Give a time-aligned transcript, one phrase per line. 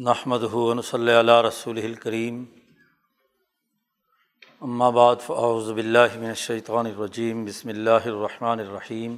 [0.00, 2.44] نحمد ہُون صلی اللہ رسول الکریم
[4.92, 9.16] بعد فاعوذ باللہ من الشیطان الرجیم بسم اللہ الرحمن الرحیم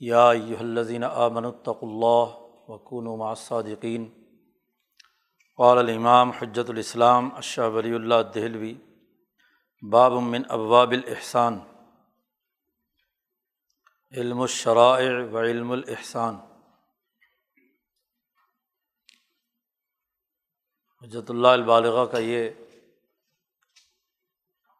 [0.00, 0.28] یا
[0.58, 2.36] الذین آمنوا اتقوا اللہ
[2.68, 4.08] وکونوا مع الصادقین
[5.58, 8.74] قال الامام حجت الاسلام اشہ ولی اللہ دہلوی
[9.82, 11.58] باب من ابواب الاحسان
[14.12, 16.36] علم الشرائع و علم الاحسان
[21.02, 22.50] حجت اللہ البالغہ کا یہ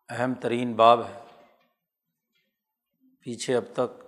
[0.08, 1.24] اہم ترین باب ہے۔
[3.20, 4.04] پیچھے اب تک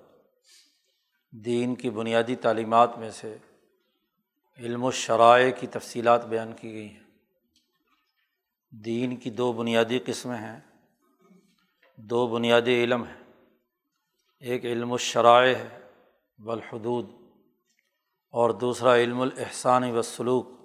[1.31, 3.37] دین کی بنیادی تعلیمات میں سے
[4.59, 7.03] علم و شرائع کی تفصیلات بیان کی گئی ہیں۔
[8.71, 10.61] دین کی دو بنیادی قسمیں ہیں۔
[11.97, 13.49] دو بنیادی علم ہیں۔
[14.41, 15.91] ایک علم الشرائع ہے
[16.39, 17.11] بالحدود
[18.31, 20.64] اور دوسرا علم الاحسان و سلوک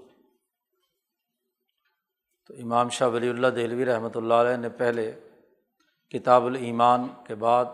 [2.49, 5.19] تو امام شاہ ولی اللہ دہلوی رحمۃ اللہ علیہ نے پہلے
[6.09, 7.65] کتاب الایمان کے بعد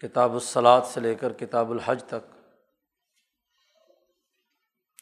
[0.00, 2.30] کتاب الصلاط سے لے کر کتاب الحج تک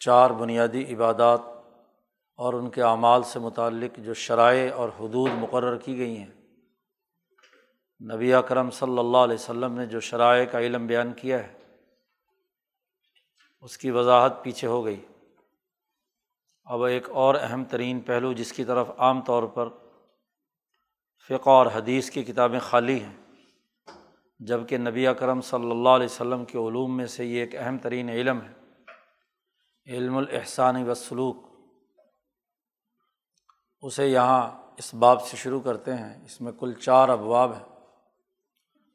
[0.01, 1.41] چار بنیادی عبادات
[2.37, 6.31] اور ان کے اعمال سے متعلق جو شرائع اور حدود مقرر کی گئی ہیں۔
[8.15, 11.53] نبی اکرم صلی اللہ علیہ وسلم نے جو شرائع کا علم بیان کیا ہے،
[13.61, 15.01] اس کی وضاحت پیچھے ہو گئی۔
[16.69, 19.69] اب ایک اور اہم ترین پہلو جس کی طرف عام طور پر
[21.29, 23.17] فقہ اور حدیث کی کتابیں خالی ہیں
[24.39, 28.09] جبکہ نبی اکرم صلی اللہ علیہ وسلم کے علوم میں سے یہ ایک اہم ترین
[28.09, 28.53] علم ہے،
[29.87, 31.37] علم الاحسان و سلوک
[33.83, 37.65] اسے یہاں اس باب سے شروع کرتے ہیں، اس میں کل چار ابواب ہیں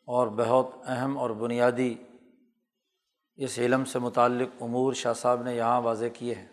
[0.06, 1.96] اور بہت اہم اور بنیادی
[3.36, 6.53] اس علم سے متعلق امور شاہ صاحب نے یہاں واضح کیے ہیں۔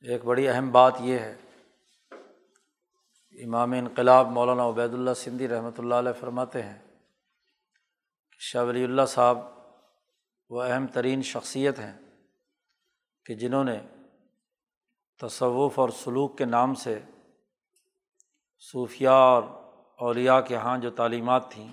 [0.00, 1.36] ایک بڑی اہم بات یہ ہے۔
[3.44, 6.78] امام انقلاب مولانا عبید اللہ سندھی رحمۃ اللہ علیہ فرماتے ہیں
[8.32, 9.38] کہ شاہ ولی اللہ صاحب
[10.50, 11.98] وہ اہم ترین شخصیت ہیں
[13.24, 13.80] کہ جنہوں نے
[15.20, 16.98] تصوف اور سلوک کے نام سے
[18.58, 19.42] صوفیہ اور
[19.98, 21.72] اولیاء کے یہاں جو تعلیمات تھیں،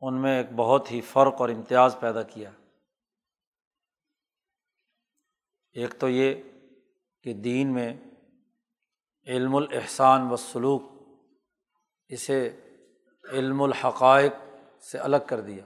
[0.00, 2.50] ان میں ایک بہت ہی فرق اور امتیاز پیدا کیا۔
[5.72, 6.42] ایک تو یہ
[7.22, 7.96] کہ دین میں
[9.26, 10.82] علم الاحسان و سلوک
[12.08, 12.60] اسے
[13.30, 14.32] علم الحقائق
[14.82, 15.64] سے الگ کر دیا۔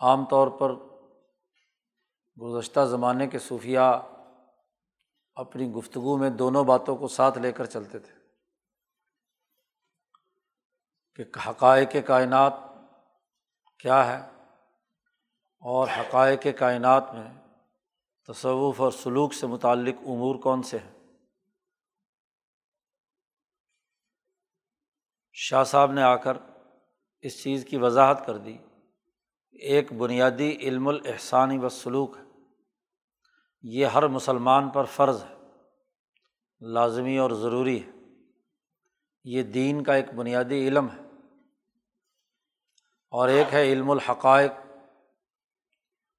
[0.00, 0.74] عام طور پر
[2.42, 3.78] گزشتہ زمانے کے صوفیہ
[5.34, 8.12] اپنی گفتگو میں دونوں باتوں کو ساتھ لے کر چلتے تھے
[11.14, 12.52] کہ حقائق کائنات
[13.78, 14.30] کیا ہے
[15.60, 17.39] اور حقائق کائنات میں
[18.34, 20.94] تصوف اور سلوک سے متعلق امور کون سے ہیں؟
[25.32, 26.36] شاہ صاحب نے آ کر
[27.20, 28.58] اس چیز کی وضاحت کر دی،
[29.50, 32.22] ایک بنیادی علم الاحسانی و سلوک ہے۔
[33.62, 35.34] یہ ہر مسلمان پر فرض ہے،
[36.60, 37.90] لازمی اور ضروری ہے۔
[39.24, 41.02] یہ دین کا ایک بنیادی علم ہے۔
[43.10, 44.52] اور ایک ہے علم الحقائق،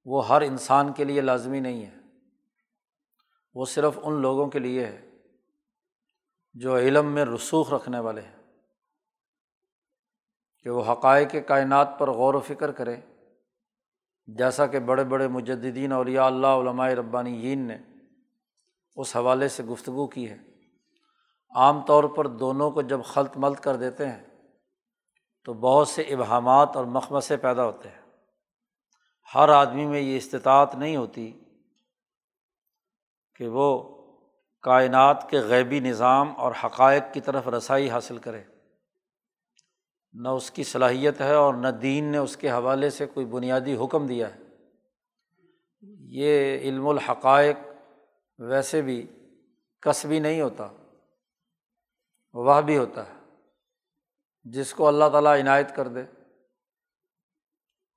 [0.06, 2.01] وہ ہر انسان کے لیے لازمی نہیں ہے۔
[3.56, 5.10] وہ صرف ان لوگوں کے لیے ہے
[6.54, 8.36] جو علم میں رسوخ رکھنے والے ہیں،
[10.66, 12.96] کہ وہ حقائق کائنات پر غور و فکر کرے
[14.28, 17.78] جیسا کہ بڑے بڑے مجدین اولیاء اللہ، علماء ربانی نے
[18.96, 20.38] اس حوالے سے گفتگو کی ہے۔
[21.56, 24.24] عام طور پر دونوں کو جب خلط ملط کر دیتے ہیں،
[25.46, 28.02] تو بہت سے ابہامات اور مخمسے پیدا ہوتے ہیں۔
[29.36, 31.32] ہر آدمی میں یہ استطاعت نہیں ہوتی
[33.42, 33.98] کہ وہ
[34.62, 38.44] کائنات کے غیبی نظام اور حقائق کی طرف رسائی حاصل کرے۔
[40.14, 43.76] نہ اس کی صلاحیت ہے اور نہ دین نے اس کے حوالے سے کوئی بنیادی
[43.76, 44.40] حکم دیا ہے۔
[46.00, 47.58] یہ علم الحقائق
[48.40, 49.08] ویسے بھی
[49.82, 50.68] کسبی نہیں ہوتا
[52.34, 53.36] وہ بھی ہوتا ہے۔
[54.44, 56.04] جس کو اللہ تعالیٰ عنایت کر دے،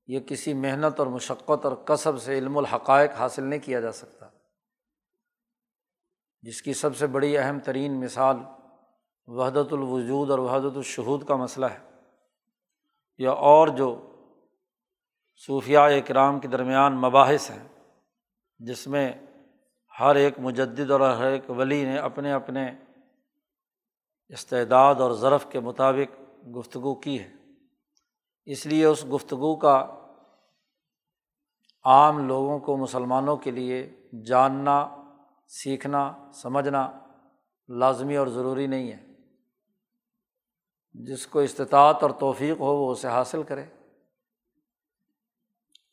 [0.06, 4.23] یہ کسی محنت اور مشقت اور کسب سے علم الحقائق حاصل نہیں کیا جا سکتا۔
[6.44, 8.36] جس کی سب سے بڑی اہم ترین مثال
[9.28, 11.78] وحدت الوجود اور وحدت الشہود کا مسئلہ ہے،
[13.18, 13.94] یا اور جو
[15.36, 17.68] صوفیہ اکرام کے درمیان مباحث ہیں،
[18.58, 19.12] جس میں
[20.00, 22.70] ہر ایک مجد اور ہر ایک ولی نے اپنے اپنے
[24.28, 26.20] استعداد اور ضرف کے مطابق
[26.56, 27.32] گفتگو کی ہے۔
[28.44, 29.76] اس لیے اس گفتگو کا
[31.84, 33.88] عام لوگوں کو مسلمانوں کے لیے
[34.26, 35.03] جاننا
[35.46, 36.92] سیکھنا، سمجھنا
[37.68, 39.06] لازمی اور ضروری نہیں ہے۔
[40.92, 43.64] جس کو استطاعت اور توفیق ہو وہ اسے حاصل کرے۔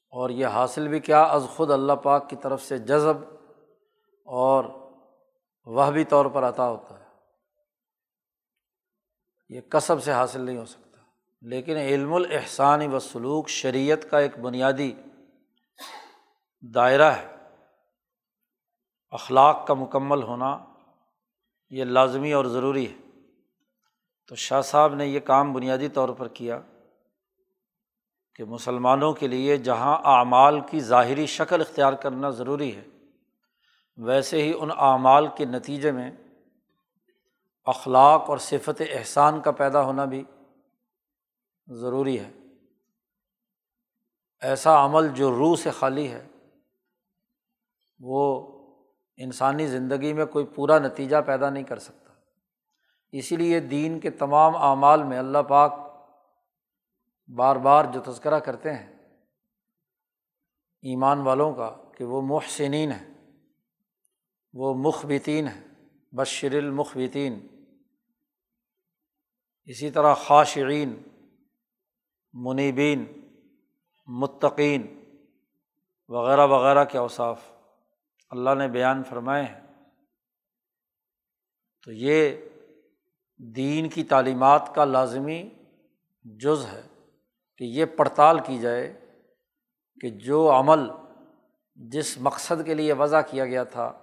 [0.10, 3.18] اور یہ حاصل بھی کیا؟ از خود اللہ پاک کی طرف سے جذب
[4.26, 4.64] اور
[5.66, 7.06] وہ بھی طور پر عطا ہوتا ہے۔
[9.50, 10.98] یہ کصب سے حاصل نہیں ہو سکتا۔
[11.42, 14.94] لیکن علم الاحسانی و سلوک شریعت کا ایک بنیادی
[16.62, 17.31] دائرہ ہے۔
[19.12, 20.66] اخلاق کا مکمل ہونا
[21.70, 22.98] یہ لازمی اور ضروری ہے۔
[24.28, 26.60] تو شاہ صاحب نے یہ کام بنیادی طور پر کیا
[28.36, 32.88] کہ مسلمانوں کے لیے جہاں اعمال کی ظاہری شکل اختیار کرنا ضروری ہے،
[33.98, 36.12] ویسے ہی ان اعمال کے نتیجے میں
[37.66, 40.24] اخلاق اور صفت احسان کا پیدا ہونا بھی
[41.68, 42.32] ضروری ہے۔
[44.42, 46.28] ایسا عمل جو روح سے خالی ہے،
[48.00, 48.51] وہ
[49.24, 52.14] انسانی زندگی میں کوئی پورا نتیجہ پیدا نہیں کر سکتا۔
[53.12, 55.74] اسی لیے دین کے تمام اعمال میں اللہ پاک
[57.28, 58.94] بار بار جو تذکرہ کرتے ہیں،
[60.82, 63.38] ایمان والوں کا، کہ وہ محسنین ہیں،
[64.54, 65.62] وہ مخبتین ہیں،
[66.12, 67.48] بشر المخبتین،
[69.64, 71.02] اسی طرح خاشعین،
[72.34, 73.06] منیبین،
[74.06, 75.04] متقین،
[76.10, 77.61] وغیرہ وغیرہ کے اوصاف۔
[78.32, 79.62] اللہ نے بیان فرمائے ہیں۔
[81.84, 82.38] تو یہ
[83.38, 85.50] دین کی تعلیمات کا لازمی
[86.24, 86.82] جز ہے
[87.58, 89.06] کہ یہ پڑتال کی جائے
[90.02, 90.80] کہ جو عمل
[91.76, 94.02] جس مقصد کے لیے وضع کیا گیا تھا،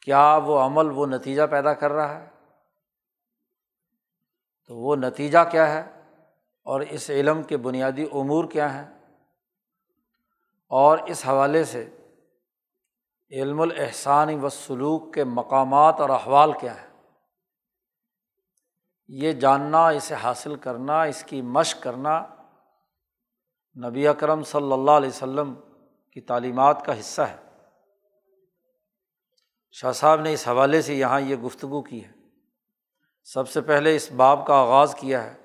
[0.00, 2.28] کیا وہ عمل وہ نتیجہ پیدا کر رہا ہے؟
[4.66, 6.02] تو وہ نتیجہ کیا ہے
[6.62, 8.98] اور اس علم کے بنیادی امور کیا ہیں؟
[10.68, 11.90] اور اس حوالے سے
[13.30, 16.88] علم الاحسانی و سلوک کے مقامات اور احوال کیا ہیں؟
[19.08, 22.26] یہ جاننا، اسے حاصل کرنا، اس کی مشق کرنا
[23.88, 25.54] نبی اکرم صلی اللہ علیہ و سلم
[26.12, 27.36] کی تعلیمات کا حصہ ہے۔
[29.70, 32.12] شاہ صاحب نے اس حوالے سے یہاں یہ گفتگو کی ہے۔
[33.24, 35.36] سب سے پہلے اس باب کا آغاز کیا ہے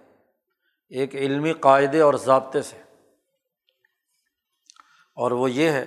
[0.89, 2.83] ایک علمی قاعدے اور ضابطے سے۔
[5.15, 5.85] اور وہ یہ ہے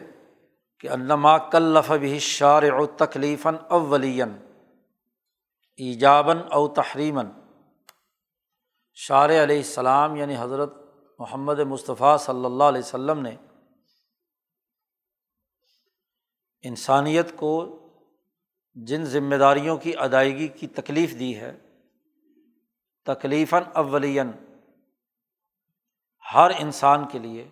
[0.81, 4.37] کہ انما کلف بھی شار او تکلیفاً اولین
[5.76, 7.26] ایجاباً او تحریمن
[8.94, 10.73] شار علیہ السلام یعنی حضرت
[11.19, 13.37] محمد مصطفیٰ صلی اللہ علیہ و سلم نے
[16.61, 17.82] انسانیت کو
[18.75, 21.56] جن ذمہ داریوں کی ادائیگی کی تکلیف دی ہے،
[23.05, 24.31] تکلیفاً اولین
[26.34, 27.49] ہر انسان کے لیے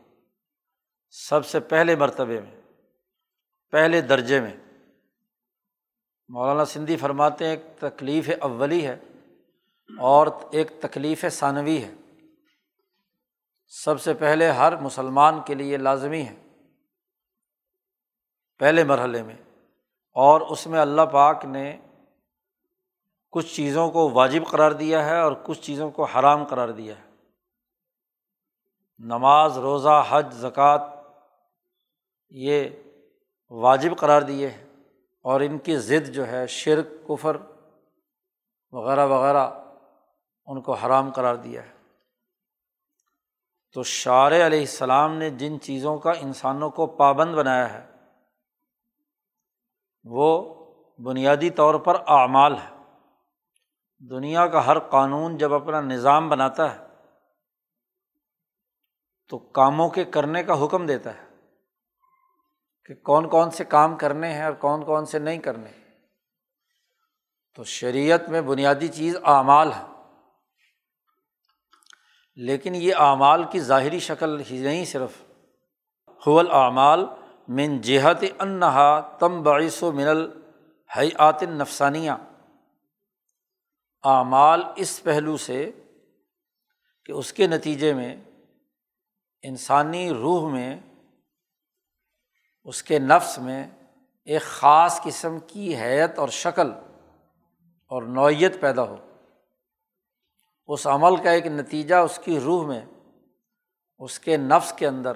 [1.10, 2.63] سب سے پہلے مرتبے میں
[3.74, 4.56] پہلے درجے میں۔
[6.28, 8.96] مولانا سندھی فرماتے ہیں، ایک تکلیف اولی ہے
[9.98, 11.94] اور ایک تکلیف ثانوی ہے۔
[13.66, 16.36] سب سے پہلے ہر مسلمان کے لیے لازمی ہے۔
[18.58, 19.36] پہلے مرحلے میں۔
[20.12, 21.80] اور اس میں اللہ پاک نے
[23.30, 27.10] کچھ چیزوں کو واجب قرار دیا ہے اور کچھ چیزوں کو حرام قرار دیا ہے۔
[28.98, 30.88] نماز، روزہ، حج، زکوٰۃ،
[32.30, 32.68] یہ
[33.62, 34.66] واجب قرار دیے ہیں
[35.22, 37.36] اور ان کی ضد جو ہے شرک، کفر
[38.72, 39.50] وغیرہ وغیرہ
[40.46, 41.72] ان کو حرام قرار دیا ہے۔
[43.72, 47.90] تو شعر علیہ السلام نے جن چیزوں کا انسانوں کو پابند بنایا ہے،
[50.04, 50.54] وہ
[50.98, 52.70] بنیادی طور پر اعمال ہے
[54.10, 56.86] دنیا کا ہر قانون جب اپنا نظام بناتا ہے،
[59.28, 61.33] تو کاموں کے کرنے کا حکم دیتا ہے۔
[62.84, 65.70] کہ کون کون سے کام کرنے ہیں اور کون کون سے نہیں کرنے
[67.54, 69.84] تو شریعت میں بنیادی چیز اعمال ہے
[72.34, 75.10] لیکن یہ اعمال کی ظاہری شکل ہی نہیں صرف۔
[76.26, 77.04] حول اعمال
[77.48, 82.10] من جہت انہا تم باعث و من الحیات نفسانیہ
[84.02, 85.70] اعمال اس پہلو سے
[87.04, 88.16] کہ اس کے نتیجے میں
[89.42, 90.76] انسانی روح میں
[92.64, 93.66] اس کے نفس میں
[94.24, 96.72] ایک خاص قسم کی حیت اور شکل
[97.88, 98.96] اور نوعیت پیدا ہو۔
[100.66, 102.86] اس عمل کا ایک نتیجہ اس کی روح میں،
[103.98, 105.12] اس کے نفس کے اندر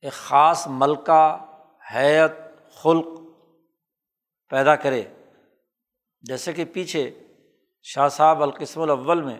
[0.00, 1.36] ایک خاص ملکہ،
[1.94, 2.32] حیت،
[2.74, 3.06] خلق
[4.48, 5.02] پیدا کرے۔
[6.20, 7.22] جیسے کہ پیچھے
[7.82, 9.38] شاہ صاحب القسم الاول میں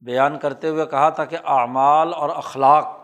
[0.00, 2.99] بیان کرتے ہوئے کہا تھا کہ اعمال اور اخلاق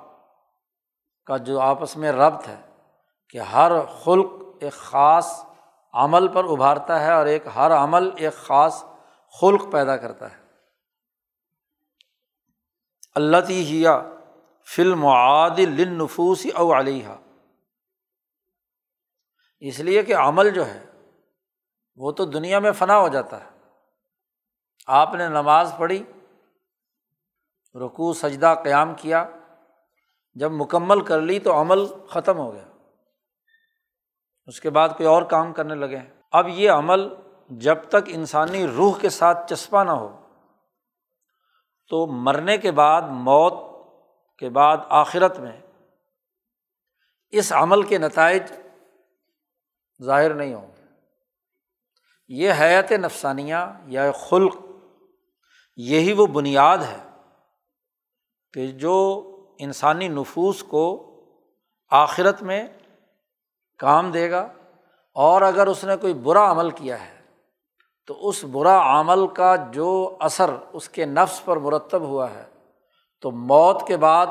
[1.26, 2.61] کا جو آپس میں ربط ہے
[3.28, 4.26] کہ ہر خلق
[4.61, 5.45] ایک خاص
[5.92, 8.85] عمل پر ابھارتا ہے اور ایک ہر عمل ایک خاص
[9.40, 10.37] خلق پیدا کرتا ہے۔
[13.14, 14.02] اللہ ہیا
[14.76, 17.09] فلم عاد لنفوس او علیہ
[19.61, 20.87] اس لیے کہ عمل جو ہے
[21.97, 23.50] وہ تو دنیا میں فنا ہو جاتا ہے۔
[24.87, 26.02] آپ نے نماز پڑھی
[27.75, 29.26] رکو سجدہ، قیام کیا
[30.37, 32.64] جب مکمل کر لی تو عمل ختم ہو گیا۔
[34.47, 35.99] اس کے بعد کوئی اور کام کرنے لگے۔
[36.33, 37.14] اب یہ عمل
[37.49, 40.21] جب تک انسانی روح کے ساتھ چسپا نہ ہو،
[41.88, 43.52] تو مرنے کے بعد، موت
[44.38, 45.61] کے بعد آخرت میں
[47.31, 48.43] اس عمل کے نتائج
[50.02, 50.83] ظاہر نہیں ہوں گے۔
[52.28, 54.57] یہ حیات نفسانیہ یا خلق،
[55.76, 57.11] یہی وہ بنیاد ہے
[58.52, 60.85] کہ جو انسانی نفوس کو
[61.91, 62.69] آخرت میں
[63.79, 64.49] کام دے گا
[65.13, 67.21] اور اگر اس نے کوئی برا عمل کیا ہے،
[68.07, 72.45] تو اس برا عمل کا جو اثر اس کے نفس پر مرتب ہوا ہے،
[73.21, 74.27] تو موت کے بعد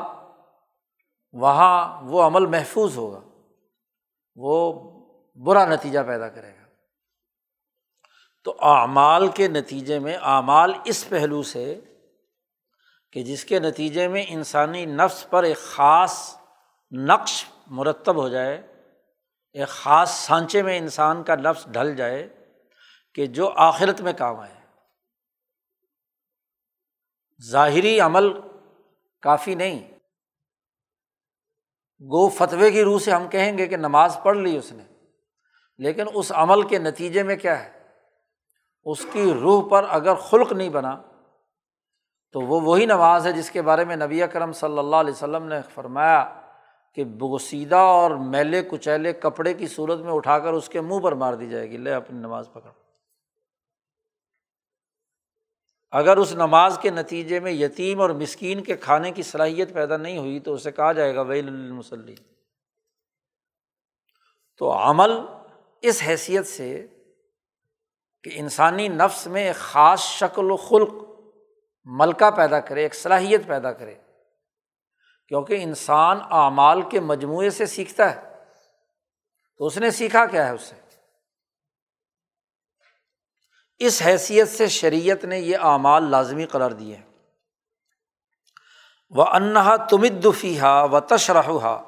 [1.32, 3.20] وہاں وہ عمل محفوظ ہوگا،
[4.36, 4.72] وہ
[5.34, 6.66] برا نتیجہ پیدا کرے گا۔
[8.44, 11.80] تو اعمال کے نتیجے میں اعمال اس پہلو سے
[13.16, 16.36] کہ جس کے نتیجے میں انسانی نفس پر ایک خاص
[16.92, 18.84] نقش مرتب ہو جائے،
[19.52, 22.28] ایک خاص سانچے میں انسان کا نفس ڈھل جائے
[23.14, 24.54] کہ جو آخرت میں کام آئے۔
[27.50, 28.40] ظاہری عمل
[29.22, 29.90] کافی نہیں۔
[32.00, 34.84] گو فتوے کی روح سے ہم کہیں گے کہ نماز پڑھ لی اس نے،
[35.78, 37.82] لیکن اس عمل کے نتیجے میں کیا ہے؟
[38.84, 41.02] اس کی روح پر اگر خلق نہیں بنا
[42.32, 45.44] تو وہ وہی نماز ہے جس کے بارے میں نبی کرم صلی اللہ علیہ وسلم
[45.44, 46.40] نے فرمایا
[46.94, 51.12] کہ بوسیدہ اور میلے کچیلے کپڑے کی صورت میں اٹھا کر اس کے منہ پر
[51.12, 52.70] مار دی جائے گی۔ لے اپنی نماز پکڑ۔
[55.90, 60.18] اگر اس نماز کے نتیجے میں یتیم اور مسکین کے کھانے کی صلاحیت پیدا نہیں
[60.18, 62.14] ہوئی تو اسے کہا جائے گا ویل المسلی
[64.58, 65.10] تو عمل
[65.82, 66.86] اس حیثیت سے
[68.22, 71.15] کہ انسانی نفس میں ایک خاص شکل و خلق
[71.86, 73.94] ملکہ پیدا کرے، ایک صلاحیت پیدا کرے۔
[75.28, 78.26] کیونکہ انسان اعمال کے مجموعے سے سیکھتا ہے۔
[79.58, 80.74] تو اس نے سیکھا کیا ہے اس سے
[83.78, 87.00] اس حیثیت سے شریعت نے یہ اعمال لازمی قرار دیے
[89.10, 91.82] و انہا تمدفی ہا و تشرحا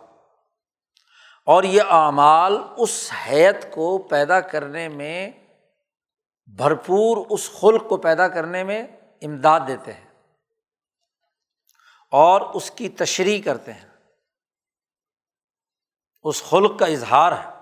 [1.47, 5.31] اور یہ اعمال اس حیت کو پیدا کرنے میں،
[6.47, 8.87] بھرپور اس خلق کو پیدا کرنے میں
[9.23, 10.09] امداد دیتے ہیں
[12.11, 13.89] اور اس کی تشریح کرتے ہیں۔
[16.23, 17.59] اس خلق کا اظہار ہے۔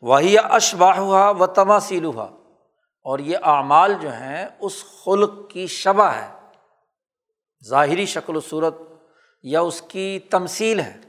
[0.00, 2.24] وہی اشباہ ہوا و تماسیل ہوا
[3.02, 6.34] اور یہ اعمال جو ہیں، اس خلق کی شبہ ہے۔
[7.64, 8.74] ظاہری شکل و صورت
[9.42, 11.00] یا اس کی تمثیل ہے۔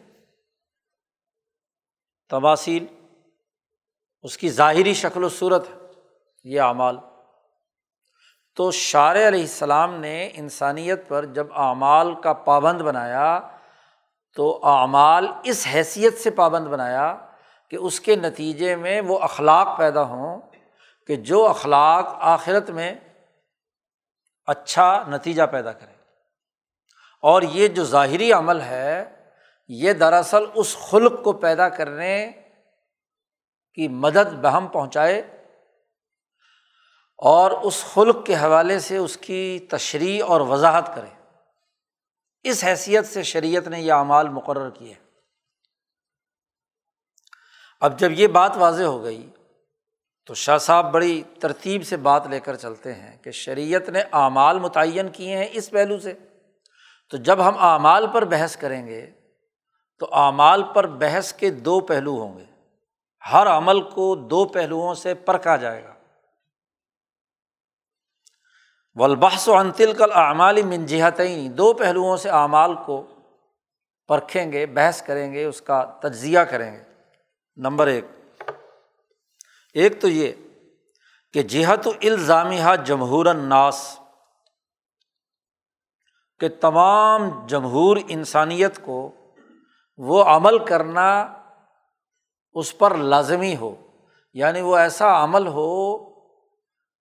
[2.30, 2.86] تباصیل
[4.22, 5.76] اس کی ظاہری شکل و صورت ہے۔
[6.44, 6.98] یہ اعمال۔
[8.56, 13.40] تو شار علیہ السلام نے انسانیت پر جب اعمال کا پابند بنایا
[14.36, 17.18] تو اعمال اس حیثیت سے پابند بنایا
[17.70, 20.42] کہ اس کے نتیجے میں وہ اخلاق پیدا ہوں
[21.08, 22.96] کہ جو اخلاق آخرت میں
[24.46, 25.94] اچھا نتیجہ پیدا کرے۔
[27.22, 29.06] اور یہ جو ظاہری عمل ہے،
[29.68, 32.32] یہ دراصل اس خلق کو پیدا کرنے
[33.74, 35.35] کی مدد بہم پہنچائے
[37.18, 41.34] اور اس خلق کے حوالے سے اس کی تشریح اور وضاحت کرے
[42.44, 44.94] اس حیثیت سے شریعت نے یہ اعمال مقرر کیے۔
[47.82, 49.30] اب جب یہ بات واضح ہو گئی
[50.26, 54.60] تو شاہ صاحب بڑی ترتیب سے بات لے کر چلتے ہیں کہ شریعت نے اعمال
[54.60, 56.14] متعین کیے ہیں اس پہلو سے۔
[57.10, 59.12] تو جب ہم اعمال پر بحث کریں گے
[60.00, 62.46] تو اعمال پر بحث کے دو پہلو ہوں گے۔
[63.34, 65.95] ہر عمل کو دو پہلوؤں سے پرکھا جائے گا۔
[68.96, 73.08] ولبحث و انتل کل اعمال منجہتیں دو پہلوؤں سے اعمال کو
[74.08, 76.84] پرکھیں گے، بحث کریں گے، اس کا تجزیہ کریں گے۔
[77.56, 78.06] نمبر ایک۔
[79.74, 80.32] ایک تو یہ
[81.34, 84.00] کہ جہت الزامیہ جمہور الناس،
[86.40, 89.12] کہ تمام جمہور انسانیت کو
[89.98, 91.34] وہ عمل کرنا
[92.54, 93.76] اس پر لازمی ہو
[94.34, 95.96] یعنی وہ ایسا عمل ہو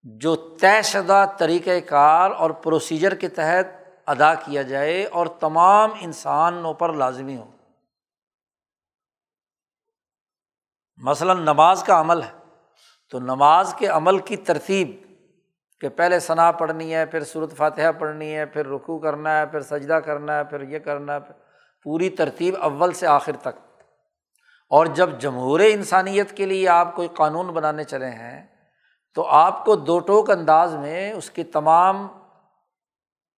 [0.05, 3.67] جو طے شدہ طریقۂ کار اور پروسیجر کے تحت
[4.07, 7.51] ادا کیا جائے اور تمام انسانوں پر لازمی ہو۔
[10.97, 12.39] مثلاً نماز کا عمل ہے،
[13.11, 14.91] تو نماز کے عمل کی ترتیب
[15.81, 19.61] کہ پہلے ثنا پڑھنی ہے، پھر صورت فاتحہ پڑھنی ہے، پھر رکو کرنا ہے، پھر
[19.61, 21.21] سجدہ کرنا ہے، پھر یہ کرنا ہے
[21.83, 23.83] پوری ترتیب اول سے آخر تک۔
[24.71, 28.54] اور جب جمہور انسانیت کے لیے آپ کوئی قانون بنانے چلے ہیں
[29.15, 32.07] تو آپ کو دو ٹوک انداز میں اس کی تمام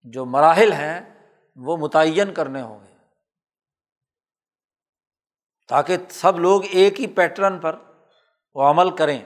[0.02, 2.96] جو مراحل ہیں وہ متعین کرنے ہوں گے۔
[5.68, 7.76] تاکہ سب لوگ ایک ہی پیٹرن پر
[8.54, 9.20] وہ عمل کریں۔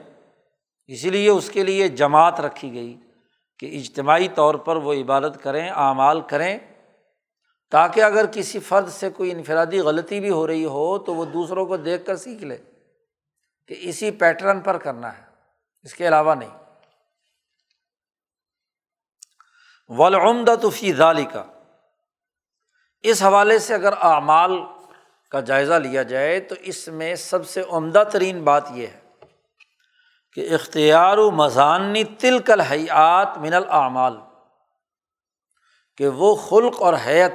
[0.87, 2.97] اسی لیے اس کے لیے جماعت رکھی گئی
[3.59, 6.59] کہ اجتماعی طور پر وہ عبادت کریں، اعمال کریں۔
[7.71, 11.65] تاکہ اگر کسی فرد سے کوئی انفرادی غلطی بھی ہو رہی ہو تو وہ دوسروں
[11.65, 12.57] کو دیکھ کر سیکھ لے
[13.67, 15.30] کہ اسی پیٹرن پر کرنا ہے۔
[15.83, 16.61] اس کے علاوہ نہیں۔
[19.87, 21.43] ولعمدہ فی ظالی کا
[22.99, 24.51] اس حوالے سے اگر اعمال
[25.31, 28.99] کا جائزہ لیا جائے تو اس میں سب سے عمدہ ترین بات یہ ہے
[30.33, 34.17] کہ اختیار و مضانی تل کل حیات من العمال
[35.97, 37.31] کہ وہ خلق اور حیت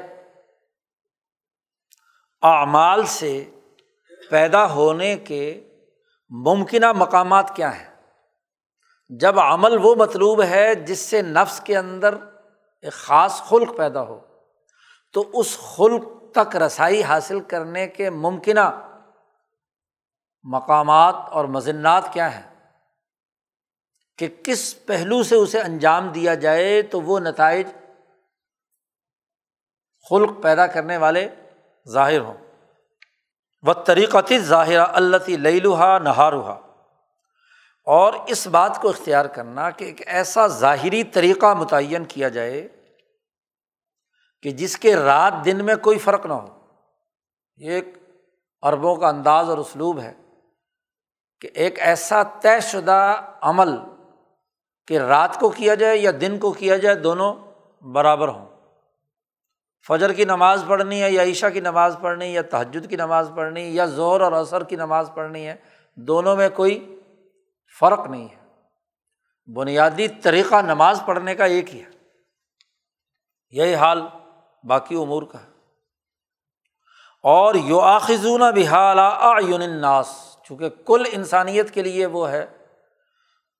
[2.42, 3.50] اعمال سے
[4.30, 5.68] پیدا ہونے کے
[6.28, 7.95] ممکنہ مقامات کیا ہیں۔
[9.08, 12.14] جب عمل وہ مطلوب ہے جس سے نفس کے اندر
[12.82, 14.20] ایک خاص خلق پیدا ہو،
[15.12, 18.94] تو اس خلق تک رسائی حاصل کرنے کے ممکنہ
[20.44, 22.72] مقامات اور مزنات کیا ہیں؟
[24.18, 27.66] کہ کس پہلو سے اسے انجام دیا جائے تو وہ نتائج
[30.10, 31.28] خلق پیدا کرنے والے
[31.88, 32.34] ظاہر ہوں۔
[33.62, 36.65] و طریقت ظاہرہ اللہ لہا نہارا
[37.86, 42.68] اور اس بات کو اختیار کرنا کہ ایک ایسا ظاہری طریقہ متعین کیا جائے
[44.42, 46.46] کہ جس کے رات دن میں کوئی فرق نہ ہو۔
[47.56, 47.98] یہ ایک
[48.62, 50.12] عربوں کا انداز اور اسلوب ہے
[51.40, 53.68] کہ ایک ایسا طے شدہ عمل
[54.86, 57.34] کہ رات کو کیا جائے یا دن کو کیا جائے دونوں
[57.82, 58.46] برابر ہوں۔
[59.88, 63.74] فجر کی نماز پڑھنی ہے یا عیشا کی نماز پڑھنی یا تہجد کی نماز پڑھنی
[63.76, 65.56] یا زور اور عصر کی نماز پڑھنی ہے،
[65.94, 66.95] دونوں میں کوئی
[67.80, 68.46] فرق نہیں ہے۔
[69.52, 71.90] بنیادی طریقہ نماز پڑھنے کا ایک ہی ہے۔
[73.50, 74.02] یہی حال
[74.64, 75.48] باقی امور کا ہے۔
[77.22, 82.46] اور یو آخذون بحال الناس، چونکہ کل انسانیت کے لیے وہ ہے،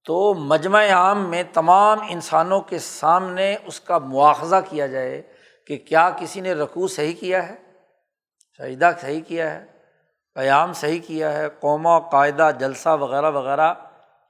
[0.05, 5.22] تو مجمع عام میں تمام انسانوں کے سامنے اس کا مواخذہ کیا جائے
[5.66, 7.57] کہ کیا کسی نے رقو صحیح کیا ہے
[8.59, 9.66] سجدہ صحیح کیا ہے،
[10.35, 13.74] قیام صحیح کیا ہے قوما قاعدہ، جلسہ وغیرہ وغیرہ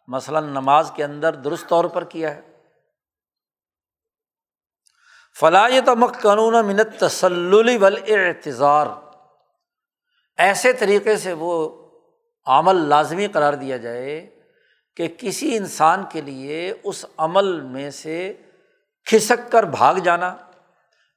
[0.07, 2.41] مثلاً نماز کے اندر درست طور پر کیا ہے۔
[5.41, 8.87] فلاحیت مک قانون منت تسلی ول اعتظار
[10.37, 11.69] ایسے طریقے سے وہ
[12.47, 14.41] عمل لازمی قرار دیا جائے
[14.97, 18.43] کہ کسی انسان کے لیے اس عمل میں سے
[19.05, 20.37] کھسک کر بھاگ جانا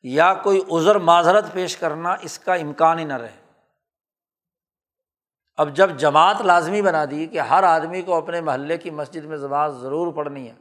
[0.04, 3.49] یا کوئی عذر معذرت پیش کرنا اس کا امکان ہی نہ رہے۔
[5.60, 9.38] اب جب جماعت لازمی بنا دی کہ ہر آدمی کو اپنے محلے کی مسجد میں
[9.38, 10.56] زبان ضرور پڑھنی ہے،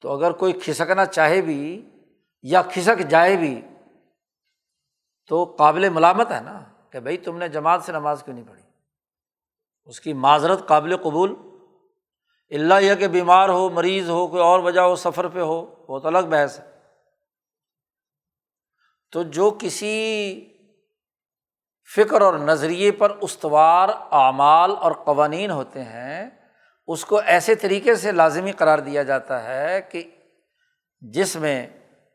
[0.00, 1.90] تو اگر کوئی کھسکنا چاہے بھی
[2.42, 3.60] یا کھسک جائے بھی،
[5.28, 8.62] تو قابل ملامت ہے نا کہ بھائی تم نے جماعت سے نماز کیوں نہیں پڑھی؟
[9.84, 11.34] اس کی معذرت قابل قبول۔
[12.50, 15.98] اللہ یہ کہ بیمار ہو، مریض ہو، کوئی اور وجہ ہو، سفر پہ ہو، وہ
[15.98, 16.64] تو الگ بحث ہے۔
[19.12, 19.94] تو جو کسی
[21.96, 26.30] فکر اور نظریے پر استوار اعمال اور قوانین ہوتے ہیں،
[26.86, 30.10] اس کو ایسے طریقے سے لازمی قرار دیا جاتا ہے کہ
[31.00, 31.66] جس میں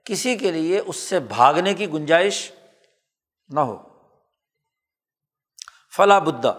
[0.05, 2.51] کسی کے لیے اس سے بھاگنے کی گنجائش
[3.49, 3.77] نہ ہو۔
[5.95, 6.53] فلاں بدھا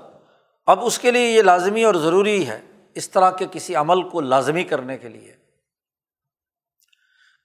[0.67, 2.61] اب اس کے لیے یہ لازمی اور ضروری ہے
[2.95, 5.37] اس طرح کے کسی عمل کو لازمی کرنے کے لیے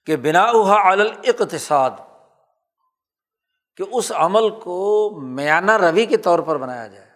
[0.06, 0.90] کہ بنا احا
[1.24, 1.90] اقتصاد
[3.76, 7.06] کہ اس عمل کو میانہ روی کے طور پر بنایا جائے۔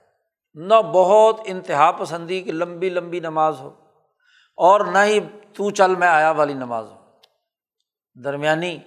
[0.54, 3.74] نہ بہت انتہا پسندی کی لمبی لمبی نماز ہو
[4.56, 5.20] اور نہ ہی
[5.54, 6.96] تو چل میں آیا والی نماز ہو۔
[8.24, 8.78] درمیانی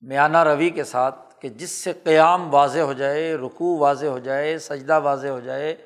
[0.00, 4.58] میانہ روی کے ساتھ کہ جس سے قیام واضح ہو جائے، رکوع واضح ہو جائے،
[4.58, 5.76] سجدہ واضح ہو جائے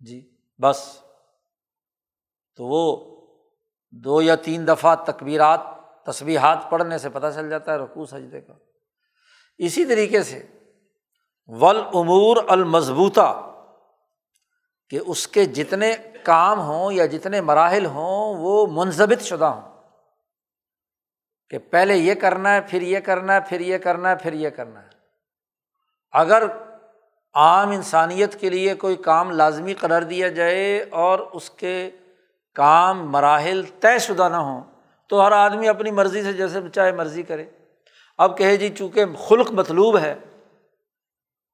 [0.00, 0.98] جی بس۔
[2.56, 3.14] تو وہ
[3.90, 5.60] دو یا تین دفعہ تقبیرات
[6.06, 8.52] تصویحات پڑھنے سے پتہ چل جاتا ہے، رکوع، سجدے کا۔
[9.60, 10.42] اسی طریقے سے
[11.48, 13.50] ول امور المضبوطہ،
[14.90, 19.62] کہ اس کے جتنے کام ہوں یا جتنے مراحل ہوں وہ منظمت شدہ ہوں،
[21.50, 24.50] کہ پہلے یہ کرنا ہے، پھر یہ کرنا ہے، پھر یہ کرنا ہے، پھر یہ
[24.50, 24.88] کرنا ہے۔
[26.12, 26.42] اگر
[27.34, 31.90] عام انسانیت کے لیے کوئی کام لازمی قرار دیا جائے اور اس کے
[32.56, 34.62] کام مراحل طے شدہ نہ ہوں،
[35.10, 37.44] تو ہر آدمی اپنی مرضی سے جیسے چاہے مرضی کرے۔
[38.18, 40.14] اب کہے جی چونکہ خلق مطلوب ہے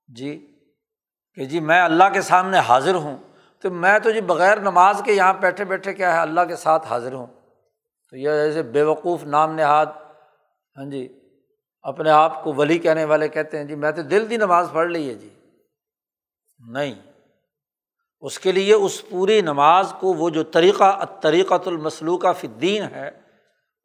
[0.08, 0.46] جی
[1.34, 3.16] کہ جی میں اللہ کے سامنے حاضر ہوں،
[3.60, 6.86] تو میں تو جی بغیر نماز کے یہاں بیٹھے بیٹھے کیا ہے، اللہ کے ساتھ
[6.86, 7.26] حاضر ہوں۔
[8.10, 9.86] تو یہ ایسے جی بے وقوف، نام نہاد
[10.76, 11.08] ہاں جی
[11.82, 14.90] اپنے آپ کو ولی کہنے والے کہتے ہیں جی میں تو دل دی نماز پڑھ
[14.90, 15.28] لی ہے جی۔
[16.72, 16.94] نہیں،
[18.20, 23.19] اس کے لیے اس پوری نماز کو وہ جو طریقہ طریقۃ المسلوقہ فدین ہے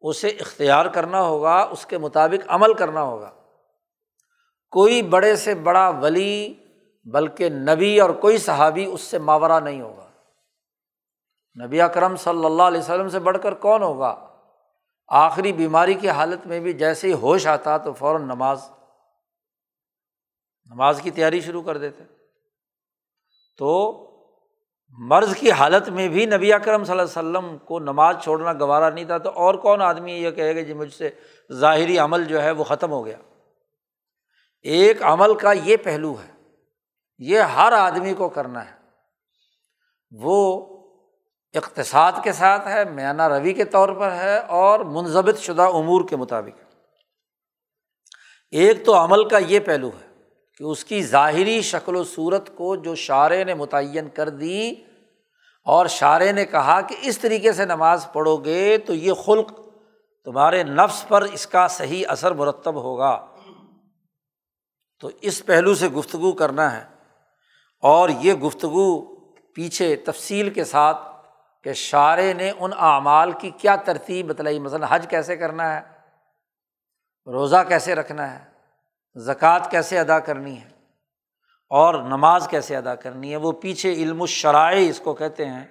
[0.08, 3.32] اسے اختیار کرنا ہوگا، اس کے مطابق عمل کرنا ہوگا۔
[4.72, 6.54] کوئی بڑے سے بڑا ولی،
[7.04, 10.10] بلکہ نبی اور کوئی صحابی اس سے ماورہ نہیں ہوگا۔
[11.66, 14.28] نبی اکرم صلی اللہ علیہ وسلم سے بڑھ کر کون ہوگا؟
[15.08, 18.70] آخری بیماری کی حالت میں بھی جیسے ہی ہوش آتا تو فوراً نماز
[20.66, 22.04] نماز کی تیاری شروع کر دیتے۔
[23.58, 23.92] تو
[24.98, 28.90] مرض کی حالت میں بھی نبی اکرم صلی اللہ علیہ وسلم کو نماز چھوڑنا گوارا
[28.90, 31.10] نہیں تھا تو اور کون آدمی یہ کہے گا جی مجھ سے
[31.52, 33.18] ظاہری عمل جو ہے وہ ختم ہو گیا؟
[34.62, 36.32] ایک عمل کا یہ پہلو ہے،
[37.18, 38.72] یہ ہر آدمی کو کرنا ہے۔
[40.12, 40.66] وہ
[41.54, 46.16] اقتصاد کے ساتھ ہے، میانہ روی کے طور پر ہے اور منظمت شدہ امور کے
[46.16, 46.62] مطابق۔
[48.52, 50.15] ایک تو عمل کا یہ پہلو ہے۔
[50.58, 54.72] کہ اس کی ظاہری شکل و صورت کو جو شاعر نے متعین کر دی
[55.64, 59.52] اور شاعر نے کہا کہ اس طریقے سے نماز پڑھو گے تو یہ خلق
[60.24, 63.26] تمہارے نفس پر اس کا صحیح اثر مرتب ہوگا۔
[65.00, 66.84] تو اس پہلو سے گفتگو کرنا ہے
[67.82, 69.16] اور یہ گفتگو
[69.54, 70.98] پیچھے تفصیل کے ساتھ
[71.64, 75.82] کہ شاعر نے ان اعمال کی کیا ترتیب بتلائی مثلاً حج کیسے کرنا ہے،
[77.32, 78.55] روزہ کیسے رکھنا ہے
[79.16, 80.70] زکوٰۃ کیسے ادا کرنی ہے
[81.70, 85.66] اور نماز کیسے ادا کرنی ہے وہ پیچھے علم الشرائع اس کو کہتے ہیں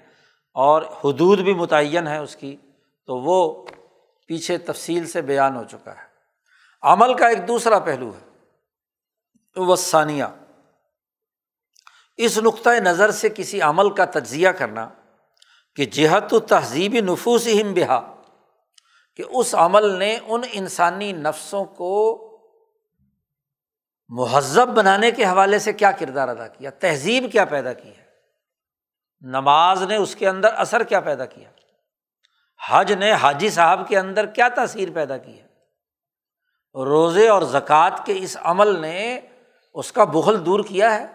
[0.55, 2.57] اور حدود بھی متعین ہے اس کی
[3.07, 3.67] تو وہ
[4.27, 6.07] پیچھے تفصیل سے بیان ہو چکا ہے۔
[6.83, 8.35] عمل کا ایک دوسرا پہلو ہے۔
[9.57, 10.25] وہ ثانیہ
[12.17, 14.89] اس نقطۂ نظر سے کسی عمل کا تجزیہ کرنا
[15.77, 18.15] کہ جہت و تہذیبی نفوس ہم بہا
[19.17, 22.21] کہ اس عمل نے ان انسانی نفسوں کو
[24.09, 28.05] مہذب بنانے کے حوالے سے کیا کردار ادا کیا؟ تہذیب کیا پیدا کی ہے؟
[29.21, 31.51] نماز نے اس کے اندر اثر کیا پیدا کیا؟
[32.71, 35.47] حج نے حاجی صاحب کے اندر کیا تاثیر پیدا کی ہے؟
[36.75, 39.21] روزے اور زکوٰۃ کے اس عمل نے
[39.75, 41.07] اس کا بغل دور کیا ہے؟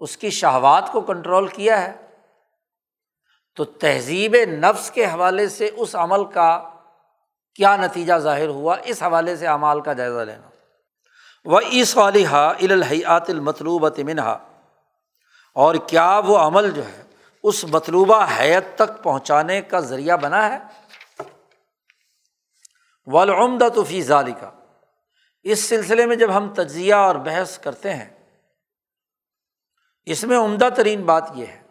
[0.00, 1.92] اس کی شہوات کو کنٹرول کیا ہے؟
[3.56, 6.74] تو تہذیب نفس کے حوالے سے اس عمل کا
[7.54, 10.55] کیا نتیجہ ظاہر ہوا؟ اس حوالے سے اعمال کا جائزہ لینا۔
[11.46, 14.32] وہ عیس الحیات المطلوبۃ منہا
[15.56, 17.02] اور کیا وہ عمل جو ہے
[17.42, 20.58] اس مطلوبہ حیت تک پہنچانے کا ذریعہ بنا ہے؟
[23.06, 24.50] ولعمدہ تو فی ظالی کا
[25.42, 28.08] اس سلسلے میں جب ہم تجزیہ اور بحث کرتے ہیں،
[30.04, 31.62] اس میں عمدہ ترین بات یہ ہے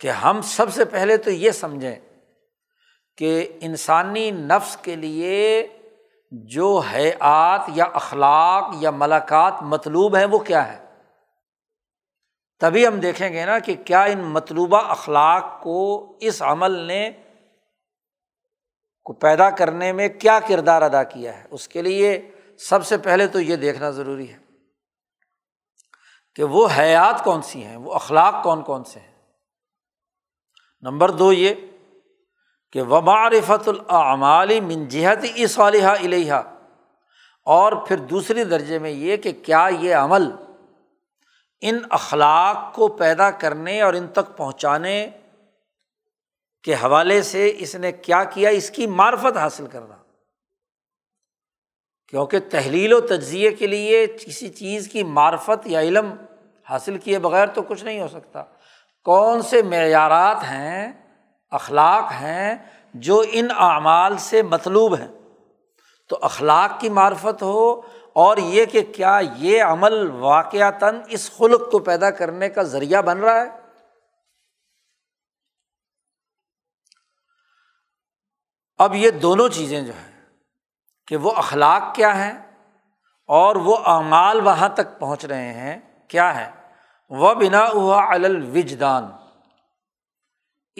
[0.00, 1.96] کہ ہم سب سے پہلے تو یہ سمجھیں
[3.16, 5.66] کہ انسانی نفس کے لیے
[6.30, 10.86] جو حیات یا اخلاق یا ملاقات مطلوب ہیں وہ کیا ہے
[12.60, 17.10] تبھی ہم دیکھیں گے نا کہ کیا ان مطلوبہ اخلاق کو اس عمل نے
[19.04, 23.26] کو پیدا کرنے میں کیا کردار ادا کیا ہے؟ اس کے لیے سب سے پہلے
[23.26, 24.38] تو یہ دیکھنا ضروری ہے
[26.34, 29.14] کہ وہ حیات کون سی ہیں؟ وہ اخلاق کون کون سے ہیں؟
[30.80, 31.54] نمبر دو یہ
[32.72, 36.32] کہ وبارفت العمالی من جہت صالحہ علیہ
[37.44, 40.30] اور پھر دوسری درجے میں یہ کہ کیا یہ عمل
[41.60, 45.10] ان اخلاق کو پیدا کرنے اور ان تک پہنچانے
[46.62, 49.96] کے حوالے سے اس نے کیا کیا، اس کی معرفت حاصل کرنا۔
[52.08, 56.14] کیونکہ تحلیل و تجزیے کے لیے کسی چیز کی معرفت یا علم
[56.70, 58.42] حاصل کیے بغیر تو کچھ نہیں ہو سکتا۔
[59.04, 61.09] کون سے معیارات ہیں
[61.50, 62.56] اخلاق ہیں
[62.94, 65.08] جو ان اعمال سے مطلوب ہیں۔
[66.08, 67.80] تو اخلاق کی معرفت ہو
[68.12, 73.18] اور یہ کہ کیا یہ عمل واقعتاً اس خلق کو پیدا کرنے کا ذریعہ بن
[73.18, 73.60] رہا ہے۔
[78.78, 80.26] اب یہ دونوں چیزیں جو ہیں
[81.06, 82.32] کہ وہ اخلاق کیا ہیں
[83.26, 86.50] اور وہ اعمال وہاں تک پہنچ رہے ہیں، کیا ہے
[87.08, 89.19] وہ بنا ہوا الوجدان۔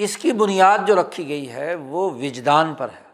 [0.04, 3.10] اس کی بنیاد جو رکھی گئی ہے وہ وجدان پر ہے۔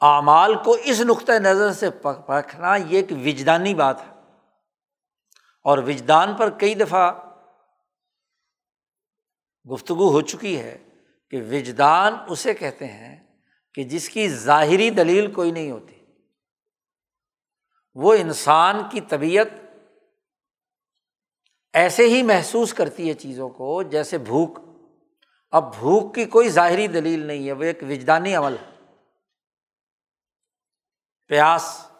[0.00, 1.90] اعمال کو اس نقطۂ نظر سے
[2.26, 4.14] پرکھنا یہ ایک وجدانی بات ہے۔
[5.64, 7.12] اور وجدان پر کئی دفعہ
[9.72, 10.84] گفتگو ہو چکی ہے
[11.30, 13.40] کہ وجدان اسے کہتے ہیں
[13.74, 15.94] کہ جس کی ظاہری دلیل کوئی نہیں ہوتی۔
[17.94, 19.46] وہ انسان کی طبیعت
[21.74, 24.58] ایسے ہی محسوس کرتی ہے چیزوں کو جیسے بھوک۔
[25.50, 28.74] اب بھوک کی کوئی ظاہری دلیل نہیں ہے وہ ایک وجدانی عمل ہے۔
[31.28, 31.90] پیاس۔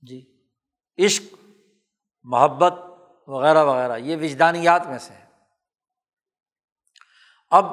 [0.00, 0.38] جی۔
[1.04, 1.34] عشق
[2.22, 2.74] محبت
[3.26, 5.24] وغیرہ وغیرہ یہ وجدانیات میں سے ہے
[7.50, 7.66] اب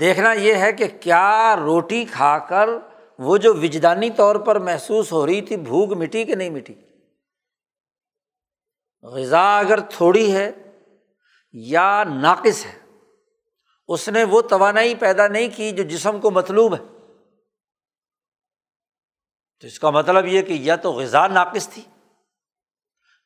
[0.00, 2.68] دیکھنا یہ ہے کہ کیا روٹی کھا کر
[3.18, 6.74] وہ جو وجدانی طور پر محسوس ہو رہی تھی بھوک مٹی کہ نہیں مٹی؟
[9.04, 10.52] غذا اگر تھوڑی ہے
[11.52, 12.78] یا ناقص ہے،
[13.88, 16.84] اس نے وہ توانائی پیدا نہیں کی جو جسم کو مطلوب ہے۔
[19.60, 21.82] تو اس کا مطلب یہ کہ یا تو غذا ناقص تھی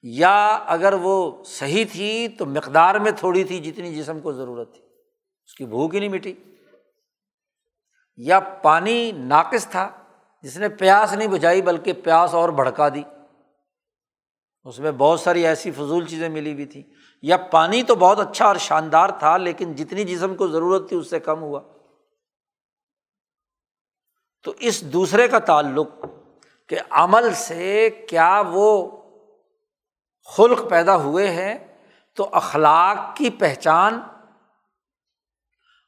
[0.03, 4.83] یا اگر وہ صحیح تھی تو مقدار میں تھوڑی تھی جتنی جسم کو ضرورت تھی۔
[5.47, 6.35] اس کی بھوک ہی نہیں مٹی۔
[8.17, 9.91] یا پانی ناقص تھا
[10.43, 13.03] جس نے پیاس نہیں بجھائی بلکہ پیاس اور بھڑکا دی۔
[14.69, 16.83] اس میں بہت ساری ایسی فضول چیزیں ملی ہوئی تھیں۔
[17.23, 21.11] یا پانی تو بہت اچھا اور شاندار تھا، لیکن جتنی جسم کو ضرورت تھی اس
[21.11, 21.61] سے کم ہوا۔
[24.43, 25.89] تو اس دوسرے کا تعلق
[26.67, 28.97] کہ عمل سے کیا وہ
[30.25, 31.77] خلق پیدا ہوئے ہیں،
[32.15, 34.01] تو اخلاق کی پہچان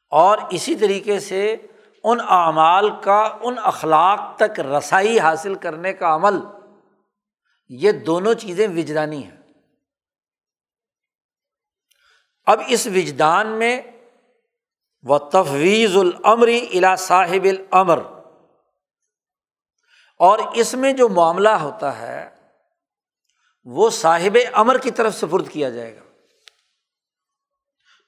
[0.09, 1.55] اور اسی طریقے سے
[2.03, 6.60] ان اعمال کا، ان اخلاق تک رسائی حاصل کرنے کا عمل۔
[7.73, 9.37] یہ دونوں چیزیں وجدانی ہیں۔
[12.45, 13.81] اب اس وجدان میں
[15.03, 17.99] وہ تفویض العمری الا صاحب العمر
[20.17, 22.35] اور اس میں جو معاملہ ہوتا ہے،
[23.63, 26.01] وہ صاحب امر کی طرف سپرد کیا جائے گا۔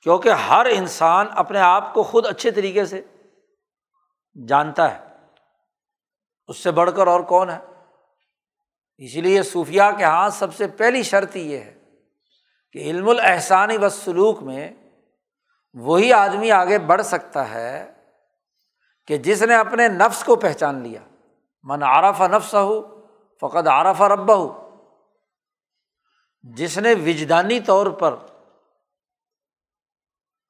[0.02, 3.02] کیونکہ ہر انسان اپنے آپ کو خود اچھے طریقے سے
[4.48, 5.14] جانتا ہے۔
[6.48, 7.73] اس سے بڑھ کر اور کون ہے؟
[9.04, 11.80] اسی لیے صوفیہ کے ہاتھ سب سے پہلی شرط یہ ہے
[12.72, 14.72] کہ علم الحسانی و سلوک میں
[15.74, 17.94] وہی آدمی آگے بڑھ سکتا ہے
[19.08, 21.00] کہ جس نے اپنے نفس کو پہچان لیا۔
[21.64, 23.06] من عارف نفس ہو
[23.42, 24.78] فقط عارف ربا ہو
[26.42, 28.16] جس نے وجدانی طور پر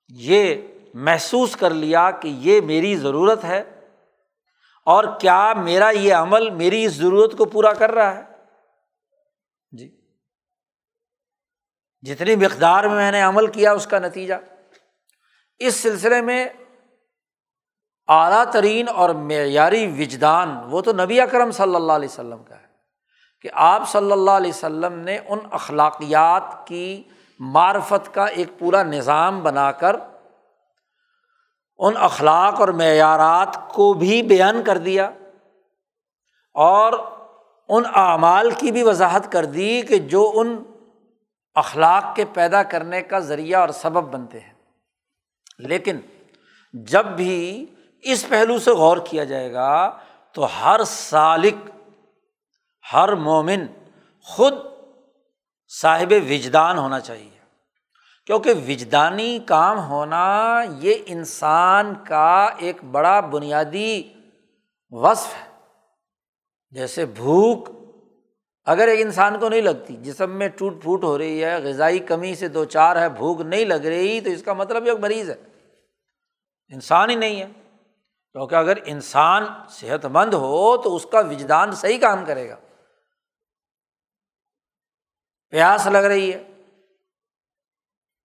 [0.07, 0.55] یہ
[0.93, 3.63] محسوس کر لیا کہ یہ میری ضرورت ہے
[4.85, 8.32] اور کیا میرا یہ عمل میری اس ضرورت کو پورا کر رہا ہے۔
[12.03, 14.33] جتنی مقدار میں میں نے عمل کیا اس کا نتیجہ۔
[15.57, 16.49] اس سلسلے میں
[18.07, 22.67] اعلیٰ ترین اور معیاری وجدان، وہ تو نبی اکرم صلی اللہ علیہ وسلم کا ہے
[23.41, 27.03] کہ آپ صلی اللہ علیہ وسلم نے ان اخلاقیات کی
[27.39, 29.95] معرفت کا ایک پورا نظام بنا کر
[31.77, 35.09] ان اخلاق اور معیارات کو بھی بیان کر دیا
[36.53, 36.93] اور
[37.69, 40.63] ان اعمال کی بھی وضاحت کر دی کہ جو ان
[41.55, 44.53] اخلاق کے پیدا کرنے کا ذریعہ اور سبب بنتے ہیں۔
[45.57, 45.99] لیکن
[46.73, 47.65] جب بھی
[48.01, 49.97] اس پہلو سے غور کیا جائے گا
[50.31, 51.69] تو ہر سالق
[52.93, 53.65] ہر مومن
[54.23, 54.53] خود
[55.81, 57.39] صاحب وجدان ہونا چاہیے۔
[58.25, 64.13] کیونکہ وجدانی کام ہونا یہ انسان کا ایک بڑا بنیادی
[64.91, 65.49] وصف ہے۔
[66.71, 67.82] جیسے بھوک
[68.65, 72.35] اگر ایک انسان کو نہیں لگتی، جسم میں ٹوٹ پھوٹ ہو رہی ہے، غذائی کمی
[72.35, 75.35] سے دو چار ہے، بھوک نہیں لگ رہی، تو اس کا مطلب ایک مریض ہے۔
[76.67, 77.47] انسان ہی نہیں ہے۔
[78.31, 82.55] کیونکہ اگر انسان صحت مند ہو، تو اس کا وجدان صحیح کام کرے گا۔
[85.49, 86.43] پیاس لگ رہی ہے۔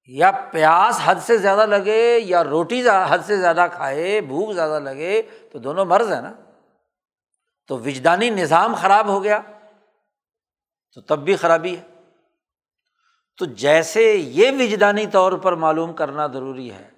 [0.05, 5.23] یا پیاس حد سے زیادہ لگے، یا روٹی حد سے زیادہ کھائے، بھوک زیادہ لگے،
[5.53, 6.33] تو دونوں مرض ہیں نا۔
[7.67, 9.41] تو وجدانی نظام خراب ہو گیا۔
[10.95, 11.83] تو تب بھی خرابی ہے۔
[13.37, 16.91] تو جیسے یہ وجدانی طور پر معلوم کرنا ضروری ہے،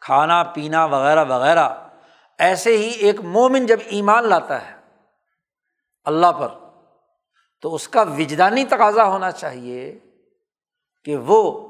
[0.00, 1.68] کھانا، پینا وغیرہ وغیرہ،
[2.38, 4.76] ایسے ہی ایک مومن جب ایمان لاتا ہے
[6.04, 6.48] اللہ پر،
[7.60, 9.98] تو اس کا وجدانی تقاضا ہونا چاہیے
[11.04, 11.68] کہ وہ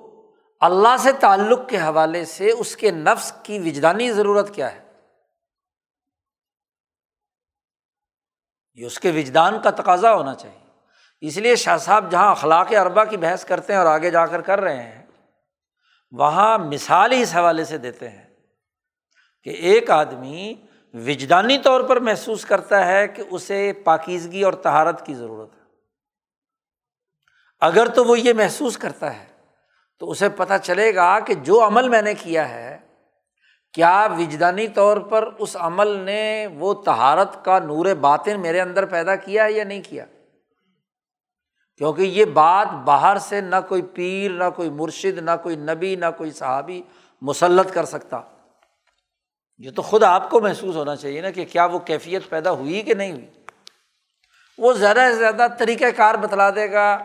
[0.60, 4.92] اللہ سے تعلق کے حوالے سے اس کے نفس کی وجدانی ضرورت کیا ہے۔
[8.74, 10.65] یہ اس کے وجدان کا تقاضا ہونا چاہیے۔
[11.22, 14.40] اس لیے شاہ صاحب جہاں اخلاق اربا کی بحث کرتے ہیں اور آگے جا کر
[14.40, 15.06] کر رہے ہیں،
[16.10, 18.24] وہاں مثال ہی اس حوالے سے دیتے ہیں
[19.42, 20.54] کہ ایک آدمی
[20.94, 25.64] وجدانی طور پر محسوس کرتا ہے کہ اسے پاکیزگی اور تہارت کی ضرورت ہے۔
[27.60, 29.24] اگر تو وہ یہ محسوس کرتا ہے،
[29.98, 32.78] تو اسے پتہ چلے گا کہ جو عمل میں نے کیا ہے،
[33.74, 39.16] کیا وجدانی طور پر اس عمل نے وہ تہارت کا نور باطن میرے اندر پیدا
[39.16, 40.04] کیا ہے یا نہیں کیا؟
[41.78, 46.06] کیونکہ یہ بات باہر سے نہ کوئی پیر، نہ کوئی مرشد، نہ کوئی نبی، نہ
[46.16, 46.82] کوئی صحابی
[47.20, 48.20] مسلط کر سکتا۔
[49.58, 52.82] یہ تو خود آپ کو محسوس ہونا چاہیے نا کہ کیا وہ کیفیت پیدا ہوئی
[52.82, 53.26] کہ نہیں ہوئی۔
[54.58, 56.98] وہ زیادہ سے زیادہ طریقۂ کار بتلا دے گا،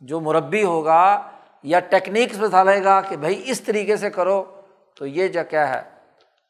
[0.00, 1.30] جو مربی ہوگا
[1.62, 4.60] یا ٹیکنیکس بتالے گا کہ بھائی اس طریقے سے کرو،
[4.96, 5.82] تو یہ جا کیا ہے،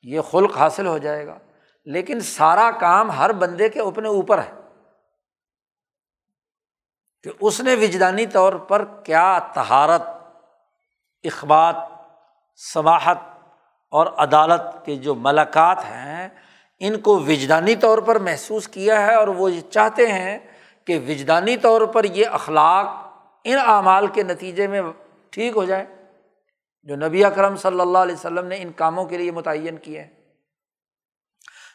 [0.02, 1.38] یہ خلق حاصل ہو جائے گا۔
[1.84, 4.59] لیکن سارا کام ہر بندے کے اپنے اوپر ہے۔
[7.24, 10.02] کہ اس نے وجدانی طور پر کیا تہارت
[11.24, 11.76] اخبات
[12.56, 13.18] سماہت
[13.90, 16.28] اور عدالت کے جو ملاقات ہیں،
[16.78, 20.38] ان کو وجدانی طور پر محسوس کیا ہے اور وہ یہ چاہتے ہیں
[20.84, 22.86] کہ وجدانی طور پر یہ اخلاق
[23.44, 24.82] ان اعمال کے نتیجے میں
[25.30, 25.86] ٹھیک ہو جائے
[26.82, 30.08] جو نبی اکرم صلی اللہ علیہ وسلم نے ان کاموں کے لیے متعین کیے ہیں۔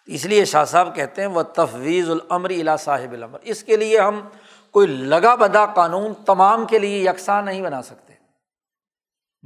[0.07, 3.99] اس لیے شاہ صاحب کہتے ہیں وہ تفویض العمر الا صاحب العمر اس کے لیے
[3.99, 4.21] ہم
[4.75, 8.13] کوئی لگا بدا قانون تمام کے لیے یکساں نہیں بنا سکتے۔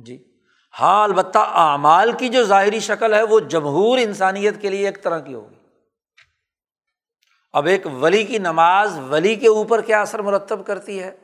[0.05, 0.23] جی۔
[0.79, 5.19] ہاں البتہ اعمال کی جو ظاہری شکل ہے، وہ جمہور انسانیت کے لیے ایک طرح
[5.19, 5.55] کی ہوگی۔
[7.53, 11.15] اب ایک ولی کی نماز ولی کے اوپر کیا اثر مرتب کرتی ہے؟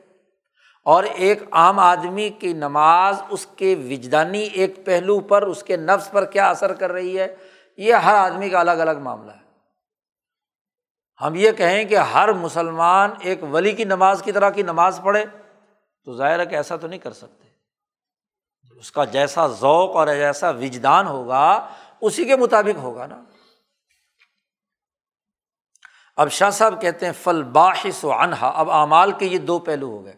[0.84, 6.10] اور ایک عام آدمی کی نماز اس کے وجدانی ایک پہلو پر، اس کے نفس
[6.10, 7.36] پر کیا اثر کر رہی ہے؟
[7.76, 9.45] یہ ہر آدمی کا الگ الگ معاملہ ہے۔
[11.22, 15.24] ہم یہ کہیں کہ ہر مسلمان ایک ولی کی نماز کی طرح کی نماز پڑھے،
[16.04, 17.48] تو ظاہر ہے کہ ایسا تو نہیں کر سکتے۔
[18.78, 23.22] اس کا جیسا ذوق اور جیسا وجدان ہوگا، اسی کے مطابق ہوگا نا۔
[26.16, 29.86] اب شاہ صاحب کہتے ہیں فل باحث و انہا اب اعمال کے یہ دو پہلو
[29.86, 30.14] ہو گئے۔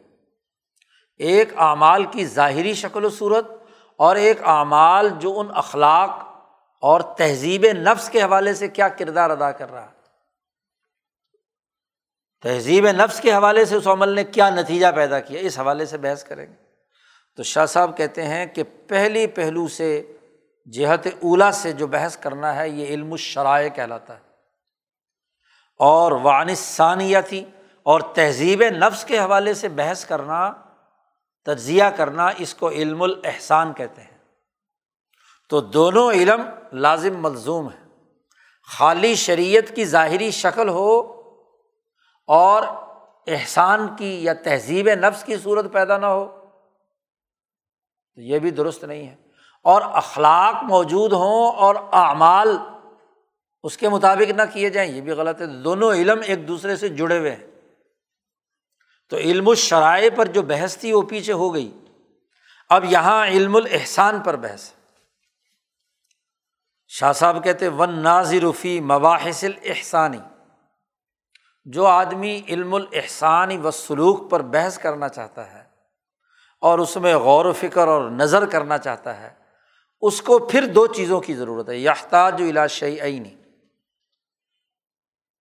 [1.17, 3.47] ایک اعمال کی ظاہری شکل و صورت
[3.97, 6.11] اور ایک اعمال جو ان اخلاق
[6.81, 9.98] اور تہذیب نفس کے حوالے سے کیا کردار ادا کر رہا ہے۔
[12.43, 15.99] تہذیب نفس کے حوالے سے اس عمل نے کیا نتیجہ پیدا کیا؟ اس حوالے سے
[15.99, 16.55] بحث کریں گے۔
[17.37, 20.17] تو شاہ صاحب کہتے ہیں کہ پہلی پہلو سے
[20.73, 24.21] جہت اولا سے جو بحث کرنا ہے، یہ علم الشرائع کہلاتا ہے۔
[25.79, 27.45] اور وانثانیہ تھی
[27.83, 30.53] اور تہذیب نفس کے حوالے سے بحث کرنا،
[31.45, 34.19] تجزیہ کرنا، اس کو علم الاحسان کہتے ہیں۔
[35.49, 37.87] تو دونوں علم لازم ملزوم ہے
[38.79, 41.18] خالی شریعت کی ظاہری شکل ہو
[42.29, 42.63] اور
[43.27, 46.45] احسان کی یا تہذیب نفس کی صورت پیدا نہ ہو،
[48.15, 49.17] تو یہ بھی درست نہیں ہے۔
[49.63, 52.59] اور اخلاق موجود ہوں اور اعمال
[53.63, 56.89] اس کے مطابق نہ کیے جائیں، یہ بھی غلط ہے۔ دونوں علم ایک دوسرے سے
[56.89, 57.47] جڑے ہوئے ہیں۔
[59.09, 61.79] تو علم الشرائع پر جو بحث تھی، وہ پیچھے ہو گئی۔
[62.71, 64.71] اب یہاں علم الحسان پر بحث
[66.89, 70.19] شاہ صاحب کہتے ون نازر فی مباحث الحسانی
[71.73, 75.71] جو آدمی علم الحسانی و سلوک پر بحث کرنا چاہتا ہے
[76.61, 79.35] اور اس میں غور و فکر اور نظر کرنا چاہتا ہے،
[80.01, 83.37] اس کو پھر دو چیزوں کی ضرورت ہے۔ یافتاج و شعی عینی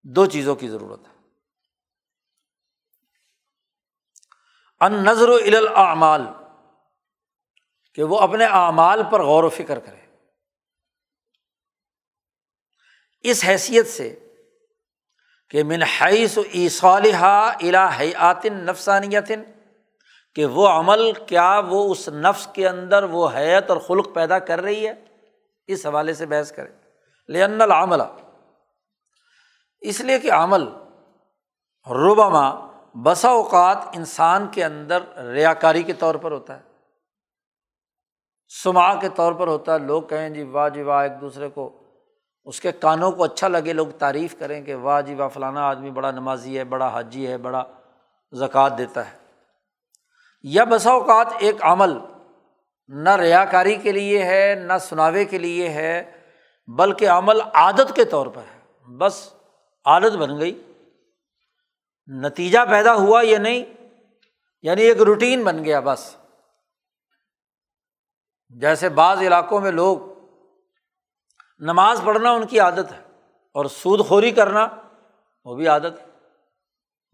[0.03, 1.13] دو چیزوں کی ضرورت ہے۔
[4.79, 6.21] ان نظر و الاعمال،
[7.93, 10.15] کہ وہ اپنے اعمال پر غور و فکر کرے۔
[13.21, 14.26] اس حیثیت سے
[15.51, 16.41] کہ من حیث و
[16.83, 19.43] الا حیاتن نفسانیتن،
[20.35, 24.61] کہ وہ عمل کیا وہ اس نفس کے اندر وہ حیت اور خلق پیدا کر
[24.61, 24.93] رہی ہے،
[25.69, 26.71] اس حوالے سے بحث کرے
[27.29, 28.03] لن العملہ
[29.81, 30.67] اس لیے کہ عمل
[31.87, 32.49] ربما
[33.03, 36.65] بسا اوقات انسان کے اندر ریا کاری کے طور پر ہوتا ہے
[38.51, 41.69] سما کے طور پر ہوتا ہے، لوگ کہیں جی واہ جی واہ ایک دوسرے کو
[42.47, 45.91] اس کے کانوں کو اچھا لگے، لوگ تعریف کریں کہ واہ جی واہ فلانا آدمی
[45.91, 47.63] بڑا نمازی ہے، بڑا حاجی ہے، بڑا
[48.31, 49.17] زکوٰۃ دیتا ہے۔
[50.43, 51.97] یا بسا اوقات ایک عمل
[52.87, 56.11] نہ ریا کاری کے لیے ہے، نہ سناوے کے لیے ہے،
[56.67, 59.33] بلکہ عمل عادت کے طور پر ہے۔ بس
[59.85, 60.73] عادت بن گئی۔
[62.07, 63.65] نتیجہ پیدا ہوا یا نہیں؟
[64.61, 66.15] یعنی ایک روٹین بن گیا بس۔
[68.49, 70.16] جیسے بعض علاقوں میں لوگ
[71.59, 73.01] نماز پڑھنا ان کی عادت ہے
[73.53, 74.67] اور سود خوری کرنا
[75.45, 76.07] وہ بھی عادت ہے۔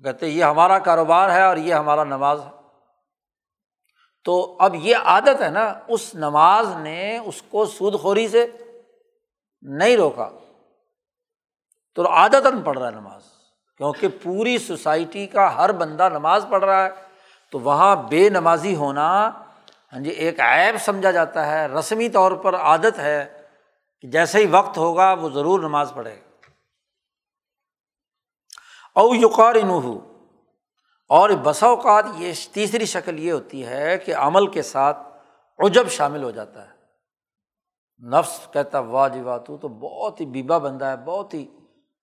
[0.04, 2.50] کہتے یہ ہمارا کاروبار ہے اور یہ ہمارا نماز ہے۔
[4.24, 8.48] تو اب یہ عادت ہے نا، اس نماز نے اس کو سود خوری سے
[9.62, 10.30] نہیں روکا۔
[11.96, 13.22] تو عادت پڑھ رہا ہے نماز۔
[13.78, 16.90] کیونکہ پوری سوسائٹی کا ہر بندہ نماز پڑھ رہا ہے،
[17.52, 19.28] تو وہاں بے نمازی ہونا
[19.94, 23.43] ہاں جی ایک عیب سمجھا جاتا ہے۔ رسمی طور پر عادت ہے۔
[24.04, 26.20] کہ جیسے ہی وقت ہوگا وہ ضرور نماز پڑھے
[28.96, 30.24] او یقار ہو
[31.10, 34.98] اور بسا اوقات یہ تیسری شکل یہ ہوتی ہے کہ عمل کے ساتھ
[35.66, 36.74] عجب شامل ہو جاتا ہے۔
[38.08, 41.46] نفس کہتا واہ جی واہ، تو بہت ہی بیبا بندہ ہے، بہت ہی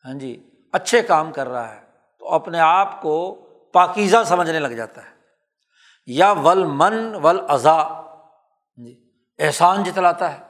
[0.05, 1.81] ہاں جی اچھے کام کر رہا ہے۔
[2.19, 3.35] تو اپنے آپ کو
[3.73, 5.15] پاکیزہ سمجھنے لگ جاتا ہے۔
[6.07, 10.50] یا ول من ول ازا ہاں جی احسان جتلاتا ہے۔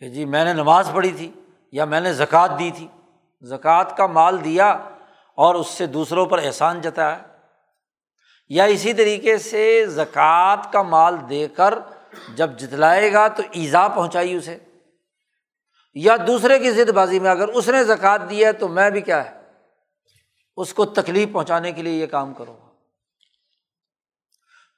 [0.00, 1.32] کہ جی میں نے نماز پڑھی تھی
[1.72, 2.86] یا میں نے زکوٰۃ دی تھی۔
[3.42, 4.70] زکوٰۃ کا مال دیا
[5.34, 7.18] اور اس سے دوسروں پر احسان جتایا۔
[8.48, 11.78] یا اسی طریقے سے زکوٰۃ کا مال دے کر
[12.36, 14.58] جب جتلائے گا تو ایزا پہنچائی اسے۔
[15.94, 19.00] یا دوسرے کی ضد بازی میں اگر اس نے زکوٰۃ دی ہے تو میں بھی
[19.00, 19.40] کیا ہے؟
[20.56, 22.68] اس کو تکلیف پہنچانے کے لیے یہ کام کروں گا۔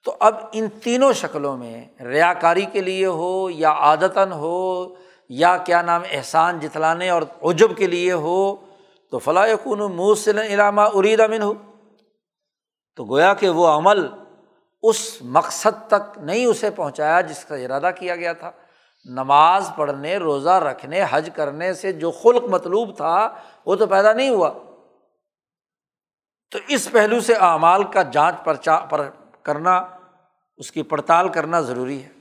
[0.04, 4.94] تو اب ان تینوں شکلوں میں ریا کاری کے لیے ہو یا عادتاً ہو
[5.30, 8.56] یا کیا نام احسان جتلانے اور عجب کے لیے ہو
[9.10, 11.54] تو فلاح کن موسل علامہ ارید امن ہو
[12.96, 14.08] تو گویا کہ وہ عمل
[14.82, 18.50] اس مقصد تک نہیں اسے پہنچایا جس کا ارادہ کیا گیا تھا۔
[19.04, 23.34] نماز پڑھنے، روزہ رکھنے، حج کرنے سے جو خلق مطلوب تھا،
[23.66, 24.50] وہ تو پیدا نہیں ہوا۔
[26.50, 29.10] تو اس پہلو سے اعمال کا جانچ پرچا پر
[29.42, 29.86] کرنا،
[30.56, 32.19] اس کی پڑتال کرنا ضروری ہے۔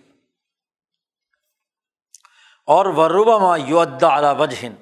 [2.69, 4.73] اور وربا یو ادا وجہن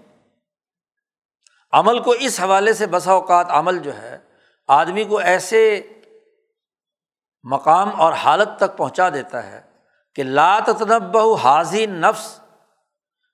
[1.72, 4.18] عمل کو اس حوالے سے بسا اوقات عمل جو ہے،
[4.68, 5.88] آدمی کو ایسے
[7.44, 9.62] مقام اور حالت تک پہنچا دیتا ہے
[10.16, 12.40] کہ لات تنب حاضی نفس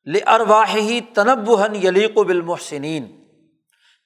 [0.05, 3.23] لرواہی تنب ہن یلیق و بالمحسنین۔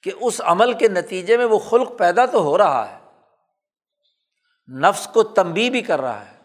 [0.03, 2.99] کہ اس عمل کے نتیجے میں وہ خلق پیدا تو ہو رہا ہے،
[4.79, 6.36] نفس کو تمبی بھی کر رہا ہے۔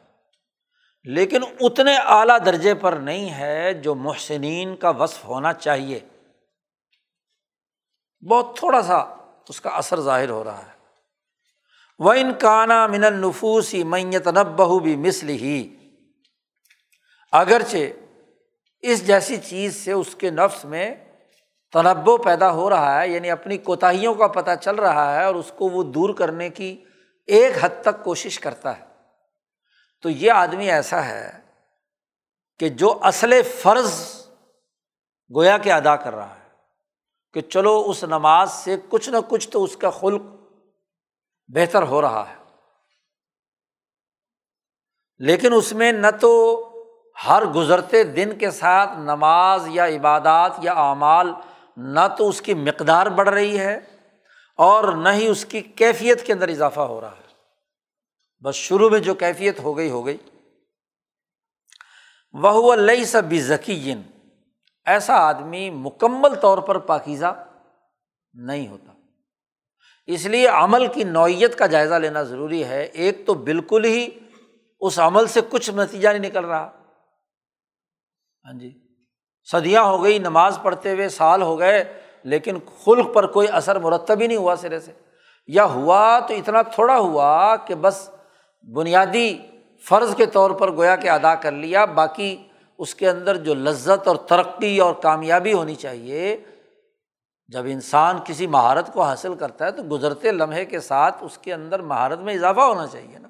[1.05, 6.01] لیکن اتنے اعلیٰ درجے پر نہیں ہے جو محسنین کا وصف ہونا چاہیے۔
[8.31, 8.97] بہت تھوڑا سا
[9.49, 10.73] اس کا اثر ظاہر ہو رہا ہے۔
[11.99, 15.77] وہ ان کانا من النفوسی میت نبہ بھی مسل ہی
[17.33, 17.77] اگرچہ
[18.81, 20.95] اس جیسی چیز سے اس کے نفس میں
[21.73, 25.53] تنبو پیدا ہو رہا ہے یعنی اپنی کوتاہیوں کا پتہ چل رہا ہے اور اس
[25.57, 26.85] کو وہ دور کرنے کی
[27.27, 28.92] ایک حد تک کوشش کرتا ہے۔
[30.03, 31.39] تو یہ آدمی ایسا ہے
[32.59, 34.23] کہ جو اصل فرض
[35.35, 36.49] گویا کے ادا کر رہا ہے
[37.33, 40.23] کہ چلو اس نماز سے کچھ نہ کچھ تو اس کا خلق
[41.49, 42.35] بہتر ہو رہا ہے۔
[45.19, 46.59] لیکن اس میں نہ تو
[47.29, 51.33] ہر گزرتے دن کے ساتھ نماز یا عبادات یا اعمال
[51.77, 53.79] نہ تو اس کی مقدار بڑھ رہی ہے
[54.57, 57.22] اور نہ ہی اس کی کیفیت کے اندر اضافہ ہو رہا ہے۔
[58.43, 60.17] بس شروع میں جو کیفیت ہو گئی ہو گئی۔
[62.33, 63.95] وہ لئی سا بھی ذکی
[64.87, 67.45] ایسا آدمی مکمل طور پر پاکیزہ
[68.35, 68.93] نہیں ہوتا۔
[70.07, 74.09] اس لیے عمل کی نوعیت کا جائزہ لینا ضروری ہے۔ ایک تو بالکل ہی
[74.81, 76.71] اس عمل سے کچھ نتیجہ نہیں نکل رہا۔
[78.45, 78.79] ہاں جی۔
[79.45, 84.21] صدیاں ہو گئی، نماز پڑھتے ہوئے سال ہو گئے، لیکن خلق پر کوئی اثر مرتب
[84.21, 84.93] ہی نہیں ہوا سرے سے۔
[85.47, 88.11] یا ہوا تو اتنا تھوڑا ہوا کہ بس
[88.63, 89.39] بنیادی
[89.85, 92.49] فرض کے طور پر گویا کہ ادا کر لیا، باقی
[92.79, 96.45] اس کے اندر جو لذت اور ترقی اور کامیابی ہونی چاہیے،
[97.47, 101.55] جب انسان کسی مہارت کو حاصل کرتا ہے تو گزرتے لمحے کے ساتھ اس کے
[101.55, 103.29] اندر مہارت میں اضافہ ہونا چاہیے نا۔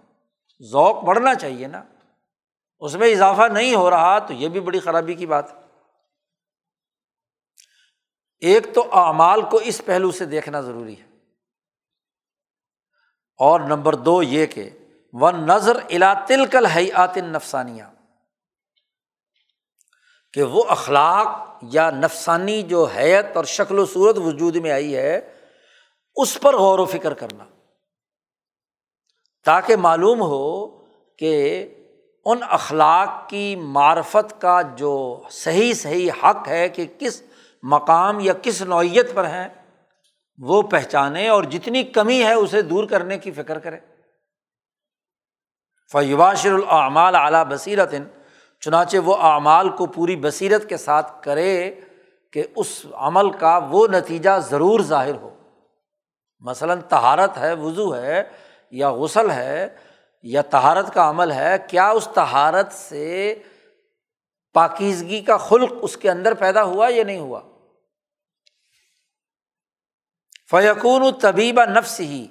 [0.62, 1.82] ذوق بڑھنا چاہیے نا۔
[2.78, 5.58] اس میں اضافہ نہیں ہو رہا تو یہ بھی بڑی خرابی کی بات۔ ہے
[8.40, 11.06] ایک تو اعمال کو اس پہلو سے دیکھنا ضروری ہے۔
[13.38, 14.70] اور نمبر دو یہ کہ
[15.12, 17.82] و نظر الا تلکل حیات نفسانیہ
[20.32, 25.34] کہ وہ اخلاق یا نفسانی جو حیت اور شکل و صورت وجود میں آئی ہے،
[26.16, 27.44] اس پر غور و فکر کرنا۔
[29.44, 30.68] تاکہ معلوم ہو
[31.18, 31.68] کہ
[32.24, 37.22] ان اخلاق کی معرفت کا جو صحیح صحیح حق ہے کہ کس
[37.62, 39.48] مقام یا کس نوعیت پر ہیں،
[40.38, 43.78] وہ پہچانے اور جتنی کمی ہے اسے دور کرنے کی فکر کرے۔
[45.92, 47.94] فیواشر العمال اعلیٰ بصیرت
[48.60, 51.80] چنانچہ وہ اعمال کو پوری بصیرت کے ساتھ کرے
[52.32, 55.34] کہ اس عمل کا وہ نتیجہ ضرور ظاہر ہو۔
[56.40, 58.22] مثلاً تہارت ہے، وضو ہے
[58.70, 59.68] یا غسل ہے
[60.22, 63.34] یا تہارت کا عمل ہے، کیا اس تہارت سے
[64.52, 67.40] پاکیزگی کا خلق اس کے اندر پیدا ہوا یا نہیں ہوا؟
[70.50, 72.26] فیقون طبیب نفس ہی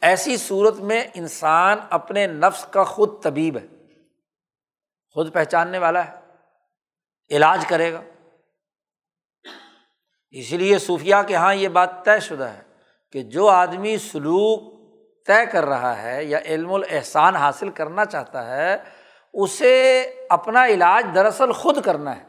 [0.00, 3.66] ایسی صورت میں انسان اپنے نفس کا خود طبیب ہے۔
[5.14, 6.12] خود پہچاننے والا ہے۔
[7.30, 8.02] علاج کرے گا۔
[10.30, 12.62] اس لیے صوفیہ کے یہاں یہ بات طے شدہ ہے
[13.12, 14.78] کہ جو آدمی سلوک
[15.26, 18.76] طے کر رہا ہے یا علم الاحسان حاصل کرنا چاہتا ہے،
[19.32, 22.24] اسے اپنا علاج دراصل خود کرنا ہے۔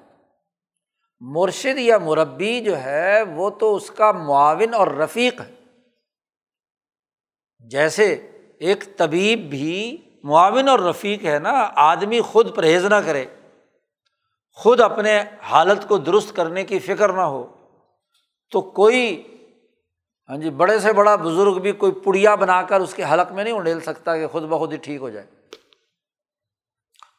[1.20, 5.59] مرشد یا مربی جو ہے، وہ تو اس کا معاون اور رفیق ہے۔
[7.60, 13.26] جیسے ایک طبیب بھی معاون اور رفیق ہے نا، آدمی خود پرہیز نہ کرے،
[14.54, 17.56] خود اپنے حالت کو درست کرنے کی فکر نہ ہو،
[18.52, 19.24] تو کوئی
[20.30, 23.44] ہاں جی بڑے سے بڑا بزرگ بھی کوئی پڑیا بنا کر اس کے حلق میں
[23.44, 25.28] نہیں انڈیل سکتا کہ خود بخود ہی ٹھیک ہو جائے۔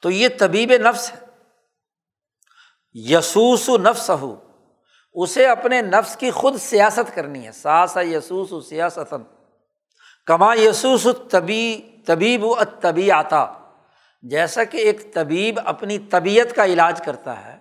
[0.03, 1.17] تو یہ طبیب نفس ہے۔
[2.93, 4.37] یسوس و نفس ہو
[5.13, 9.15] اسے اپنے نفس کی خود سیاست کرنی ہے۔ ساس یسوس و سیاست
[10.31, 13.47] کما یسوس طبی طبیب و طبی آتا
[14.23, 17.59] جیسا کہ ایک طبیب اپنی طبیعت کا علاج کرتا ہے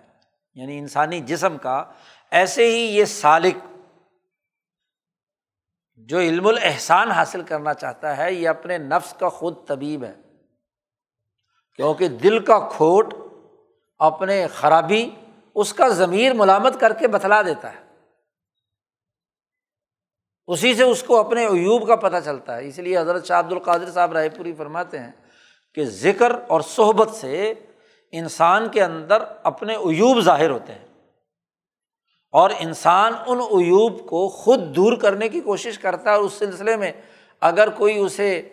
[0.54, 1.84] یعنی انسانی جسم کا،
[2.30, 3.54] ایسے ہی یہ سالک
[5.96, 10.14] جو علم الاحسان حاصل کرنا چاہتا ہے، یہ اپنے نفس کا خود طبیب ہے۔
[11.76, 13.14] کیونکہ دل کا کھوٹ
[13.98, 15.10] اپنے خرابی،
[15.54, 17.89] اس کا ضمیر ملامت کر کے بتلا دیتا ہے۔
[20.50, 23.52] اسی سے اس کو اپنے ایوب کا پتہ چلتا ہے۔ اس لیے حضرت شاہ عبد
[23.52, 25.10] القادر صاحب رائے پوری فرماتے ہیں
[25.74, 27.54] کہ ذکر اور صحبت سے
[28.12, 30.84] انسان کے اندر اپنے ایوب ظاہر ہوتے ہیں
[32.32, 36.92] اور انسان ان ایوب کو خود دور کرنے کی کوشش کرتا ہے اس سلسلے میں
[37.40, 38.48] اگر کوئی اسے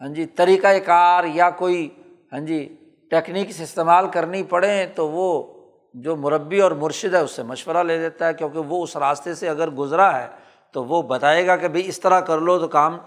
[0.00, 1.88] ہاں جی طریقۂ کار یا کوئی
[2.32, 2.76] ہاں جی
[3.10, 5.52] ٹیکنیکس استعمال کرنی پڑے تو وہ
[5.94, 9.34] جو مربی اور مرشد ہے اس سے مشورہ لے دیتا ہے کیونکہ وہ اس راستے
[9.34, 10.28] سے اگر گزرا ہے
[10.72, 12.98] تو وہ بتائے گا کہ بھائی اس طرح کر لو تو کام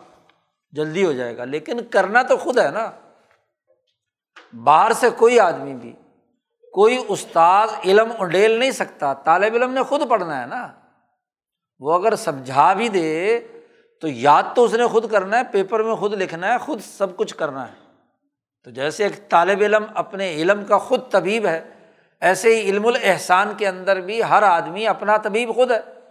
[0.72, 2.92] جلدی ہو جائے گا۔ لیکن کرنا تو خود ہے نا۔
[4.64, 5.94] باہر سے کوئی آدمی بھی،
[6.74, 10.68] کوئی استاد علم انڈیل نہیں سکتا۔ طالب علم نے خود پڑھنا ہے نا۔
[11.80, 13.40] وہ اگر سمجھا بھی دے
[14.02, 17.18] تو یاد تو اس نے خود کرنا ہے، پیپر میں خود لکھنا ہے، خود سب
[17.18, 17.74] کچھ کرنا ہے۔
[18.64, 21.64] تو جیسے ایک طالب علم اپنے علم کا خود طبیب ہے،
[22.22, 26.03] ایسے ہی علم الاحسان کے اندر بھی ہر آدمی اپنا طبیب خود ہے۔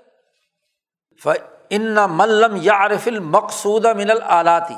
[1.70, 4.74] ان ملم یا عارف المقصود من العلاتی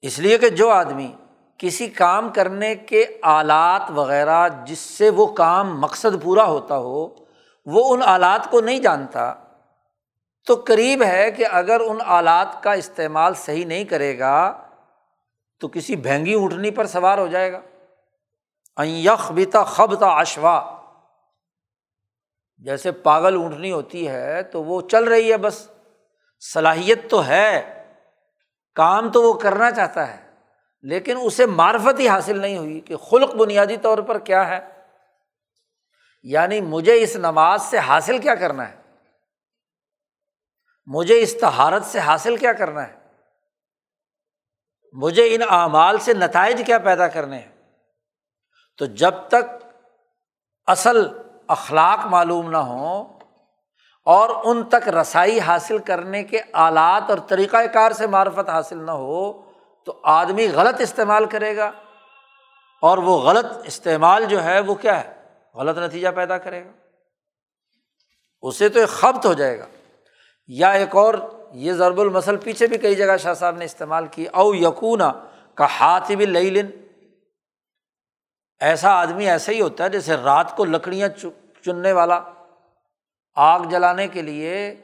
[0.00, 1.12] اس لیے کہ جو آدمی
[1.58, 7.08] کسی کام کرنے کے آلات وغیرہ جس سے وہ کام مقصد پورا ہوتا ہو،
[7.66, 9.34] وہ ان آلات کو نہیں جانتا،
[10.46, 14.68] تو قریب ہے کہ اگر ان آلات کا استعمال صحیح نہیں کرے گا،
[15.60, 17.60] تو کسی بھینگی اٹھنی پر سوار ہو جائے گا۔
[18.78, 20.81] یخ بیتا خبتا اشوا
[22.64, 25.70] جیسے پاگل اونٹنی ہوتی ہے تو وہ چل رہی ہے بس۔
[26.40, 27.78] صلاحیت تو ہے،
[28.74, 30.30] کام تو وہ کرنا چاہتا ہے،
[30.82, 34.82] لیکن اسے معرفت ہی حاصل نہیں ہوئی کہ خلق بنیادی طور پر کیا ہے۔
[36.22, 38.76] یعنی مجھے اس نماز سے حاصل کیا کرنا ہے؟
[40.86, 42.98] مجھے اس تہارت سے حاصل کیا کرنا ہے؟
[44.92, 47.52] مجھے ان اعمال سے نتائج کیا پیدا کرنے ہیں؟
[48.78, 49.66] تو جب تک
[50.66, 51.21] اصل
[51.52, 53.04] اخلاق معلوم نہ ہوں
[54.04, 58.90] اور ان تک رسائی حاصل کرنے کے آلات اور طریقۂ کار سے معرفت حاصل نہ
[58.90, 59.32] ہو
[59.84, 61.70] تو آدمی غلط استعمال کرے گا
[62.82, 65.14] اور وہ غلط استعمال جو ہے وہ کیا ہے؟
[65.54, 66.70] غلط نتیجہ پیدا کرے گا۔
[68.42, 69.66] اسے تو ایک خبت ہو جائے گا۔
[70.46, 71.14] یا ایک اور،
[71.52, 75.02] یہ ضرب المسل پیچھے بھی کئی جگہ شاہ صاحب نے استعمال کی، او یقون
[75.54, 76.70] کا ہاتھ بھی لئی لن
[78.60, 81.08] ایسا آدمی ایسا ہی ہوتا ہے جیسے رات کو لکڑیاں
[81.64, 82.20] چننے والا،
[83.34, 84.76] آگ جلانے کے لیے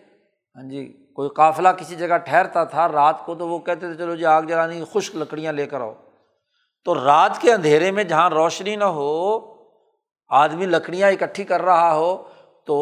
[0.57, 4.15] ہاں جی کوئی قافلہ کسی جگہ ٹھہرتا تھا رات کو تو وہ کہتے تھے، چلو
[4.15, 5.95] جی آگ جلانی کی خشک لکڑیاں لے کر آؤ۔
[6.85, 9.39] تو رات کے اندھیرے میں جہاں روشنی نہ ہو،
[10.29, 12.23] آدمی لکڑیاں اکٹھی کر رہا ہو،
[12.65, 12.77] تو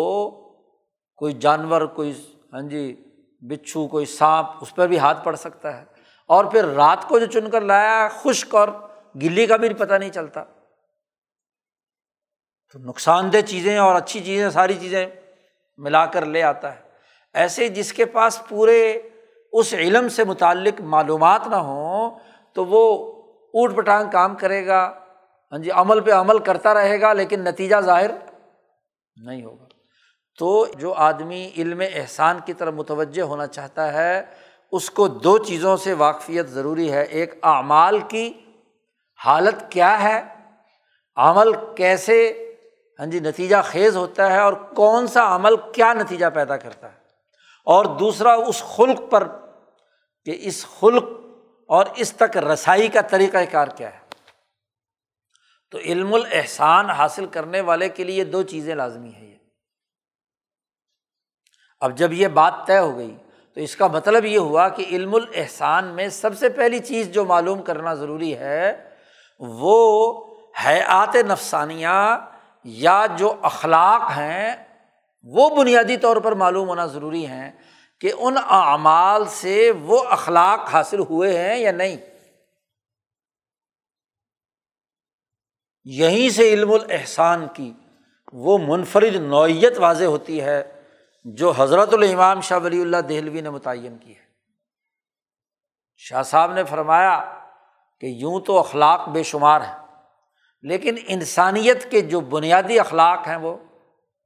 [1.17, 2.13] کوئی جانور، کوئی
[2.53, 3.05] ہاں جی
[3.41, 5.85] بچھو، کوئی سانپ، اس پر بھی ہاتھ پڑ سکتا ہے۔
[6.27, 8.69] اور پھر رات کو جو چن کر لایا، خشک اور
[9.15, 10.45] گلی کا بھی پتہ نہیں چلتا۔
[12.73, 15.07] تو نقصان دہ چیزیں اور اچھی چیزیں ساری چیزیں
[15.77, 16.81] ملا کر لے آتا ہے۔
[17.35, 19.01] ایسے جس کے پاس پورے
[19.53, 22.19] اس علم سے متعلق معلومات نہ ہوں
[22.53, 24.99] تو وہ اوٹ پٹانگ کام کرے گا۔
[25.53, 28.11] ہاں جی عمل پہ عمل کرتا رہے گا لیکن نتیجہ ظاہر
[29.27, 29.65] نہیں ہوگا۔
[30.39, 34.23] تو جو آدمی علم احسان کی طرف متوجہ ہونا چاہتا ہے،
[34.73, 38.33] اس کو دو چیزوں سے واقفیت ضروری ہے۔ ایک، اعمال کی
[39.27, 40.23] حالت کیا ہے؟
[41.17, 42.46] عمل کیسے
[42.99, 46.99] ہاں جی نتیجہ خیز ہوتا ہے اور کون سا عمل کیا نتیجہ پیدا کرتا ہے؟
[47.65, 49.29] اور دوسرا، اس خلق پر
[50.25, 51.05] کہ اس خلق
[51.69, 53.99] اور اس تک رسائی کا طریقۂ کار کیا ہے؟
[55.71, 59.37] تو علم الاحسان حاصل کرنے والے کے لیے دو چیزیں لازمی ہیں۔ یہ
[61.81, 63.17] اب جب یہ بات طے ہو گئی،
[63.55, 67.25] تو اس کا مطلب یہ ہوا کہ علم الاحسان میں سب سے پہلی چیز جو
[67.25, 68.91] معلوم کرنا ضروری ہے،
[69.41, 70.25] وہ
[70.67, 72.19] حیات نفسانیہ
[72.69, 74.57] یا جو اخلاق ہیں،
[75.23, 77.53] وہ بنیادی طور پر معلوم ہونا ضروری ہیں
[78.01, 81.97] کہ ان اعمال سے وہ اخلاق حاصل ہوئے ہیں یا نہیں۔
[85.85, 87.73] یہیں سے علم الاحسان کی
[88.33, 90.83] وہ منفرد نوعیت واضح ہوتی ہے
[91.25, 94.25] جو حضرت الامام شاہ ولی اللہ دہلوی نے متعین کی ہے۔
[95.97, 97.39] شاہ صاحب نے فرمایا
[98.01, 99.86] کہ یوں تو اخلاق بے شمار ہیں۔
[100.61, 103.57] لیکن انسانیت کے جو بنیادی اخلاق ہیں وہ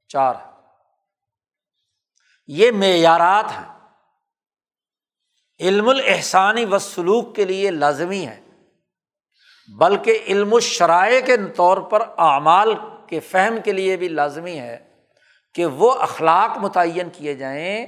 [0.08, 0.52] چار ہیں۔
[2.46, 3.80] یہ معیارات ہیں۔
[5.60, 8.40] علم الحسانی و سلوک کے لیے لازمی ہے
[9.78, 12.74] بلکہ علم الشرائع کے طور پر اعمال
[13.08, 14.96] کے فہم کے لیے بھی لازمی ہے
[15.54, 17.86] کہ وہ اخلاق متعین کیے جائیں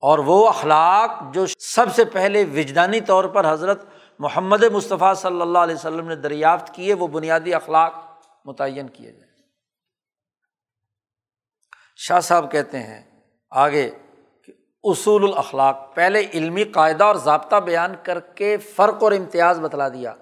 [0.00, 3.86] اور وہ اخلاق جو سب سے پہلے وجدانی طور پر حضرت
[4.18, 7.94] محمد مصطفیٰ صلی اللہ علیہ وسلم نے دریافت کیے، وہ بنیادی اخلاق
[8.44, 9.34] متعین کیے جائیں
[11.96, 13.02] شاہ صاحب کہتے ہیں
[13.50, 13.90] آگے
[14.44, 14.52] کہ
[14.82, 20.14] اصول الاخلاق، پہلے علمی قاعدہ اور ضابطہ بیان کر کے فرق اور امتیاز بتلا دیا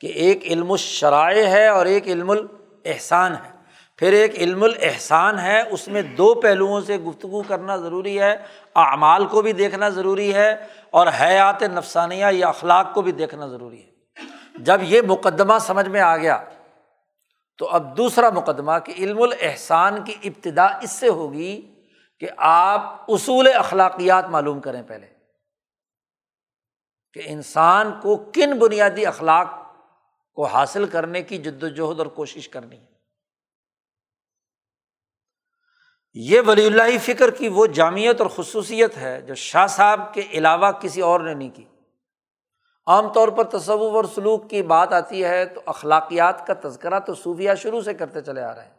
[0.00, 3.58] کہ ایک علم الشرائع ہے اور ایک علم الاحسان ہے۔
[3.96, 8.36] پھر ایک علم الاحسان ہے، اس میں دو پہلوؤں سے گفتگو کرنا ضروری ہے۔
[8.78, 13.82] اعمال کو بھی دیکھنا ضروری ہے اور حیات نفسانیہ یا اخلاق کو بھی دیکھنا ضروری
[13.82, 13.88] ہے۔
[14.58, 16.44] جب یہ مقدمہ سمجھ میں آ گیا
[17.58, 21.74] تو اب دوسرا مقدمہ کہ علم الاحسان کی ابتدا اس سے ہوگی
[22.20, 25.06] کہ آپ اصول اخلاقیات معلوم کریں پہلے۔
[27.12, 29.46] کہ انسان کو کن بنیادی اخلاق
[30.34, 32.97] کو حاصل کرنے کی جد وجہد اور کوشش کرنی ہے۔
[36.20, 40.70] یہ ولی اللہ فکر کی وہ جامعت اور خصوصیت ہے جو شاہ صاحب کے علاوہ
[40.70, 41.64] کسی اور نے نہیں کی۔
[42.86, 47.14] عام طور پر تصور اور سلوک کی بات آتی ہے تو اخلاقیات کا تذکرہ تو
[47.14, 48.70] صوفیہ شروع سے کرتے چلے آ رہے ہیں۔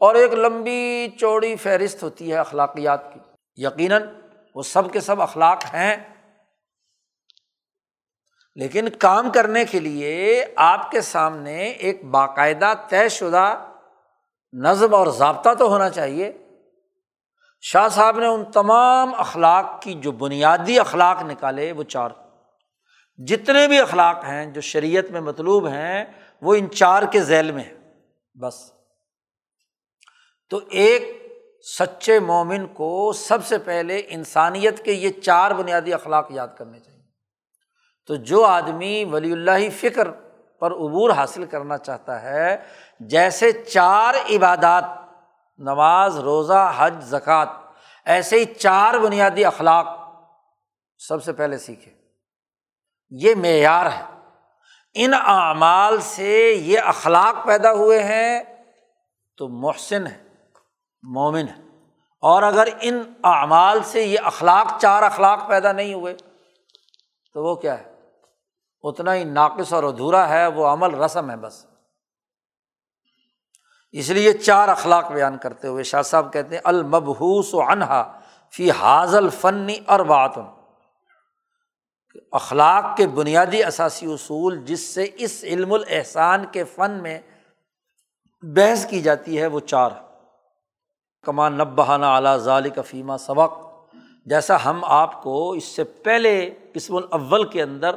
[0.00, 3.20] اور ایک لمبی چوڑی فہرست ہوتی ہے اخلاقیات کی۔
[3.56, 4.02] یقیناً
[4.54, 5.96] وہ سب کے سب اخلاق ہیں۔
[8.54, 13.71] لیکن کام کرنے کے لیے آپ کے سامنے ایک باقاعدہ طے شدہ
[14.52, 16.32] نظم اور ضابطہ تو ہونا چاہیے۔
[17.60, 22.10] شاہ صاحب نے ان تمام اخلاق کی جو بنیادی اخلاق نکالے، وہ چار۔
[23.16, 26.04] جتنے بھی اخلاق ہیں جو شریعت میں مطلوب ہیں،
[26.42, 27.74] وہ ان چار کے ذیل میں ہے
[28.40, 28.72] بس۔
[30.50, 31.26] تو ایک
[31.78, 37.02] سچے مومن کو سب سے پہلے انسانیت کے یہ چار بنیادی اخلاق یاد کرنے چاہیے۔
[38.06, 40.08] تو جو آدمی ولی اللہ فکر
[40.62, 42.56] پر عبور حاصل کرنا چاہتا ہے،
[43.00, 44.84] جیسے چار عبادات،
[45.58, 47.46] نماز، روزہ، حج، زکوٰۃ،
[48.04, 49.86] ایسے ہی چار بنیادی اخلاق
[50.98, 51.90] سب سے پہلے سیکھے
[53.10, 54.02] یہ معیار ہے۔
[54.94, 58.42] ان اعمال سے یہ اخلاق پیدا ہوئے ہیں
[59.36, 60.24] تو محسن ہے،
[61.02, 61.62] مومن ہے۔
[62.20, 66.14] اور اگر ان اعمال سے یہ اخلاق، چار اخلاق پیدا نہیں ہوئے
[67.32, 67.91] تو وہ کیا ہے؟
[68.82, 71.66] اتنا ہی ناقص اور ادھورا ہے، وہ عمل رسم ہے بس۔
[73.92, 78.20] اس لیے چار اخلاق بیان کرتے ہوئے شاہ صاحب کہتے ہیں المبحوس و انہا
[78.50, 80.40] فی حاضل فنی اور باتن
[82.32, 87.20] اخلاق کے بنیادی اثاثی اصول جس سے اس علم الاحسان کے فن میں
[88.42, 89.90] بحث کی جاتی ہے، وہ چار
[91.22, 93.52] کمان نبہانہ اعلیٰ ظال فیمہ سبق۔
[94.26, 97.96] جیسا ہم آپ کو اس سے پہلے قسم الاول کے اندر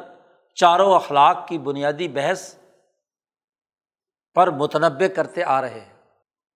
[0.55, 2.55] چاروں اخلاق کی بنیادی بحث
[4.33, 5.93] پر متنوع کرتے آ رہے ہیں۔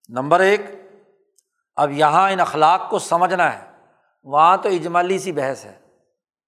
[0.10, 0.62] نمبر ایک،
[1.76, 3.72] اب یہاں ان اخلاق کو سمجھنا ہے۔
[4.24, 5.80] وہاں تو اجمالی سی بحث ہے۔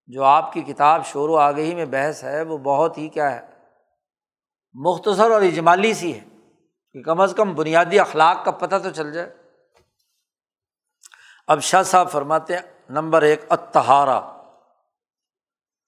[0.08, 3.48] جو آپ کی کتاب شور و آگہی میں بحث ہے، وہ بہت ہی کیا ہے،
[4.74, 6.26] مختصر اور اجمالی سی ہے۔
[6.94, 9.34] کہ کم از کم بنیادی اخلاق کا پتہ تو چل جائے۔
[11.48, 14.41] اب شاہ صاحب فرماتے ہیں، نمبر ایک اتہارا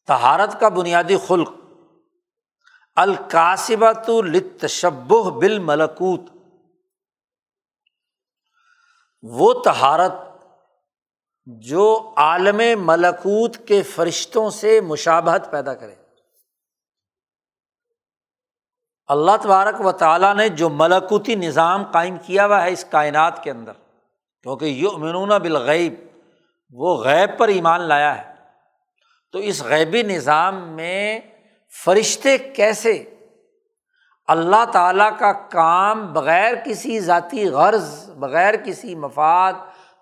[0.07, 1.51] تہارت کا بنیادی خلق
[2.95, 6.21] القاصبۃ لتشبہ بال ملکوت
[9.21, 10.11] وہ تہارت
[11.45, 15.95] جو عالم ملکوت کے فرشتوں سے مشابہت پیدا کرے۔
[19.07, 23.51] اللہ تبارک و تعالیٰ نے جو ملکوتی نظام قائم کیا ہوا ہے اس کائنات کے
[23.51, 23.73] اندر،
[24.41, 25.93] کیونکہ یو امنون بالغیب،
[26.69, 28.32] وہ غیب پر ایمان لایا ہے۔
[29.33, 31.19] تو اس غیبی نظام میں
[31.85, 33.13] فرشتے کیسے
[34.27, 39.53] اللہ تعالیٰ کا کام بغیر کسی ذاتی غرض، بغیر کسی مفاد،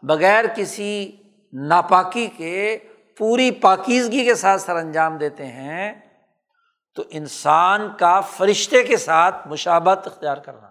[0.03, 1.11] بغیر کسی
[1.53, 2.77] ناپاکی کے
[3.17, 5.93] پوری پاکیزگی کے ساتھ سر انجام دیتے ہیں،
[6.95, 10.67] تو انسان کا فرشتے کے ساتھ مشابت اختیار کرنا۔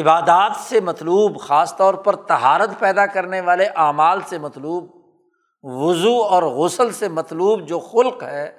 [0.00, 5.01] عبادات سے مطلوب، خاص طور پر تہارت پیدا کرنے والے اعمال سے مطلوب
[5.62, 8.58] وضو اور غسل سے مطلوب جو خلق ہے،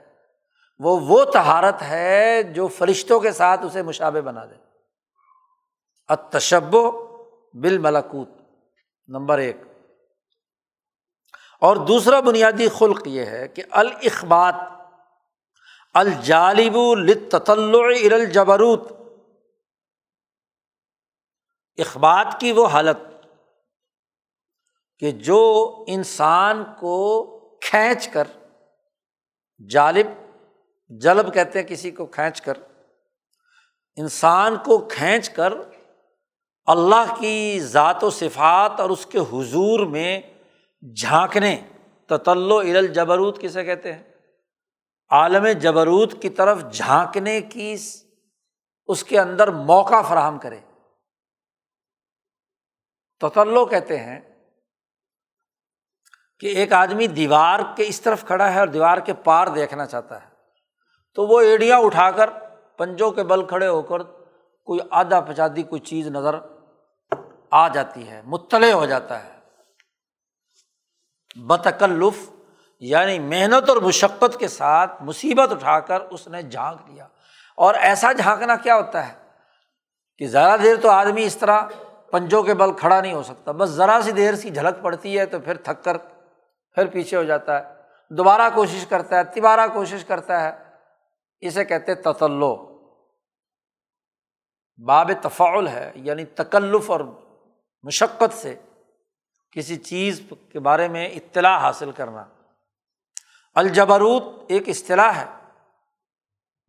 [0.80, 4.56] وہ وہ تہارت ہے جو فرشتوں کے ساتھ اسے مشابے بنا دے۔
[6.08, 6.76] اتشب
[7.54, 8.30] بال ملاکوت
[9.08, 9.58] نمبر ایک۔
[11.62, 14.56] اور دوسرا بنیادی خلق یہ ہے کہ الاخبات،
[15.94, 18.92] الجالب ار الجبروت۔
[21.78, 23.13] اخبات کی وہ حالت
[25.00, 25.40] کہ جو
[25.88, 27.24] انسان کو
[27.62, 28.28] کھینچ کر،
[29.70, 30.08] جالب،
[30.90, 32.54] جلب کہتے ہیں کسی کو کھینچ کر،
[33.96, 35.54] انسان کو کھینچ کر
[36.66, 40.22] اللہ کی ذات و صفات اور اس کے حضور میں
[40.96, 41.62] جھانکنے
[42.06, 42.94] تتلو ارل
[43.32, 44.04] کسے کہتے ہیں؟
[45.10, 47.76] عالم جبروت کی طرف جھانکنے کی
[48.88, 50.60] اس کے اندر موقع فراہم کرے۔
[53.22, 54.33] تتلو کہتے ہیں
[56.44, 60.22] کہ ایک آدمی دیوار کے اس طرف کھڑا ہے اور دیوار کے پار دیکھنا چاہتا
[60.22, 60.28] ہے،
[61.14, 62.30] تو وہ ایڑیاں اٹھا کر
[62.78, 64.04] پنجوں کے بل کھڑے ہو کر
[64.68, 66.36] کوئی آدھا پچادی کوئی چیز نظر
[67.52, 69.32] آ جاتی ہے، مطلع ہو جاتا ہے۔
[71.48, 72.30] بتکلف
[72.80, 77.08] یعنی محنت اور مشقت کے ساتھ مصیبت اٹھا کر اس نے جھانک لیا۔
[77.56, 79.14] اور ایسا جھانکنا کیا ہوتا ہے
[80.18, 81.62] کہ ذرا دیر تو آدمی اس طرح
[82.12, 85.26] پنجوں کے بل کھڑا نہیں ہو سکتا، بس ذرا سی دیر سی جھلک پڑتی ہے
[85.26, 85.98] تو پھر تھک کر
[86.76, 87.76] پھر پیچھے ہو جاتا ہے۔
[88.10, 90.64] دوبارہ کوشش کرتا ہے، تبارہ کوشش کرتا ہے۔
[91.40, 92.74] اسے کہتے تسلو
[94.86, 97.00] باب تفاعل ہے یعنی تکلف اور
[97.84, 98.56] مشقت سے
[99.52, 100.22] کسی چیز
[100.52, 102.26] کے بارے میں اطلاع حاصل کرنا۔
[103.56, 105.26] الجبروت ایک اصطلاح ہے۔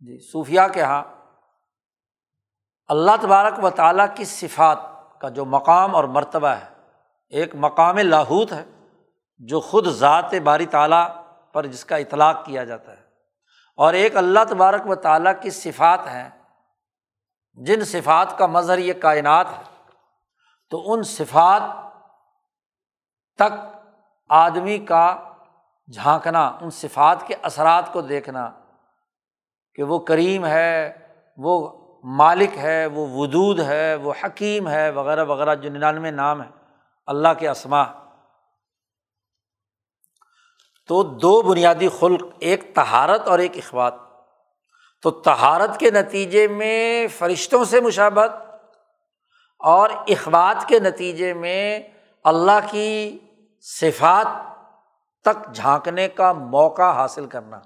[0.01, 1.03] جی صوفیہ کے یہاں
[2.87, 4.79] اللہ تبارک و تعالیٰ کی صفات
[5.21, 6.91] کا جو مقام اور مرتبہ ہے،
[7.29, 8.65] ایک مقام لاہوت ہے۔
[9.39, 11.09] جو خود ذات باری تعالیٰ
[11.53, 13.03] پر جس کا اطلاق کیا جاتا ہے۔
[13.77, 16.29] اور ایک اللہ تبارک و تعالیٰ کی صفات ہیں۔
[17.55, 19.93] جن صفات کا مظہر یہ کائنات ہے،
[20.71, 21.63] تو ان صفات
[23.37, 23.79] تک
[24.29, 25.33] آدمی کا
[25.93, 28.51] جھانکنا، ان صفات کے اثرات کو دیکھنا
[29.75, 30.93] کہ وہ کریم ہے،
[31.37, 31.71] وہ
[32.05, 36.49] مالک ہے، وہ ودود ہے، وہ حکیم ہے، وغیرہ وغیرہ جو ننانوے نام ہے
[37.07, 38.04] اللہ کے اسما
[40.87, 43.95] تو دو بنیادی خلق، ایک تہارت اور ایک اخبات
[45.03, 48.31] تو تہارت کے نتیجے میں فرشتوں سے مشابت
[49.59, 51.81] اور اخبات کے نتیجے میں
[52.25, 53.19] اللہ کی
[53.61, 54.27] صفات
[55.23, 57.61] تک جھانکنے کا موقع حاصل کرنا۔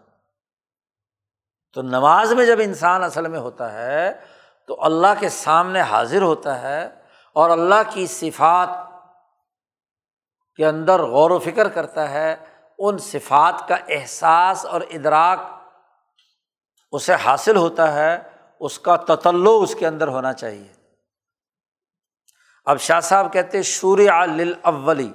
[1.73, 4.13] تو نماز میں جب انسان اصل میں ہوتا ہے،
[4.67, 6.89] تو اللہ کے سامنے حاضر ہوتا ہے
[7.35, 8.69] اور اللہ کی صفات
[10.57, 12.37] کے اندر غور و فکر کرتا ہے۔
[12.79, 15.39] ان صفات کا احساس اور ادراک
[16.93, 18.19] اسے حاصل ہوتا ہے،
[18.61, 20.73] اس کا تتلو اس کے اندر ہونا چاہیے۔
[22.65, 23.99] اب شاہ صاحب کہتے شور
[24.63, 25.13] اولی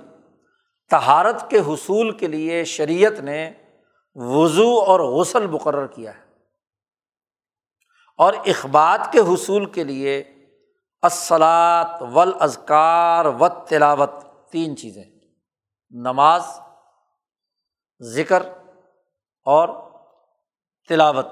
[0.89, 3.51] تہارت کے حصول کے لیے شریعت نے
[4.16, 6.24] وضو اور غسل مقرر کیا ہے۔
[8.18, 10.24] اور اخبات کے حصول کے لیے
[11.01, 14.11] اصلاط ول ازکار و تلاوت
[14.51, 15.03] تین چیزیں۔
[15.89, 16.43] نماز
[18.04, 18.43] ذکر
[19.45, 19.70] اور
[20.89, 21.28] تلاوت۔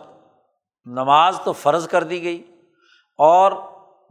[0.85, 2.43] نماز تو فرض کر دی گئی
[3.17, 3.51] اور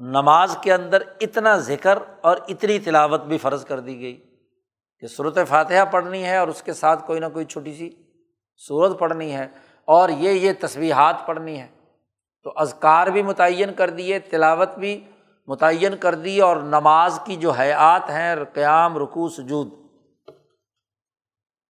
[0.01, 4.37] نماز کے اندر اتنا ذکر اور اتنی تلاوت بھی فرض کر دی گئی
[4.99, 7.91] کہ صورت فاتحہ پڑھنی ہے اور اس کے ساتھ کوئی نہ کوئی چھوٹی سی
[8.69, 9.49] صورت پڑھنی ہے
[9.85, 11.69] اور یہ یہ تصویحات پڑھنی ہے۔
[12.43, 15.05] تو ازکار بھی متعین کر دیے، تلاوت بھی
[15.47, 19.69] متعین کر دی اور نماز کی جو حیات ہیں، قیام رکو سجود۔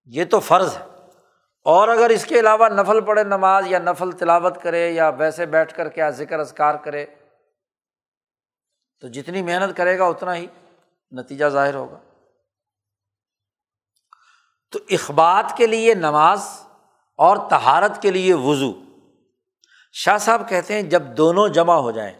[0.05, 0.87] یہ تو فرض ہے۔
[1.65, 5.75] اور اگر اس کے علاوہ نفل پڑھے نماز یا نفل تلاوت کرے یا ویسے بیٹھ
[5.75, 7.07] کر کیا ذکر ازکار کرے،
[9.01, 10.47] تو جتنی محنت کرے گا اتنا ہی
[11.11, 11.99] نتیجہ ظاہر ہوگا۔
[14.71, 16.41] تو اخبات کے لیے نماز
[17.17, 18.73] اور تہارت کے لیے وضو،
[19.93, 22.19] شاہ صاحب کہتے ہیں جب دونوں جمع ہو جائیں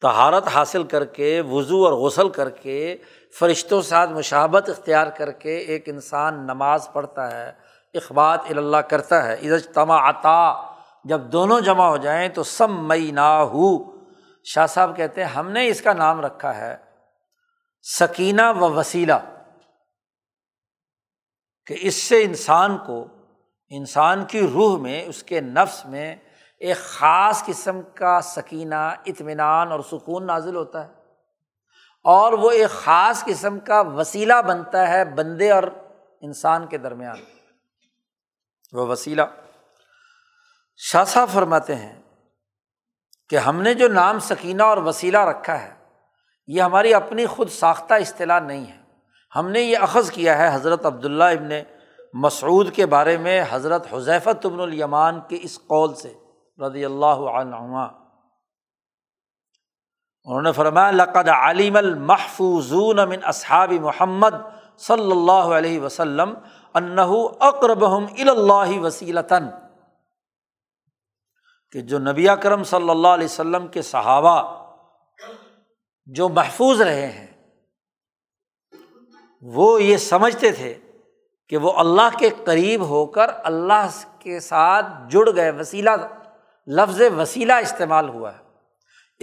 [0.00, 2.96] تہارت حاصل کر کے، وضو اور غسل کر کے
[3.38, 7.52] فرشتوں ساتھ مشابت اختیار کر کے ایک انسان نماز پڑھتا ہے
[7.94, 10.54] اخبات اللہ کرتا ہے۔ اجتماع عطا
[11.04, 13.92] جب دونوں جمع ہو جائیں تو سم مئی نا ہو
[14.44, 16.76] شاہ صاحب کہتے ہیں، ہم نے اس کا نام رکھا ہے
[17.98, 19.12] سکینہ و وسیلہ۔
[21.66, 23.06] کہ اس سے انسان کو،
[23.68, 26.16] انسان کی روح میں، اس کے نفس میں
[26.58, 31.01] ایک خاص قسم کا سکینہ، اطمینان اور سکون نازل ہوتا ہے۔
[32.04, 35.62] اور وہ ایک خاص قسم کا وسیلہ بنتا ہے بندے اور
[36.20, 37.16] انسان کے درمیان۔
[38.72, 39.22] وہ وسیلہ۔
[40.76, 42.02] شاہ صاحب فرماتے ہیں
[43.30, 45.74] کہ ہم نے جو نام سکینہ اور وسیلہ رکھا ہے،
[46.46, 48.82] یہ ہماری اپنی خود ساختہ اصطلاح نہیں ہے۔
[49.36, 51.50] ہم نے یہ اخذ کیا ہے حضرت عبداللہ ابن
[52.14, 56.12] مسعود کے بارے میں حضرت حضیفت ابن الیمان کے اس قول سے،
[56.66, 58.01] رضی اللہ عنہ
[60.26, 64.34] انہوں نے فرمایا لقد علیم المحفوظون من اصحاب محمد
[64.78, 66.34] صلی اللہ علیہ وسلم
[66.74, 67.10] انہ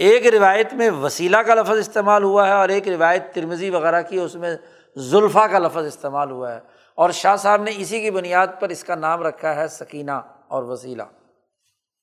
[0.00, 4.18] ایک روایت میں وسیلہ کا لفظ استعمال ہوا ہے اور ایک روایت ترمزی وغیرہ کی،
[4.18, 4.56] اس میں
[4.96, 6.60] زلفا کا لفظ استعمال ہوا ہے۔
[6.94, 10.62] اور شاہ صاحب نے اسی کی بنیاد پر اس کا نام رکھا ہے سکینہ اور
[10.62, 11.02] وسیلہ۔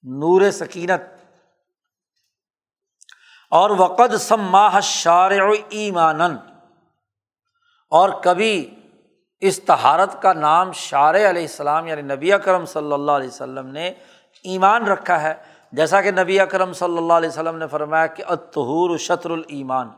[0.03, 1.01] نور سکینت۔
[3.51, 6.21] اور وقد سماہ شارع ایمان
[7.89, 8.75] اور کبھی
[9.39, 13.87] اس تہارت کا نام شار علیہ السلام یعنی نبی اکرم صلی اللہ علیہ وسلم نے
[14.43, 18.97] ایمان رکھا ہے۔ جیسا کہ نبی اکرم صلی اللہ علیہ وسلم نے فرمایا کہ اتہور
[18.97, 19.89] شطر المان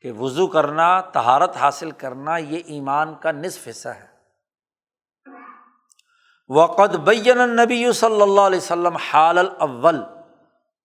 [0.00, 4.06] کہ وضو کرنا تہارت حاصل کرنا، یہ ایمان کا نصف حصہ ہے۔
[6.48, 10.02] وقد بین نبی صلی اللہ علیہ وسلم حال الاول،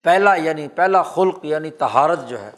[0.04, 2.52] پہلا یعنی پہلا خلق یعنی تہارت جو ہے،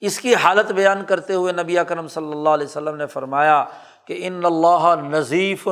[0.00, 3.64] اس کی حالت بیان کرتے ہوئے نبی اکرم صلی اللہ علیہ وسلم نے فرمایا
[4.04, 5.68] کہ ان اللہ نظیف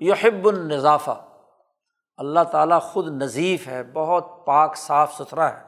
[0.00, 1.27] یحب النظافہ۔
[2.18, 5.62] اللہ تعالیٰ خود نظیف ہے، بہت پاک صاف ستھرا ہے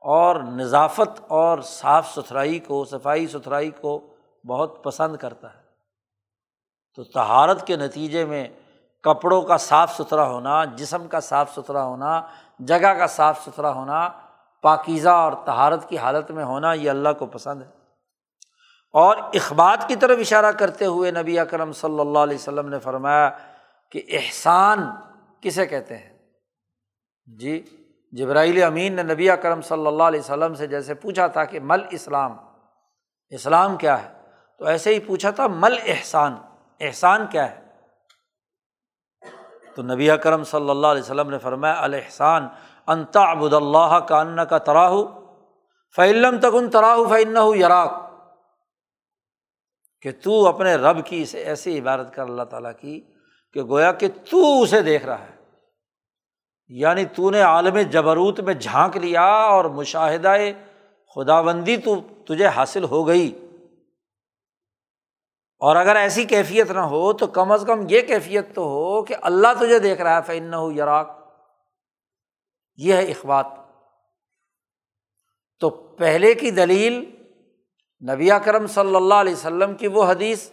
[0.00, 4.06] اور نظافت اور صاف ستھرائی کو، صفائی ستھرائی کو
[4.48, 5.60] بہت پسند کرتا ہے۔
[6.94, 8.48] تو تہارت کے نتیجے میں
[9.02, 12.22] کپڑوں کا صاف ستھرا ہونا، جسم کا صاف ستھرا ہونا،
[12.58, 14.08] جگہ کا صاف ستھرا ہونا،
[14.62, 17.70] پاکیزہ اور تہارت کی حالت میں ہونا، یہ اللہ کو پسند ہے۔
[18.92, 23.30] اور اخبات کی طرف اشارہ کرتے ہوئے نبی اکرم صلی اللہ علیہ وسلم نے فرمایا
[23.90, 24.90] کہ احسان
[25.42, 26.18] کسے کہتے ہیں؟
[27.38, 27.62] جی
[28.12, 31.82] جبرائیل امین نے نبی اکرم صلی اللہ علیہ وسلم سے جیسے پوچھا تھا کہ مل
[31.90, 32.36] اسلام
[33.30, 34.12] اسلام کیا ہے؟
[34.58, 36.34] تو ایسے ہی پوچھا تھا مل احسان
[36.80, 37.68] احسان کیا ہے؟
[39.74, 42.48] تو نبی اکرم صلی اللہ علیہ وسلم نے فرمایا الحسان
[42.86, 44.92] انتا ابود اللہ کا ان کا تراہ
[45.96, 47.92] فعلم تکن تراہ فعن یراک.
[50.02, 53.00] کہ تو اپنے رب کی اسے ایسی عبادت کر، اللہ تعالیٰ کی
[53.52, 55.38] کہ گویا کہ تو اسے دیکھ رہا ہے۔
[56.68, 60.34] یعنی تو نے عالم جبروت میں جھانک لیا اور مشاہدہ
[61.14, 63.44] خدا بندی تو تجھے حاصل ہو گئی۔
[65.58, 69.14] اور اگر ایسی کیفیت نہ ہو تو کم از کم یہ کیفیت تو ہو کہ
[69.22, 71.18] اللہ تجھے دیکھ رہا ہے فن ہو یراک۔
[72.76, 73.46] یہ ہے اخبات
[75.60, 77.14] تو پہلے کی دلیل
[78.10, 80.50] نبی کرم صلی اللہ علیہ وسلم کی وہ حدیث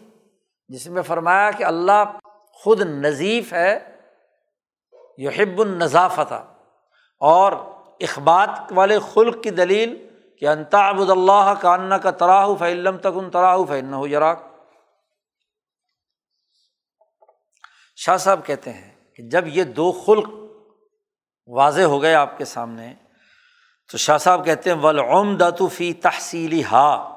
[0.67, 2.17] جس میں فرمایا کہ اللہ
[2.65, 3.79] خود نظیف ہے،
[5.17, 6.31] یحب النظافت
[7.21, 7.53] اور
[7.99, 9.95] اخبات والے خلق کی دلیل
[10.41, 14.43] کہ انتا ابود اللہ کا کا تراہ فعلم تکن تراہ فن ہو یراک۔
[17.97, 20.29] شاہ صاحب کہتے ہیں کہ جب یہ دو خلق
[21.49, 22.93] واضح ہو گئے آپ کے سامنے،
[23.89, 25.37] تو شاہ صاحب کہتے ہیں ولعم
[25.67, 27.14] فی تحصیلی ہا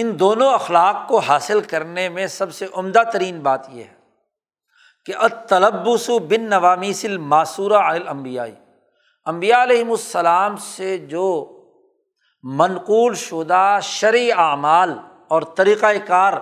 [0.00, 3.94] ان دونوں اخلاق کو حاصل کرنے میں سب سے عمدہ ترین بات یہ ہے
[5.06, 8.54] کہ اطلبس بن نوامیس الماسورہ المبیائی
[9.24, 11.54] امبیا علیہم السلام سے جو
[12.42, 16.32] منقول شدہ شرع اعمال اور طریقۂ کار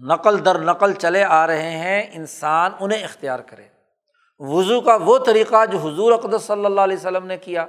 [0.00, 3.68] نقل در نقل چلے آ رہے ہیں، انسان انہیں اختیار کرے۔
[4.38, 7.66] وضو کا وہ طریقہ جو حضور اقدس صلی اللہ علیہ وسلم نے کیا،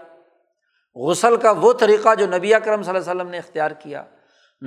[0.95, 4.03] غسل کا وہ طریقہ جو نبی اکرم صلی اللہ علیہ وسلم نے اختیار کیا۔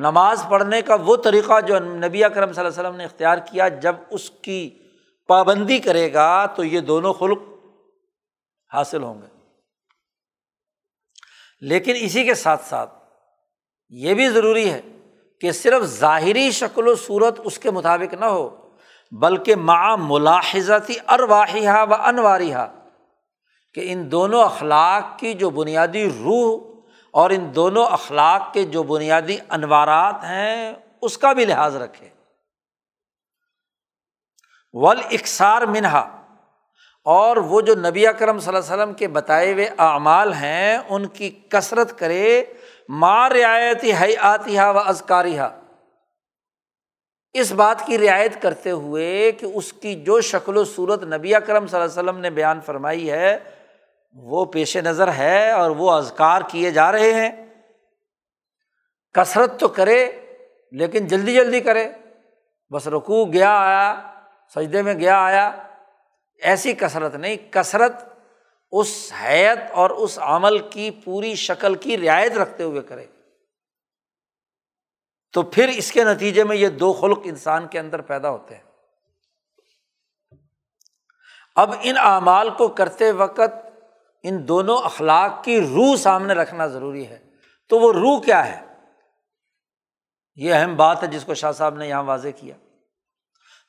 [0.00, 3.68] نماز پڑھنے کا وہ طریقہ جو نبی اکرم صلی اللہ علیہ وسلم نے اختیار کیا،
[3.68, 4.78] جب اس کی
[5.28, 7.38] پابندی کرے گا تو یہ دونوں خلق
[8.72, 9.26] حاصل ہوں گے۔
[11.60, 12.94] لیکن اسی کے ساتھ ساتھ
[13.88, 14.80] یہ بھی ضروری ہے
[15.40, 18.68] کہ صرف ظاہری شکل و صورت اس کے مطابق نہ ہو،
[19.12, 22.66] بلکہ مع ملاحظتی ارواحیہ و انواریہ
[23.74, 26.77] کہ ان دونوں اخلاق کی جو بنیادی روح
[27.14, 32.08] اور ان دونوں اخلاق کے جو بنیادی انوارات ہیں، اس کا بھی لحاظ رکھے
[34.74, 36.00] ول اکثار منہا
[37.06, 41.06] اور وہ جو نبی اکرم صلی اللہ علیہ وسلم کے بتائے ہوئے اعمال ہیں، ان
[41.08, 42.42] کی کثرت کرے
[43.00, 45.48] ماں رعایتی حیاتیہ و ازکاریہ
[47.34, 51.66] اس بات کی رعایت کرتے ہوئے کہ اس کی جو شکل و صورت نبی اکرم
[51.66, 53.38] صلی اللہ علیہ وسلم نے بیان فرمائی ہے
[54.22, 57.46] وہ پیش نظر ہے اور وہ ازکار کیے جا رہے ہیں۔
[59.12, 60.20] کثرت تو کرے
[60.72, 61.92] لیکن جلدی جلدی کرے۔
[62.70, 64.12] بس رکو گیا آیا،
[64.54, 65.62] سجدے میں گیا آیا۔
[66.42, 67.92] ایسی کثرت نہیں، کثرت
[68.70, 73.06] اس حیت اور اس عمل کی پوری شکل کی رعایت رکھتے ہوئے کرے۔
[75.32, 78.62] تو پھر اس کے نتیجے میں یہ دو خلق انسان کے اندر پیدا ہوتے ہیں۔
[81.56, 83.67] اب ان اعمال کو کرتے وقت
[84.22, 87.18] ان دونوں اخلاق کی روح سامنے رکھنا ضروری ہے۔
[87.68, 88.66] تو وہ روح کیا ہے؟
[90.34, 92.54] یہ اہم بات ہے جس کو شاہ صاحب نے یہاں واضح کیا۔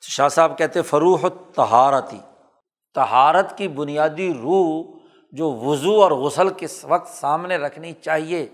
[0.01, 2.19] شاہ صاحب کہتے فروح تہارتی
[2.93, 4.99] تہارت کی بنیادی روح
[5.31, 8.49] جو وضو اور غسل کے وقت سامنے رکھنی چاہیے،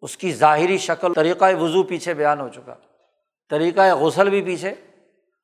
[0.00, 2.74] اس کی ظاہری شکل طریقۂ وضو پیچھے بیان ہو چکا۔
[3.50, 4.74] طریقۂ غسل بھی پیچھے،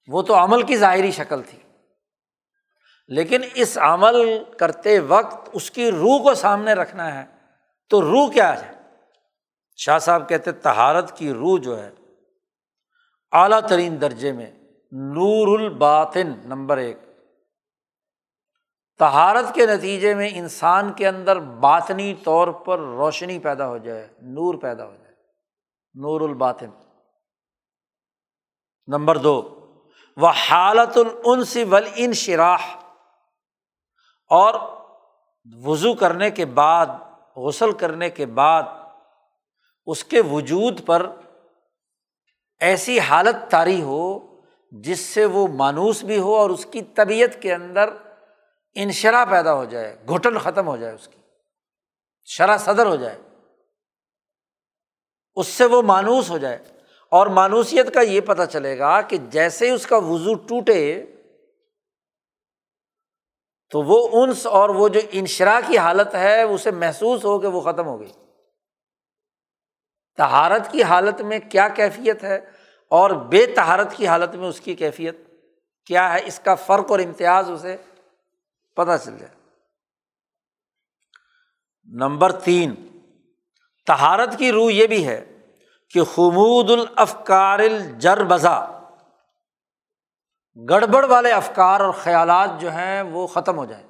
[0.09, 1.59] وہ تو عمل کی ظاہری شکل تھی۔
[3.09, 7.25] لیکن اس عمل کرتے وقت اس کی روح کو سامنے رکھنا ہے،
[7.89, 8.75] تو روح کیا ہے؟
[9.77, 11.91] شاہ صاحب کہتے تہارت کی روح جو ہے،
[13.33, 14.51] اعلیٰ ترین درجے میں
[14.93, 16.99] نور الباطن نمبر ایک۔
[18.99, 24.55] تہارت کے نتیجے میں انسان کے اندر باطنی طور پر روشنی پیدا ہو جائے، نور
[24.55, 25.15] پیدا ہو جائے۔
[25.95, 26.71] نور الباطن۔
[28.87, 29.63] نمبر دو
[30.17, 32.13] وہ حالت العنس ول ان
[34.29, 34.55] اور
[35.65, 36.87] وضو کرنے کے بعد،
[37.37, 38.63] غسل کرنے کے بعد
[39.87, 41.11] اس کے وجود پر
[42.61, 44.19] ایسی حالت طاری ہو
[44.71, 47.91] جس سے وہ مانوس بھی ہو اور اس کی طبیعت کے اندر
[48.75, 51.21] انشرا پیدا ہو جائے، گھٹن ختم ہو جائے اس کی
[52.25, 53.19] شرح صدر ہو جائے۔
[55.37, 56.59] اس سے وہ مانوس ہو جائے۔
[57.11, 61.07] اور مانوسیت کا یہ پتہ چلے گا کہ جیسے اس کا وضو ٹوٹے
[63.71, 67.61] تو وہ انس اور وہ جو انشرا کی حالت ہے، اسے محسوس ہو کہ وہ
[67.61, 68.13] ختم ہو گئی۔
[70.17, 72.37] تہارت کی حالت میں کیا کیفیت ہے
[72.91, 75.17] اور بے تہارت کی حالت میں اس کی کیفیت
[75.87, 77.77] کیا ہے؟ اس کا فرق اور امتیاز اسے
[78.77, 79.35] پتہ چل جائے۔
[81.85, 82.75] نمبر تین
[83.87, 85.39] تہارت کی روح یہ بھی ہے
[85.91, 88.76] کہ خمود الافکار الجر بزا
[90.69, 93.85] گڑبڑ والے افکار اور خیالات جو ہیں وہ ختم ہو جائیں،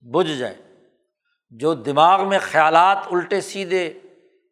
[0.00, 0.54] بجھ جائے
[1.50, 3.92] جو دماغ میں خیالات الٹے سیدھے،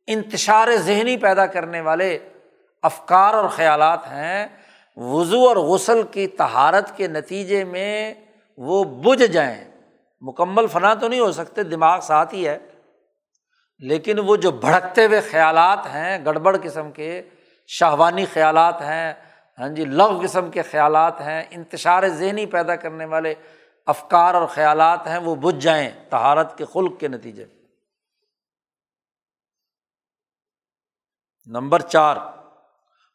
[0.06, 2.18] انتشار ذہنی پیدا کرنے والے
[2.82, 4.46] افکار اور خیالات ہیں،
[4.96, 8.14] وضو اور غسل کی تہارت کے نتیجے میں
[8.56, 9.64] وہ بجھ جائیں۔
[10.20, 12.58] مکمل فنا تو نہیں ہو سکتے، دماغ ساتھ ہی ہے۔
[13.78, 17.22] لیکن وہ جو بھڑکتے ہوئے خیالات ہیں، گڑبڑ قسم کے
[17.66, 19.14] شاہوانی خیالات ہیں
[19.58, 23.34] ہاں جی لغ قسم کے خیالات ہیں، انتشار ذہنی پیدا کرنے والے
[23.86, 27.44] افکار اور خیالات ہیں، وہ بجھ جائیں تہارت کے خلق کے نتیجے
[31.46, 32.16] نمبر چار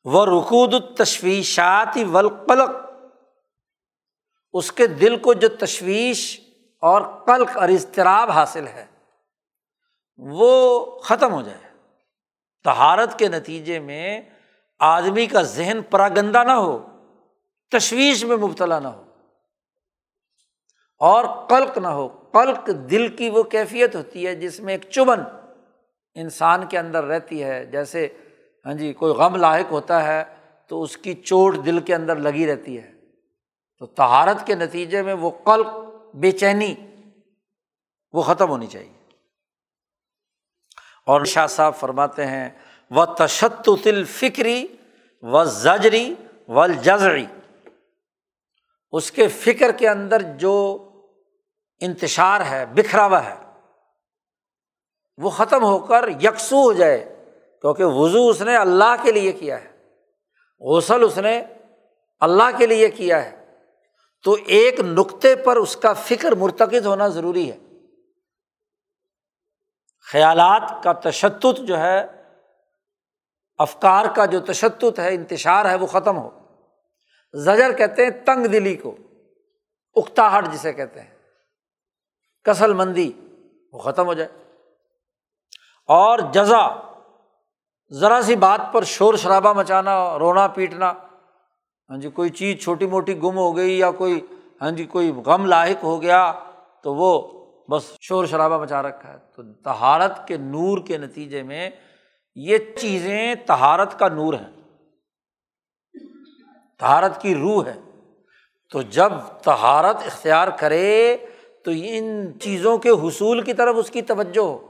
[0.05, 2.69] وہ رقود التشویشات ولقلق
[4.53, 6.39] اس کے دل کو جو تشویش
[6.83, 8.85] اور قلق اور اضطراب حاصل ہے،
[10.17, 11.69] وہ ختم ہو جائے۔
[12.63, 14.21] تہارت کے نتیجے میں
[14.81, 16.87] آدمی کا ذہن پراگندہ نہ ہو،
[17.71, 19.03] تشویش میں مبتلا نہ ہو،
[20.97, 25.19] اور قلق نہ ہو۔ قلق دل کی وہ کیفیت ہوتی ہے جس میں ایک چبن
[26.15, 28.07] انسان کے اندر رہتی ہے۔ جیسے
[28.65, 30.23] ہاں جی کوئی غم لاحق ہوتا ہے
[30.67, 32.91] تو اس کی چوٹ دل کے اندر لگی رہتی ہے۔
[33.79, 35.67] تو تہارت کے نتیجے میں وہ قلق،
[36.15, 36.75] بے چینی،
[38.13, 39.01] وہ ختم ہونی چاہیے۔
[41.05, 42.49] اور شاہ صاحب فرماتے ہیں
[42.91, 43.69] و تشت
[44.07, 44.67] فکری
[45.21, 46.13] و زجری
[46.47, 47.25] و جزری
[48.91, 50.85] اس کے فکر کے اندر جو
[51.79, 53.35] انتشار ہے، بکھرا ہوا ہے،
[55.17, 57.25] وہ ختم ہو کر یکسو ہو جائے،
[57.61, 59.71] کیونکہ وضو اس نے اللہ کے لیے کیا ہے،
[60.61, 61.43] غسل اس نے
[62.19, 63.45] اللہ کے لیے کیا ہے۔
[64.23, 67.57] تو ایک نقطے پر اس کا فکر مرتکز ہونا ضروری ہے۔
[70.11, 72.20] خیالات کا تشدد جو ہے
[73.61, 76.29] افکار کا جو تشدد ہے، انتشار ہے، وہ ختم ہو۔
[77.33, 78.95] زجر کہتے ہیں تنگ دلی کو،
[79.95, 81.09] اکتاہٹ جسے کہتے ہیں۔
[82.43, 83.11] کسل مندی،
[83.73, 84.29] وہ ختم ہو جائے۔
[85.87, 86.67] اور جزا،
[87.91, 90.93] ذرا سی بات پر شور شرابہ مچانا، رونا پیٹنا۔
[91.89, 94.25] ہاں جی کوئی چیز چھوٹی موٹی گم ہو گئی یا کوئی
[94.61, 96.33] ہاں جی کوئی غم لاحق ہو گیا،
[96.83, 101.69] تو وہ بس شور شرابہ مچا رکھا ہے۔ تو تہارت کے نور کے نتیجے میں
[102.35, 104.61] یہ چیزیں تہارت کا نور ہے
[106.79, 107.79] تہارت کی روح ہے۔
[108.69, 109.11] تو جب
[109.43, 111.17] تہارت اختیار کرے
[111.65, 114.67] تو ان چیزوں کے حصول کی طرف اس کی توجہ۔ ہو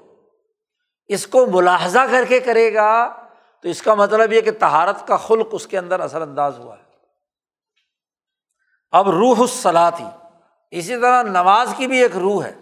[1.08, 3.24] اس کو ملاحظہ کر کے کرے گا
[3.62, 6.78] تو اس کا مطلب یہ کہ تہارت کا خلق اس کے اندر اثر انداز ہوا
[6.78, 6.84] ہے۔
[8.92, 10.06] اب روح الصلاح تھی
[10.72, 12.54] اسی طرح نماز کی بھی ایک روح ہے۔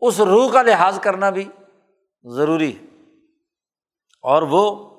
[0.00, 1.48] اس روح کا لحاظ کرنا بھی
[2.22, 2.95] ضروری ہے۔
[4.22, 4.90] اور وہ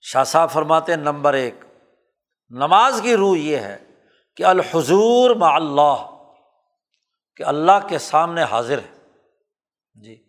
[0.00, 1.54] شاہ صاحب فرماتے ہیں، نمبر ایک،
[2.50, 3.78] نماز کی روح یہ ہے
[4.36, 6.18] کہ الحضور مع اللہ،
[7.36, 8.98] کہ اللہ کے سامنے حاضر ہے۔
[9.94, 10.24] جی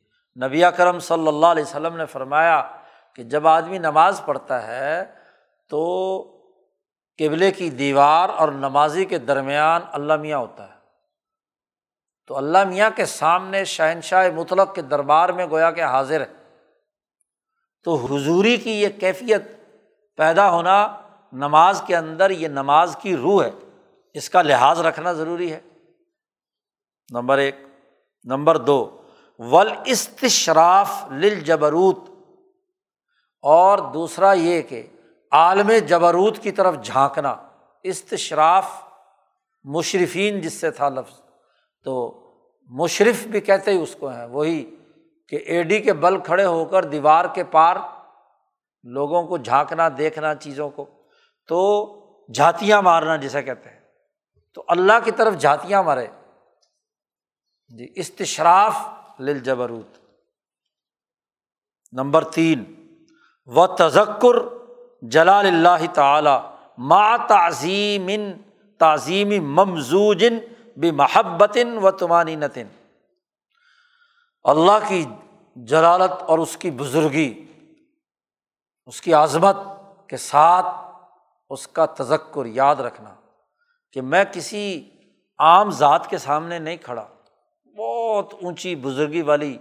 [0.45, 2.75] نبی کرم صلی اللہ علیہ وسلم نے فرمایا
[3.15, 5.05] کہ جب آدمی نماز پڑھتا ہے
[5.69, 5.81] تو
[7.17, 10.79] قبلے کی دیوار اور نمازی کے درمیان اللہ میاں ہوتا ہے۔
[12.27, 16.38] تو اللہ میاں کے سامنے شہنشاہ مطلق کے دربار میں گویا کہ حاضر ہے۔
[17.83, 19.41] تو حضوری کی یہ کیفیت
[20.17, 21.01] پیدا ہونا
[21.33, 23.51] نماز کے اندر یہ نماز کی روح ہے۔
[24.13, 25.59] اس کا لحاظ رکھنا ضروری ہے۔
[27.11, 27.55] نمبر ایک۔
[28.23, 29.01] نمبر دو۔
[29.39, 31.97] ول استشراف لل جبروت
[33.41, 34.87] اور دوسرا یہ کہ
[35.31, 37.35] عالم جبروت کی طرف جھانکنا۔
[37.83, 38.71] استشراف
[39.63, 41.21] مشرفین جس سے تھا لفظ۔
[41.83, 42.23] تو
[42.69, 44.75] مشرف بھی کہتے ہی اس کو ہیں۔ وہی
[45.29, 47.75] کہ اے ڈی کے بل کھڑے ہو کر دیوار کے پار
[48.83, 50.85] لوگوں کو جھانکنا، دیکھنا چیزوں کو،
[51.47, 51.59] تو
[52.33, 53.79] جھاتیاں مارنا جسے کہتے ہیں۔
[54.53, 56.07] تو اللہ کی طرف جھاتیاں مارے
[57.77, 58.77] جی استشراف
[59.19, 59.97] لل جبروت
[61.91, 62.63] نمبر تین
[63.45, 64.37] و تذکر
[65.01, 66.37] جلال اللہ تعالی
[66.77, 68.09] ما تعظیم
[68.77, 70.39] تعظیم ممزوجن
[70.77, 72.67] بے محبتن و تمانی نتن
[74.43, 75.05] اللہ کی
[75.55, 77.45] جلالت اور اس کی بزرگی،
[78.85, 79.55] اس کی عظمت
[80.07, 80.65] کے ساتھ
[81.49, 83.15] اس کا تذکر یاد رکھنا
[83.91, 84.89] کہ میں کسی
[85.39, 87.07] عام ذات کے سامنے نہیں کھڑا۔
[87.77, 89.57] بہت اونچی بزرگی والی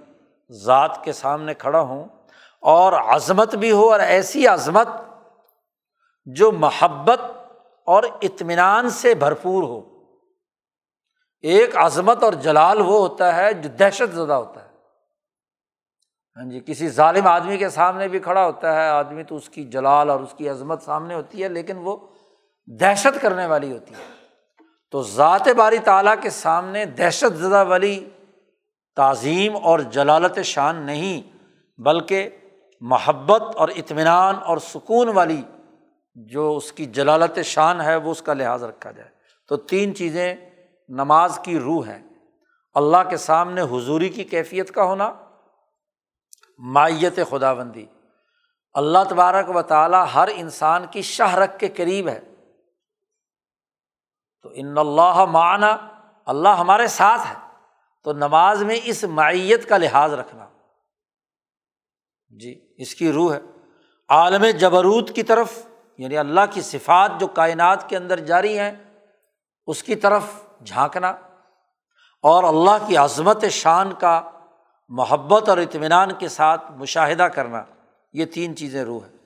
[0.50, 2.04] ذات کے سامنے کھڑا ہوں
[2.60, 4.88] اور عظمت بھی ہو اور ایسی عظمت
[6.24, 7.20] جو محبت
[7.86, 10.02] اور اطمینان سے بھرپور ہو۔
[11.40, 14.67] ایک عظمت اور جلال وہ ہوتا ہے جو دہشت زدہ ہوتا ہے۔
[16.38, 19.64] ہاں جی کسی ظالم آدمی کے سامنے بھی کھڑا ہوتا ہے، آدمی تو اس کی
[19.64, 21.96] جلال اور اس کی عظمت سامنے ہوتی ہے، لیکن وہ
[22.66, 24.04] دہشت کرنے والی ہوتی ہے۔
[24.90, 28.08] تو ذات باری تعالیٰ کے سامنے دہشت زدہ والی
[28.96, 31.36] تعظیم اور جلالت شان نہیں،
[31.80, 32.30] بلکہ
[32.80, 35.42] محبت اور اطمینان اور سکون والی
[36.14, 39.08] جو اس کی جلالت شان ہے، وہ اس کا لحاظ رکھا جائے۔
[39.48, 40.34] تو تین چیزیں
[40.88, 42.02] نماز کی روح ہے
[42.74, 45.12] اللہ کے سامنے حضوری کی کیفیت کا ہونا
[46.58, 47.86] مائیت خدا بندی
[48.72, 52.20] اللہ تبارک و تعالیٰ ہر انسان کی شاہ رکھ کے قریب ہے۔
[54.42, 55.86] تو ان اللہ معنی
[56.26, 57.34] اللہ ہمارے ساتھ ہے۔
[58.04, 60.46] تو نماز میں اس معیت کا لحاظ رکھنا۔
[62.40, 63.40] جی اس کی روح ہے۔
[64.08, 65.66] عالم جبروت کی طرف
[65.98, 68.72] یعنی اللہ کی صفات جو کائنات کے اندر جاری ہیں،
[69.66, 70.22] اس کی طرف
[70.66, 71.08] جھانکنا۔
[72.22, 74.30] اور اللہ کی عظمت شان کا
[74.88, 77.64] محبت اور اطمینان کے ساتھ مشاہدہ کرنا،
[78.12, 79.16] یہ تین چیزیں روح ہے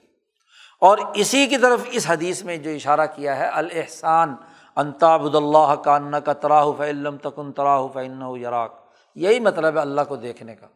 [0.80, 4.34] اور اسی کی طرف اس حدیث میں جو اشارہ کیا ہے الحسان
[4.76, 8.74] انتابد اللہ کا ان کا تراہ فعلم تکن تراہ فن یراک۔
[9.14, 10.66] یہی مطلب ہے اللہ کو دیکھنے کا۔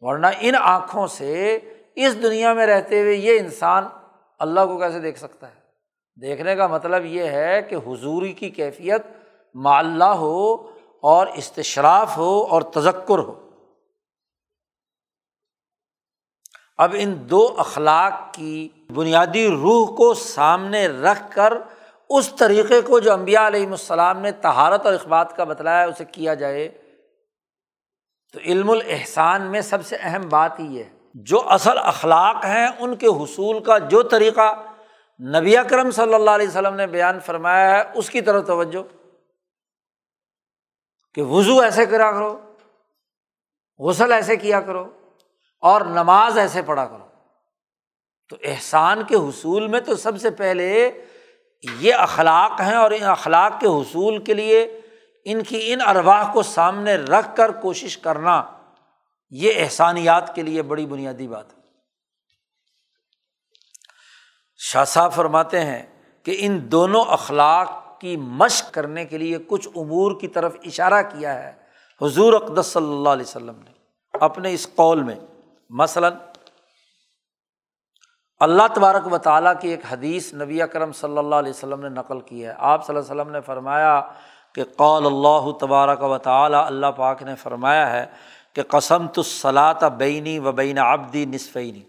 [0.00, 1.58] ورنہ ان آنکھوں سے
[1.94, 3.84] اس دنیا میں رہتے ہوئے یہ انسان
[4.38, 5.60] اللہ کو کیسے دیکھ سکتا ہے؟
[6.20, 9.02] دیکھنے کا مطلب یہ ہے کہ حضوری کی کیفیت
[9.54, 10.69] معلّہ ہو
[11.00, 13.48] اور استشراف ہو اور تذکر ہو۔
[16.78, 21.52] اب ان دو اخلاق کی بنیادی روح کو سامنے رکھ کر
[22.10, 26.34] اس طریقے کو جو امبیا علیہم السلام نے تہارت اور اخبات کا بتلایا اسے کیا
[26.34, 26.68] جائے۔
[28.32, 32.96] تو علم الحسان میں سب سے اہم بات ہی ہے، جو اصل اخلاق ہیں ان
[32.96, 34.54] کے حصول کا جو طریقہ
[35.20, 38.99] نبی اکرم صلی اللہ علیہ وسلم نے بیان فرمایا ہے، اس کی طرف توجہ۔
[41.14, 42.54] کہ وضو ایسے کرا کرو،
[43.78, 44.98] غسل ایسے کیا کرو
[45.60, 47.06] اور نماز ایسے پڑھا کرو۔
[48.28, 50.90] تو احسان کے حصول میں تو سب سے پہلے
[51.78, 54.80] یہ اخلاق ہیں اور ان اخلاق کے حصول کے لیے
[55.24, 58.44] ان کی ان ارواح کو سامنے رکھ کر کوشش کرنا
[59.30, 61.60] یہ احسانیات کے لیے بڑی بنیادی بات ہے۔
[64.56, 70.20] شاہ صاحب فرماتے ہیں کہ ان دونوں اخلاق کی مشق کرنے کے لیے کچھ امور
[70.20, 71.52] کی طرف اشارہ کیا ہے۔
[72.00, 73.72] حضور اقدس صلی اللہ علیہ وسلم نے
[74.20, 75.16] اپنے اس قول میں
[75.70, 76.12] مثلاً
[78.40, 82.20] اللہ تبارک و تعالیٰ کی ایک حدیث نبی اکرم صلی اللہ علیہ وسلم نے نقل
[82.20, 84.00] کی ہے۔ آپ صلی اللہ علیہ وسلم نے فرمایا
[84.54, 88.06] کہ قول اللہ تبارک و تعالیٰ، اللہ پاک نے فرمایا ہے
[88.52, 91.82] کہ قسم تو صلاح بینی و بین آبدی نصفینی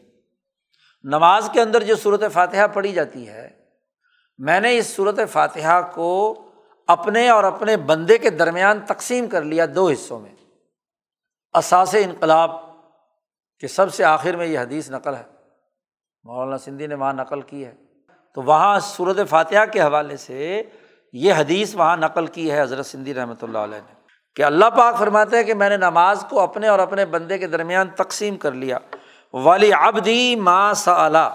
[1.03, 3.60] نماز کے اندر جو صورت فاتحہ پڑھی جاتی ہے
[4.43, 6.39] میں نے اس صورت فاتحہ کو
[6.87, 10.29] اپنے اور اپنے بندے کے درمیان تقسیم کر لیا دو حصوں میں۔
[11.53, 12.51] اثاث انقلاب
[13.59, 15.23] کہ سب سے آخر میں یہ حدیث نقل ہے۔
[16.23, 17.75] مولانا سندھی نے وہاں نقل کی ہے۔
[18.35, 20.63] تو وہاں صورت فاتحہ کے حوالے سے
[21.13, 23.93] یہ حدیث وہاں نقل کی ہے حضرت سندھی رحمۃ اللہ علیہ نے۔
[24.35, 27.47] کہ اللہ پاک فرماتے ہیں کہ میں نے نماز کو اپنے اور اپنے بندے کے
[27.47, 28.77] درمیان تقسیم کر لیا۔
[29.33, 31.29] والی ابدی ماں سلا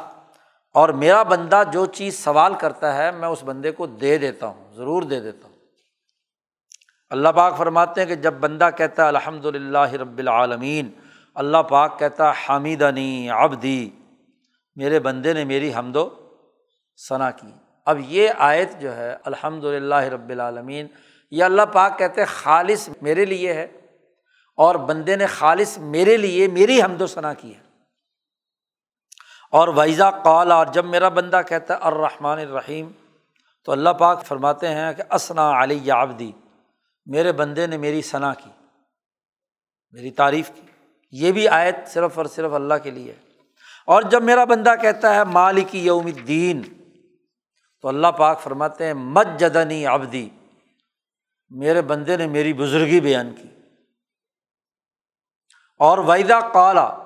[0.77, 4.75] اور میرا بندہ جو چیز سوال کرتا ہے میں اس بندے کو دے دیتا ہوں،
[4.75, 5.57] ضرور دے دیتا ہوں۔
[7.11, 10.91] اللہ پاک فرماتے ہیں کہ جب بندہ کہتا ہے الحمد للہ رب العالمین،
[11.35, 13.91] اللہ پاک کہتا ہے حامد عنی ابدی
[14.77, 16.09] میرے بندے نے میری حمد و
[17.09, 17.53] ثنا کی۔
[17.85, 20.87] اب یہ آیت جو ہے الحمد للہ رب العالمین،
[21.31, 23.67] یہ اللہ پاک کہتے خالص میرے لیے ہے
[24.57, 27.66] اور بندے نے خالص میرے لیے میری حمد و ثنا کی ہے۔
[29.51, 32.91] اور ویزا قال، اور جب میرا بندہ کہتا ہے، الرحمٰن الرحیم،
[33.65, 36.33] تو اللہ پاک فرماتے ہیں کہ اسنا علی آبدی
[37.07, 38.51] میرے بندے نے میری ثنا کی،
[39.91, 40.61] میری تعریف کی۔
[41.11, 43.15] یہ بھی آیت صرف اور صرف اللہ کے لیے۔
[43.87, 46.63] اور جب میرا بندہ کہتا ہے، مالک یوم الدین،
[47.83, 50.29] تو اللہ پاک فرماتے ہیں مت جدنی ابدی
[51.51, 53.49] میرے بندے نے میری بزرگی بیان کی۔
[55.79, 56.99] اور ویدا کالا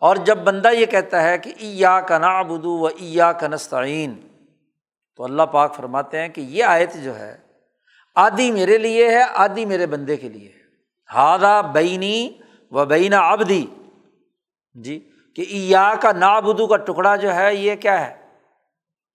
[0.00, 4.14] اور جب بندہ یہ کہتا ہے کہ ایا کا نا بدو و ایا کا نستعین،
[5.16, 7.36] تو اللہ پاک فرماتے ہیں کہ یہ آیت جو ہے
[8.14, 10.58] آدھی میرے لیے ہے، آدھی میرے بندے کے لیے ہے۔
[11.14, 12.32] ہادہ بینی
[12.70, 13.66] و بینا ابدی
[14.74, 18.14] جی کہ ایا کا نابدو کا ٹکڑا جو ہے، یہ کیا ہے؟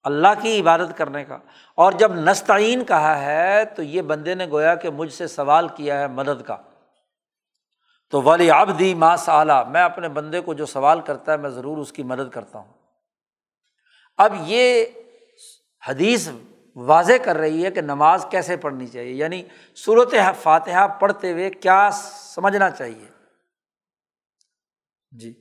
[0.03, 1.37] اللہ کی عبادت کرنے کا۔
[1.75, 5.99] اور جب نستعین کہا ہے، تو یہ بندے نے گویا کہ مجھ سے سوال کیا
[5.99, 6.57] ہے مدد کا۔
[8.13, 11.77] تو ولی آبدی ماں سالہ میں اپنے بندے کو جو سوال کرتا ہے میں ضرور
[11.77, 12.73] اس کی مدد کرتا ہوں۔
[14.17, 14.85] اب یہ
[15.87, 16.29] حدیث
[16.75, 19.43] واضح کر رہی ہے کہ نماز کیسے پڑھنی چاہیے یعنی
[19.75, 21.89] صورت فاتحہ پڑھتے ہوئے کیا
[22.35, 23.05] سمجھنا چاہیے؟
[25.11, 25.33] جی۔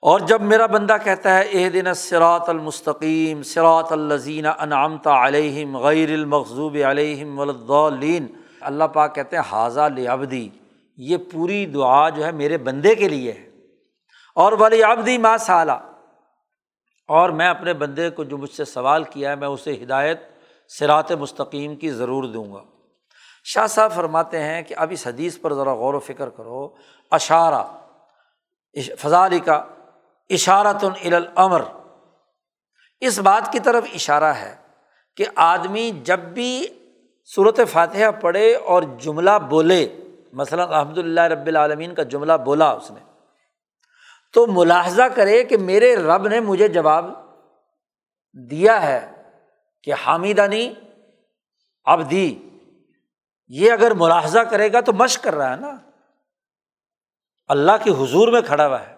[0.00, 6.08] اور جب میرا بندہ کہتا ہے اح دن سراۃ المستقیم سراۃ الزین انعامتا علیہم غیر
[6.08, 8.26] المغضوب علیہم ولدین
[8.60, 10.48] اللہ پاک کہتے ہیں حاضہ لبدی
[10.96, 13.50] یہ پوری دعا جو ہے میرے بندے کے لیے ہے۔
[14.34, 15.72] اور ولی آبدی ماں سالہ
[17.08, 20.20] اور میں اپنے بندے کو جو مجھ سے سوال کیا ہے، میں اسے ہدایت
[20.68, 22.62] سرات مستقیم کی ضرور دوں گا۔
[23.44, 26.74] شاہ صاحب فرماتے ہیں کہ اب اس حدیث پر ذرا غور و فکر کرو۔
[27.10, 27.64] اشارہ
[28.98, 29.64] فضالی کا
[30.30, 31.62] اشارت العمر
[33.00, 34.56] اس بات کی طرف اشارہ ہے
[35.16, 36.66] کہ آدمی جب بھی
[37.34, 39.96] صورت فاتحہ پڑھے اور جملہ بولے
[40.36, 43.00] مثلاً الحمد للہ رب العالمین کا جملہ بولا اس نے۔
[44.32, 47.10] تو ملاحظہ کرے کہ میرے رب نے مجھے جواب
[48.50, 49.12] دیا ہے
[49.82, 50.74] کہ حامدانی
[51.84, 52.48] اب دی
[53.48, 55.72] یہ اگر ملاحظہ کرے گا تو مشق کر رہا ہے نا۔
[57.48, 58.96] اللہ کے حضور میں کھڑا ہوا ہے۔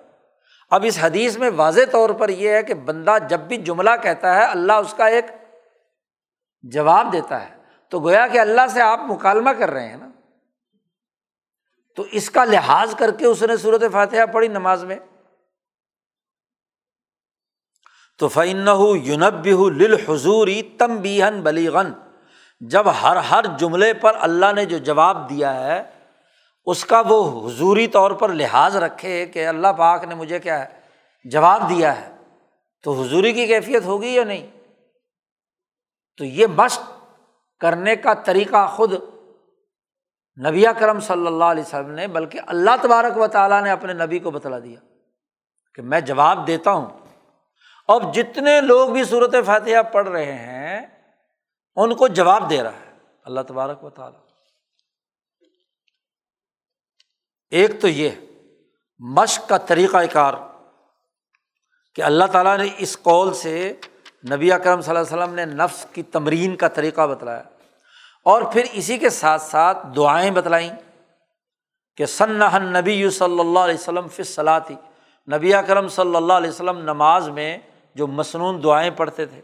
[0.71, 4.35] اب اس حدیث میں واضح طور پر یہ ہے کہ بندہ جب بھی جملہ کہتا
[4.35, 5.25] ہے اللہ اس کا ایک
[6.63, 7.57] جواب دیتا ہے۔
[7.89, 10.09] تو گویا کہ اللہ سے آپ مکالمہ کر رہے ہیں نا۔
[11.99, 14.97] تو اس کا لحاظ کر کے اس نے صورت فاتحہ پڑھی نماز میں؟
[18.19, 18.69] تو فعن
[19.03, 21.93] یونب لل حضوری تم بیہن بلیغن
[22.61, 25.83] جب ہر ہر جملے پر اللہ نے جو جواب دیا ہے،
[26.67, 30.81] اس کا وہ حضوری طور پر لحاظ رکھے کہ اللہ پاک نے مجھے کیا ہے،
[31.25, 32.15] جواب دیا ہے۔
[32.83, 34.47] تو حضوری کی کیفیت ہوگی یا نہیں؟
[36.17, 36.81] تو یہ مشق
[37.61, 38.93] کرنے کا طریقہ خود
[40.47, 44.19] نبی کرم صلی اللہ علیہ وسلم نے، بلکہ اللہ تبارک و تعالیٰ نے اپنے نبی
[44.19, 44.81] کو بتلا دیا
[45.75, 46.87] کہ میں جواب دیتا ہوں۔
[47.89, 50.87] اب جتنے لوگ بھی صورت فاتحہ پڑھ رہے ہیں،
[51.77, 52.93] ان کو جواب دے رہا ہے
[53.25, 54.21] اللہ تبارک و تعالیٰ۔
[57.51, 58.11] ایک تو یہ،
[58.99, 60.35] مشق کا طریقہ کار
[61.95, 63.77] کہ اللہ تعالیٰ نے اس قول سے
[64.33, 67.43] نبی اکرم صلی اللہ علیہ وسلم نے نفس کی تمرین کا طریقہ بتلایا۔
[68.25, 70.71] اور پھر اسی کے ساتھ ساتھ دعائیں بتلائیں
[71.97, 74.75] کہ ثنحن نبی یو صلی اللہ علیہ وسلم فصلا تھی
[75.37, 77.59] نبی اکرم صلی اللہ علیہ وسلم نماز میں
[77.95, 79.41] جو مصنون دعائیں پڑھتے تھے۔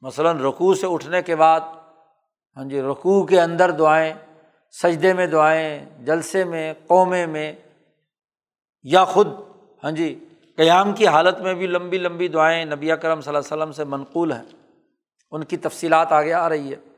[0.00, 1.60] مثلاً رقوع سے اٹھنے کے بعد
[2.56, 4.14] ہاں جی رقوع کے اندر دعائیں،
[4.70, 7.52] سجدے میں دعائیں، جلسے میں، قومے میں،
[8.82, 9.28] یا خود
[9.84, 13.62] ہاں جی قیام کی حالت میں بھی لمبی لمبی دعائیں نبی کرم صلی اللہ علیہ
[13.62, 14.42] وسلم سے منقول ہیں۔
[15.30, 16.89] ان کی تفصیلات آگے آ رہی ہے۔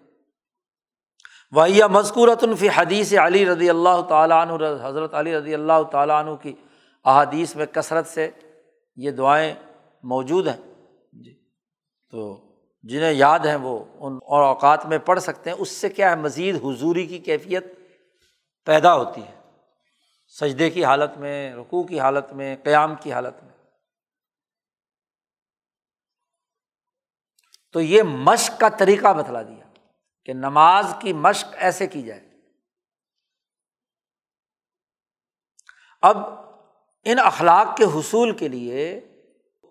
[1.52, 4.52] وحیہ مذکورت الفی حدیث علی رضی اللہ تعالیٰ عنہ،
[4.82, 6.52] حضرت علی رضی اللہ تعالیٰ عنہ کی
[7.04, 8.30] احادیث میں کثرت سے
[8.96, 9.54] یہ دعائیں
[10.02, 10.56] موجود ہیں۔
[11.12, 11.44] جی
[12.10, 12.48] تو
[12.82, 16.16] جنہیں یاد ہیں وہ ان اور اوقات میں پڑھ سکتے ہیں۔ اس سے کیا ہے؟
[16.16, 17.64] مزید حضوری کی کیفیت
[18.64, 19.40] پیدا ہوتی ہے۔
[20.26, 23.52] سجدے کی حالت میں رقوع کی حالت میں، قیام کی حالت میں۔
[27.72, 29.71] تو یہ مشق کا طریقہ بتلا دیا۔
[30.24, 32.28] کہ نماز کی مشق ایسے کی جائے۔
[36.02, 36.16] اب
[37.04, 38.96] ان اخلاق کے حصول کے لیے،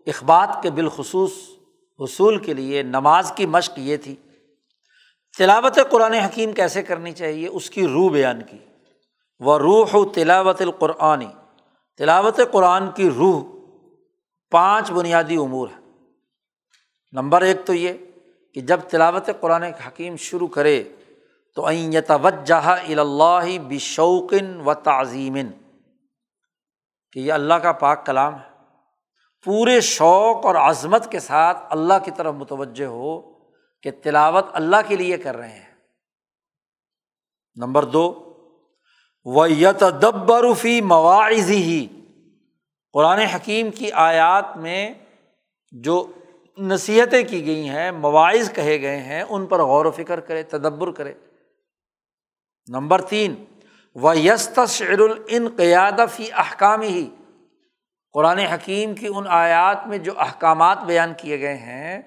[0.07, 1.31] اخبات کے بالخصوص
[1.99, 4.15] حصول کے لیے نماز کی مشق یہ تھی۔
[5.37, 8.57] تلاوت قرآن حکیم کیسے کرنی چاہیے؟ اس کی روح بیان کی۔
[9.39, 11.27] وہ روح و تلاوت القرآنی
[11.97, 13.43] تلاوت قرآن کی روح
[14.51, 15.89] پانچ بنیادی امور ہے
[17.11, 17.93] نمبر ایک تو یہ
[18.53, 20.83] کہ جب تلاوت قرآن حکیم شروع کرے
[21.55, 22.67] تو این توجہ
[22.97, 25.49] اللہ بشوقن و تعظیمن،
[27.11, 28.49] کہ یہ اللہ کا پاک کلام ہے۔
[29.45, 33.19] پورے شوق اور عظمت کے ساتھ اللہ کی طرف متوجہ ہو
[33.83, 35.71] کہ تلاوت اللہ کے لیے کر رہے ہیں۔
[37.55, 38.05] نمبر دو
[39.25, 41.87] و یتدبرفی مواعظی ہی
[42.93, 44.93] قرآن حکیم کی آیات میں
[45.71, 46.11] جو
[46.57, 50.91] نصیحتیں کی گئی ہیں، مواعظ کہے گئے ہیں، ان پر غور و فکر کرے، تدبر
[50.91, 51.13] کرے۔
[52.67, 53.45] نمبر تین
[53.95, 57.09] و یست شعر العنقیاد فی احکام ہی
[58.13, 62.01] قرآن حکیم کی ان آیات میں جو احکامات بیان کیے گئے ہیں،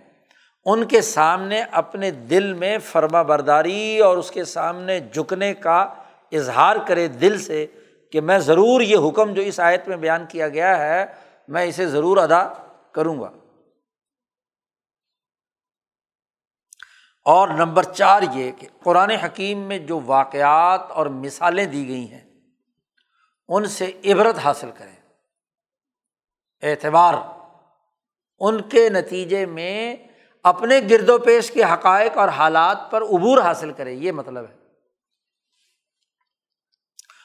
[0.65, 5.89] ان کے سامنے اپنے دل میں فرما برداری اور اس کے سامنے جھکنے کا
[6.33, 7.66] اظہار کرے دل سے
[8.12, 11.07] کہ میں ضرور یہ حکم جو اس آیت میں بیان کیا گیا ہے،
[11.49, 12.49] میں اسے ضرور ادا
[12.93, 13.31] کروں گا۔
[17.24, 22.40] اور نمبر چار یہ کہ قرآن حکیم میں جو واقعات اور مثالیں دی گئی ہیں،
[23.48, 24.96] ان سے عبرت حاصل کریں۔
[26.62, 27.14] اعتبار،
[28.38, 29.96] ان کے نتیجے میں
[30.42, 34.56] اپنے گرد و پیش کے حقائق اور حالات پر عبور حاصل کرے یہ مطلب ہے۔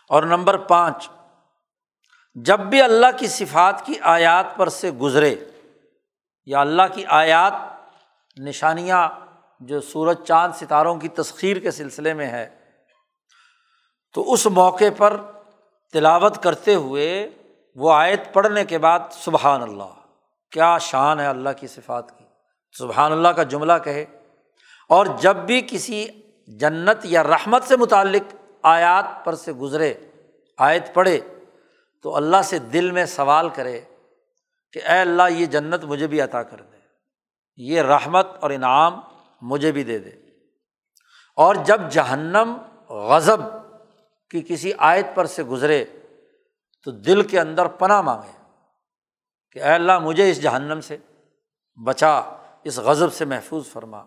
[0.09, 1.09] اور نمبر پانچ،
[2.35, 5.35] جب بھی اللہ کی صفات کی آیات پر سے گزرے
[6.45, 7.53] یا اللہ کی آیات،
[8.37, 9.09] نشانیاں
[9.59, 12.49] جو سورج چاند ستاروں کی تسخیر کے سلسلے میں ہے،
[14.13, 15.21] تو اس موقع پر
[15.93, 17.29] تلاوت کرتے ہوئے
[17.75, 19.93] وہ آیت پڑھنے کے بعد سبحان اللہ،
[20.51, 22.25] کیا شان ہے اللہ کی صفات کی۔
[22.71, 24.05] سبحان اللہ کا جملہ کہے۔
[24.89, 26.07] اور جب بھی کسی
[26.47, 29.93] جنت یا رحمت سے متعلق آیات پر سے گزرے،
[30.57, 31.19] آیت پڑھے،
[32.01, 33.81] تو اللہ سے دل میں سوال کرے
[34.73, 36.77] کہ اے اللہ، یہ جنت مجھے بھی عطا کر دے۔
[37.57, 38.99] یہ رحمت اور انعام
[39.41, 40.09] مجھے بھی دے دے۔
[41.35, 42.57] اور جب جہنم
[42.89, 43.39] غضب
[44.29, 45.85] کی کسی آیت پر سے گزرے
[46.83, 48.59] تو دل کے اندر پناہ مانگے
[49.51, 50.97] کہ اے اللہ مجھے اس جہنم سے
[51.83, 52.21] بچا،
[52.63, 54.03] اس غضب سے محفوظ فرما۔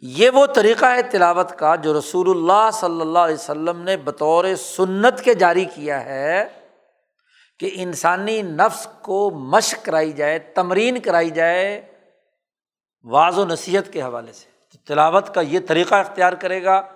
[0.00, 4.44] یہ وہ طریقہ ہے تلاوت کا جو رسول اللہ صلی اللہ علیہ وسلم نے بطور
[4.54, 6.48] سنت کے جاری کیا ہے
[7.58, 11.92] کہ انسانی نفس کو مشق کرائی جائے، تمرین کرائی جائے
[13.02, 16.92] واض و نصیحت کے حوالے سے۔ تو تلاوت کا یہ طریقہ اختیار کرے گا،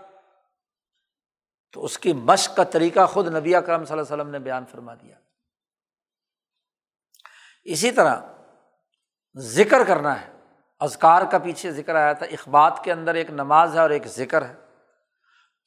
[1.73, 4.65] تو اس کی مشق کا طریقہ خود نبی کرم صلی اللہ علیہ وسلم نے بیان
[4.67, 5.17] فرما دیا۔
[7.65, 8.21] اسی طرح
[9.37, 10.33] ذکر کرنا ہے۔
[10.79, 14.49] ازکار کا پیچھے ذکر آیا تھا، اخبات کے اندر ایک نماز ہے اور ایک ذکر
[14.49, 14.55] ہے۔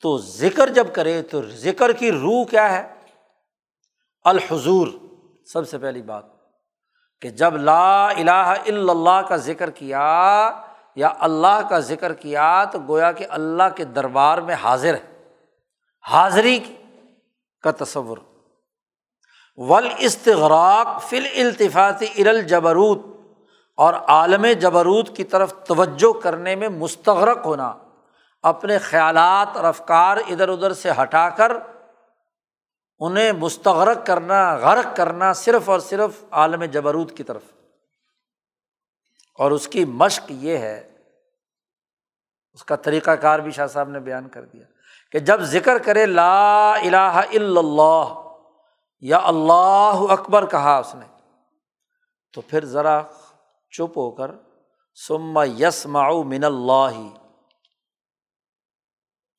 [0.02, 2.94] تو ذکر جب کرے تو ذکر کی روح کیا ہے؟
[4.24, 4.88] الحضور۔
[5.46, 6.35] سب سے پہلی بات۔
[7.22, 10.52] کہ جب لا الہ الا اللہ کا ذکر کیا
[10.98, 15.04] یا اللہ کا ذکر کیا تو گویا کہ اللہ کے دربار میں حاضر ہے،
[16.06, 16.60] حاضری
[17.64, 18.18] کا تصور۔
[19.58, 23.06] ول استغراق فل التفاطی ارل جبروت
[23.78, 27.74] اور عالم جبروت کی طرف توجہ کرنے میں مستغرق ہونا،
[28.44, 31.52] اپنے خیالات اور افکار ادھر ادھر سے ہٹا کر
[33.00, 37.42] انہیں مستغرق کرنا، غرق کرنا صرف اور صرف عالم جبروت کی طرف۔
[39.40, 40.92] اور اس کی مشق یہ ہے،
[42.54, 44.66] اس کا طریقہ کار بھی شاہ صاحب نے بیان کر دیا
[45.12, 48.32] کہ جب ذکر کرے لا الہ الا اللہ
[49.00, 51.06] یا اللہ اکبر کہا اس نے،
[52.34, 53.02] تو پھر ذرا
[53.72, 54.32] چپ ہو کر
[55.08, 57.18] سما یس من اللہ۔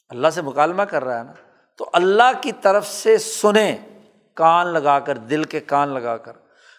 [0.09, 1.33] اللہ سے مکالمہ کر رہا ہے نا۔
[1.77, 3.77] تو اللہ کی طرف سے سنیں،
[4.35, 6.33] کان لگا کر، دل کے کان لگا کر۔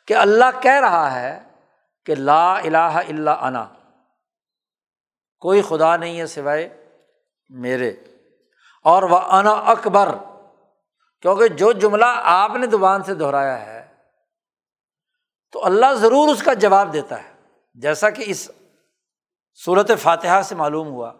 [0.07, 1.43] کہ اللہ کہہ رہا ہے
[2.05, 3.69] کہ لا الہ الا انا۔
[5.39, 6.89] کوئی خدا نہیں ہے سوائے
[7.49, 7.93] میرے۔
[8.83, 10.09] اور وہ انا اکبر۔
[11.21, 13.87] کیونکہ جو جملہ آپ نے زبان سے دہرایا ہے،
[15.51, 17.33] تو اللہ ضرور اس کا جواب دیتا ہے۔
[17.73, 18.51] جیسا کہ اس
[19.65, 21.13] صورت فاتحہ سے معلوم ہوا۔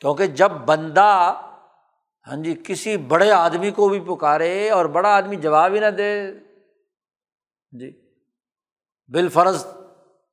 [0.00, 1.40] کیونکہ جب بندہ
[2.26, 6.32] ہاں جی کسی بڑے آدمی کو بھی پکارے اور بڑا آدمی جواب ہی نہ دے۔
[7.70, 8.00] جی
[9.08, 9.66] بالفرض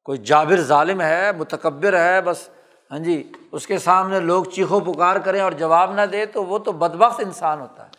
[0.04, 2.50] کوئی جابر ظالم ہے، متکبر ہے، بس
[2.92, 6.60] ہاں جی اس کے سامنے لوگ چیخو پکار کریں اور جواب نہ دے تو وہ
[6.60, 7.90] تو بدبخت انسان ہوتا ہے۔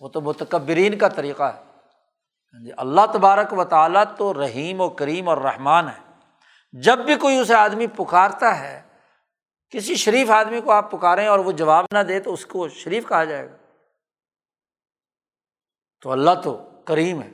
[0.00, 1.62] وہ تو متکبرین کا طریقہ ہے۔
[2.54, 6.06] ہاں جی اللہ تبارک و تعالیٰ تو رحیم و کریم اور رحمان ہے۔
[6.72, 8.82] جب بھی کوئی اسے آدمی پکارتا ہے
[9.70, 13.08] کسی شریف آدمی کو آپ پکاریں اور وہ جواب نہ دے تو اس کو شریف
[13.08, 13.56] کہا جائے گا۔
[16.00, 17.30] تو اللہ تو کریم ہے۔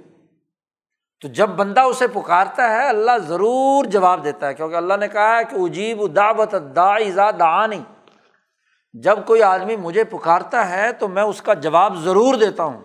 [1.21, 5.39] تو جب بندہ اسے پکارتا ہے، اللہ ضرور جواب دیتا ہے، کیونکہ اللہ نے کہا
[5.39, 7.85] ہے کہ اجیب دعوت دا دعانی۔
[8.93, 12.83] جب کوئی آدمی مجھے پکارتا ہے تو میں اس کا جواب ضرور دیتا ہوں۔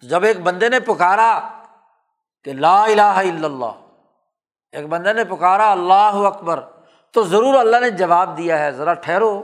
[0.00, 1.62] جب ایک بندے نے پکارا
[2.44, 3.86] کہ لا الہ الا اللہ،
[4.72, 6.75] ایک بندے نے پکارا اللہ اکبر
[7.12, 9.42] تو ضرور اللہ نے جواب دیا ہے۔ ذرا ٹھہرو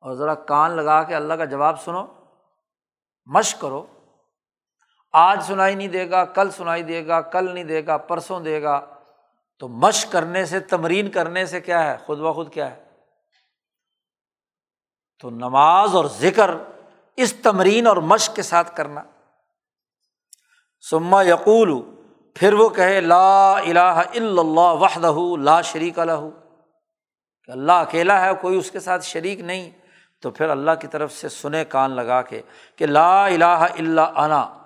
[0.00, 2.06] اور ذرا کان لگا کے اللہ کا جواب سنو۔
[3.26, 3.86] مشق کرو۔
[5.12, 8.62] آج سنائی نہیں دے گا، کل سنائی دے گا، کل نہیں دے گا، پرسوں دے
[8.62, 8.94] گا۔
[9.58, 12.84] تو مشق کرنے سے، تمرین کرنے سے کیا ہے؟ خود بخود کیا ہے؟
[15.20, 16.50] تو نماز اور ذکر،
[17.16, 19.02] اس تمرین اور مشق کے ساتھ کرنا۔
[20.90, 21.82] سما یقول،
[22.34, 26.43] پھر وہ کہے، لا الہ الا اللہ وحدہ لا شریک الح
[27.46, 29.70] کہ اللہ اکیلا ہے، کوئی اس کے ساتھ شریک نہیں۔
[30.20, 32.42] تو پھر اللہ کی طرف سے سنے کان لگا کے
[32.76, 34.58] کہ لا الہ الا انا۔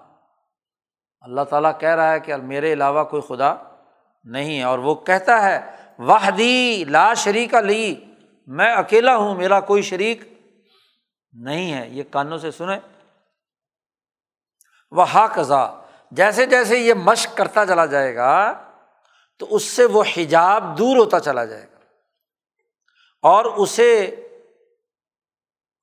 [1.20, 3.54] اللہ تعالیٰ کہہ رہا ہے کہ میرے علاوہ کوئی خدا
[4.24, 5.60] نہیں ہے اور وہ کہتا ہے،
[5.98, 7.94] وحدی لا شریک لی،
[8.46, 10.22] میں اکیلا ہوں، میرا کوئی شریک
[11.32, 12.78] نہیں ہے۔ یہ کانوں سے سنے
[14.90, 15.80] وہ ہا قزا
[16.10, 18.52] جیسے جیسے یہ مشق کرتا چلا جائے گا،
[19.38, 21.77] تو اس سے وہ حجاب دور ہوتا چلا جائے گا۔
[23.22, 24.24] اور اسے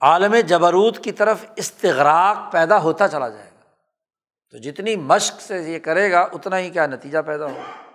[0.01, 3.61] عالم جبروت کی طرف استغراق پیدا ہوتا چلا جائے گا۔
[4.51, 7.91] تو جتنی مشق سے یہ کرے گا، اتنا ہی کیا نتیجہ پیدا ہوگا۔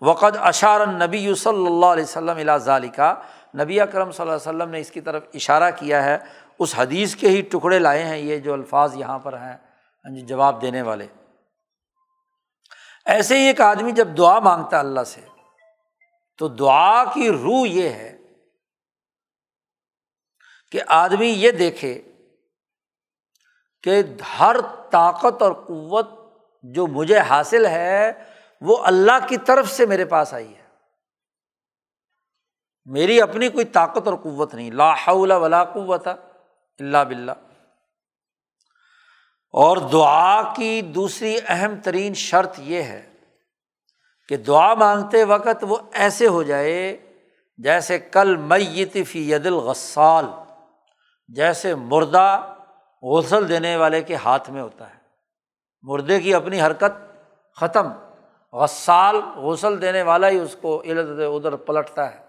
[0.00, 3.14] وقت اشار نبی صلی اللہ علیہ وسلم ذالکا
[3.62, 6.18] نبی اکرم صلی اللہ علیہ وسلم نے اس کی طرف اشارہ کیا ہے۔
[6.58, 9.56] اس حدیث کے ہی ٹکڑے لائے ہیں یہ جو الفاظ یہاں پر ہیں
[10.14, 11.06] جی جواب دینے والے۔
[13.06, 15.20] ایسے ہی ایک آدمی جب دعا مانگتا اللہ سے،
[16.38, 18.18] تو دعا کی روح یہ ہے
[20.72, 22.02] کہ آدمی یہ دیکھے
[23.82, 24.02] کہ
[24.38, 24.56] ہر
[24.90, 26.08] طاقت اور قوت
[26.62, 28.12] جو مجھے حاصل ہے،
[28.60, 30.64] وہ اللہ کی طرف سے میرے پاس آئی ہے۔
[32.84, 36.08] میری اپنی کوئی طاقت اور قوت نہیں۔ لا حول ولا قوت
[36.78, 37.32] اللہ بلّہ
[39.52, 43.12] اور دعا کی دوسری اہم ترین شرط یہ ہے
[44.28, 46.96] کہ دعا مانگتے وقت وہ ایسے ہو جائے
[47.56, 50.24] جیسے کل میت فی ید الغسال۔
[51.28, 52.54] جیسے مردہ
[53.02, 54.98] غسل دینے والے کے ہاتھ میں ہوتا ہے۔
[55.82, 57.16] مردے کی اپنی حرکت
[57.56, 57.92] ختم،
[58.52, 62.24] غسال، غسل دینے والا ہی اس کو ادھر ادھر پلٹتا ہے۔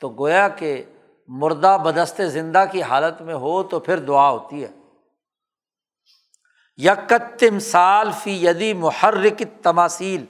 [0.00, 0.84] تو گویا کہ
[1.28, 4.68] مردہ بدست زندہ کی حالت میں ہو تو پھر دعا ہوتی ہے۔
[6.76, 10.24] یکتم سال فی یدی محرک تماثیل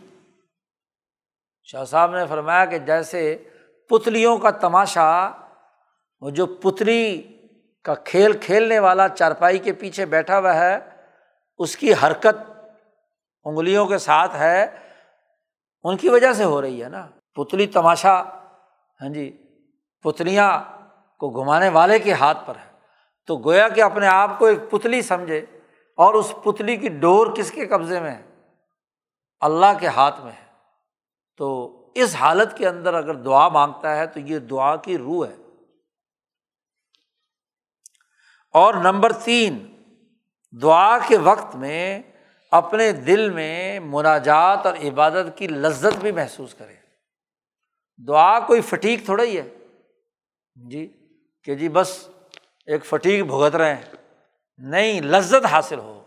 [1.63, 3.49] شاہ صاحب نے فرمایا کہ جیسے
[3.89, 5.31] پتلیوں کا تماشا،
[6.21, 7.40] وہ جو پتلی
[7.85, 10.79] کا کھیل کھیلنے والا چارپائی کے پیچھے بیٹھا ہوا ہے،
[11.59, 12.51] اس کی حرکت
[13.45, 14.67] انگلیوں کے ساتھ ہے،
[15.83, 18.23] ان کی وجہ سے ہو رہی ہے نا۔ پتلی تماشا
[19.01, 19.43] ہاں جی
[20.03, 20.63] پتلیاں
[21.19, 22.71] کو گھمانے والے کے ہاتھ پر ہے۔
[23.27, 25.47] تو گویا کہ اپنے آپ کو ایک پتلی سمجھے،
[25.97, 28.23] اور اس پتلی کی ڈور کس کے قبضے میں ہے؟
[29.41, 30.47] اللہ کے ہاتھ میں ہے۔
[31.37, 35.37] تو اس حالت کے اندر اگر دعا مانگتا ہے تو یہ دعا کی روح ہے۔
[38.53, 39.77] اور نمبر تین،
[40.63, 42.03] دعا کے وقت میں
[42.51, 46.75] اپنے دل میں مناجات اور عبادت کی لذت بھی محسوس کرے
[48.09, 49.49] دعا کوئی فٹیک تھوڑا ہی ہے۔
[50.71, 51.07] جی
[51.45, 52.09] کہ جی بس
[52.67, 53.83] ایک فٹیک بھگت رہے ہیں۔
[54.59, 56.05] نہیں، لذت حاصل ہو۔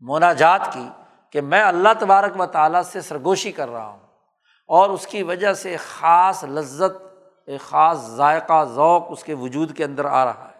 [0.00, 0.88] مناجات کی
[1.30, 4.00] کہ میں اللہ تبارک و تعالیٰ سے سرگوشی کر رہا ہوں۔
[4.66, 7.06] اور اس کی وجہ سے ایک خاص لذت،
[7.46, 10.53] ایک خاص ذائقہ، ذوق اس کے وجود کے اندر آ رہا ہے۔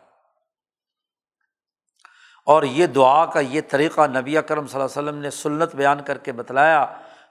[2.45, 6.03] اور یہ دعا کا یہ طریقہ نبی کرم صلی اللہ علیہ وسلم نے سنت بیان
[6.03, 6.87] کر کے بتلایا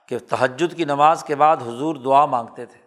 [0.06, 2.80] کہ تہجد کی نماز کے بعد حضور دعا مانگتے تھے۔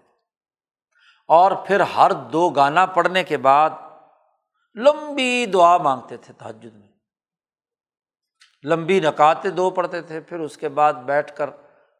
[1.27, 3.69] اور پھر ہر دو گانا پڑھنے کے بعد
[4.75, 6.87] لمبی دعا مانگتے تھے تہجد میں۔
[8.63, 11.49] لمبی نکاتیں دو پڑھتے تھے، پھر اس کے بعد بیٹھ کر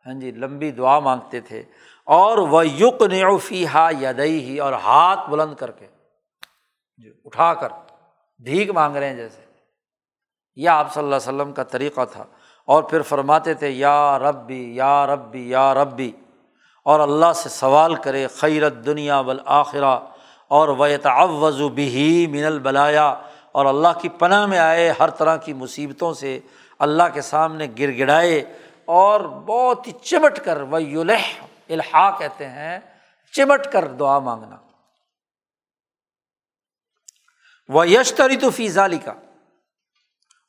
[0.06, 1.64] ہاں جی لمبی دعا مانگتے تھے۔
[2.06, 5.88] اور وہ یق نیوفی ہا یدئی ہی اور ہاتھ بلند کر کے
[6.98, 7.70] جی اٹھا کر
[8.40, 9.47] بھیک مانگ رہے ہیں جیسے۔
[10.58, 12.24] یہ آپ صلی اللہ علیہ وسلم کا طریقہ تھا
[12.66, 16.12] اور پھر فرماتے تھے، یا ربی یا ربی یا ربی۔
[16.84, 20.00] اور اللہ سے سوال کرے خیرت دنیا بالآخرہ
[20.48, 20.68] اور
[21.30, 23.16] وض بھی من البلایا۔
[23.52, 26.40] اور اللہ کی پناہ میں آئے ہر طرح کی مصیبتوں سے،
[26.80, 28.54] اللہ کے سامنے گر گڑائے
[28.86, 32.80] اور بہت ہی چمٹ کر وہ یلح الحا کہتے ہیں،
[33.32, 34.56] چمٹ کر دعا مانگنا۔
[37.70, 39.14] وہ یشتری تو فیضا کا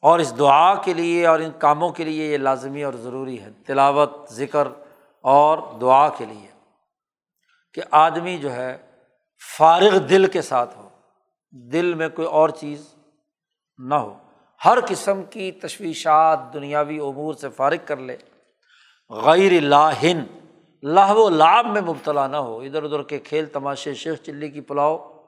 [0.03, 3.51] اور اس دعا کے لیے اور ان کاموں کے لیے یہ لازمی اور ضروری ہے۔
[3.67, 4.69] تلاوت، ذکر
[5.23, 6.49] اور دعا کے لیے
[7.75, 8.79] کہ آدمی جو ہے
[9.59, 10.89] فارغ دل کے ساتھ ہو۔
[11.51, 12.95] دل میں کوئی اور چیز
[13.79, 14.15] نہ ہو۔
[14.65, 18.17] ہر قسم کی تشویشات دنیاوی امور سے فارغ کر لے۔
[19.11, 20.25] غیر لاہن
[20.83, 24.61] لاہ و لاب میں مبتلا نہ ہو۔ ادھر ادھر کے کھیل، تماشے، شیخ چلی کی
[24.61, 25.23] پلاؤ،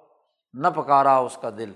[0.52, 1.72] نہ پکا رہا اس کا دل۔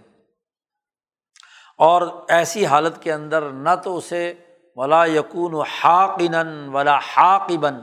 [1.79, 4.33] اور ایسی حالت کے اندر نہ تو اسے
[4.77, 6.35] ولا یقون و حاقن
[6.69, 7.81] ولا حاقبن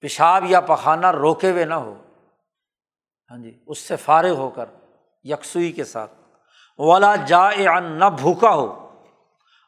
[0.00, 1.94] پیشاب یا پخانہ روکے ہوئے نہ ہو۔
[3.30, 4.66] ہاں جی اس سے فارغ ہو کر،
[5.24, 6.10] یکسوئی کے ساتھ۔
[6.78, 8.66] ولا جا نہ بھوکا ہو،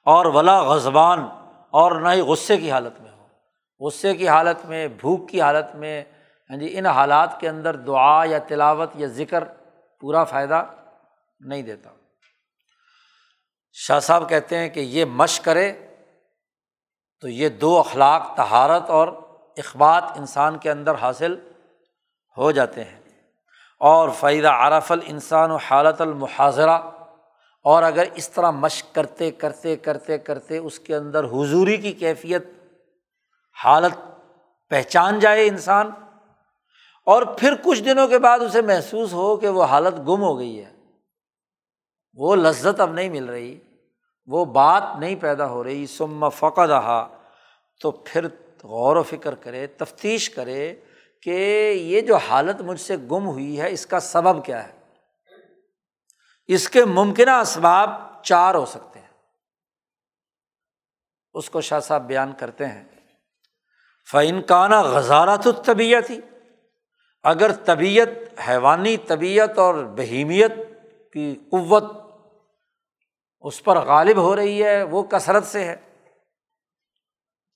[0.07, 1.27] اور ولا غزبان
[1.71, 3.27] اور نہ ہی غصے کی حالت میں ہو۔
[3.81, 6.03] غصے کی حالت میں، بھوک کی حالت میں
[6.51, 9.45] ہاں جی ان حالات کے اندر دعا یا تلاوت یا ذکر
[10.01, 10.65] پورا فائدہ
[11.41, 11.91] نہیں دیتا۔
[13.77, 15.73] شاہ صاحب کہتے ہیں کہ یہ مشق کرے
[17.21, 19.09] تو یہ دو اخلاق تہارت اور
[19.57, 21.37] اخبات انسان کے اندر حاصل
[22.37, 23.01] ہو جاتے ہیں۔
[23.81, 26.79] اور فائدہ عرف الانسان و حالت المحاظرہ
[27.65, 32.45] اور اگر اس طرح مشق کرتے کرتے کرتے کرتے اس کے اندر حضوری کی کیفیت،
[33.65, 33.95] حالت
[34.69, 35.91] پہچان جائے انسان
[37.07, 40.65] اور پھر کچھ دنوں کے بعد اسے محسوس ہو کہ وہ حالت گم ہو گئی
[40.65, 40.74] ہے۔
[42.17, 43.59] وہ لذت اب نہیں مل رہی،
[44.27, 47.19] وہ بات نہیں پیدا ہو رہی سم فقہ رہا
[47.81, 48.27] تو پھر
[48.63, 50.75] غور و فکر کرے، تفتیش کرے
[51.23, 51.31] کہ
[51.81, 54.73] یہ جو حالت مجھ سے گم ہوئی ہے، اس کا سبب کیا ہے؟
[56.47, 57.91] اس کے ممکنہ اسباب
[58.23, 59.07] چار ہو سکتے ہیں۔
[61.35, 62.85] اس کو شاہ صاحب بیان کرتے ہیں۔
[64.11, 64.43] فعن
[64.73, 66.21] غزارہ تو طبیعت ہی
[67.23, 70.53] اگر طبیعت، حیوانی طبیعت اور بہیمیت
[71.13, 72.04] کی قوت
[73.45, 75.77] اس پر غالب ہو رہی ہے، وہ کثرت سے ہے۔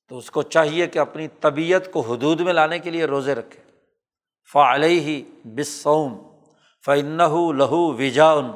[0.08, 3.62] تو اس کو چاہیے کہ اپنی طبیعت کو حدود میں لانے کے لیے روزے رکھے۔
[4.52, 6.36] فعلیہ ہی بسوم
[6.84, 7.18] فن
[7.56, 8.50] لہو وجاؤن۔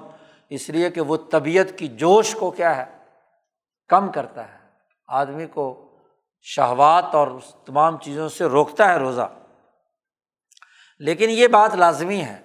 [0.51, 2.99] اس لیے کہ وہ طبیعت کی جوش کو کیا ہے؟
[3.89, 4.59] کم کرتا ہے۔
[5.09, 5.89] آدمی کو
[6.43, 7.29] شہوات اور
[7.67, 9.33] تمام چیزوں سے روکتا ہے روزہ۔
[10.99, 12.43] لیکن یہ بات لازمی ہے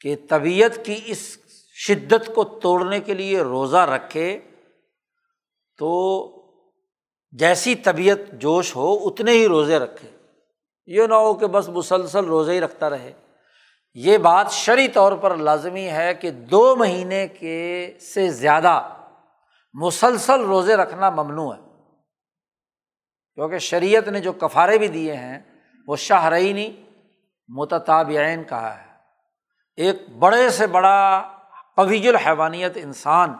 [0.00, 1.43] کہ طبیعت کی اس
[1.76, 4.40] شدت کو توڑنے کے لیے روزہ رکھے
[5.78, 6.30] تو
[7.30, 10.10] جیسی طبیعت جوش ہو اتنے ہی روزے رکھے۔
[10.86, 13.12] یہ نہ ہو کہ بس مسلسل روزے ہی رکھتا رہے۔
[13.94, 18.88] یہ بات شرعی طور پر لازمی ہے کہ دو مہینے کے سے زیادہ
[19.72, 21.60] مسلسل روزے رکھنا ممنوع ہے۔
[23.34, 25.38] کیونکہ شریعت نے جو کفارے بھی دیے ہیں،
[25.86, 26.84] وہ شاہرئینی
[27.48, 28.86] متطابعین کہا ہے۔
[29.76, 31.30] ایک بڑے سے بڑا
[31.76, 33.34] قوی الحیوانیت انسان،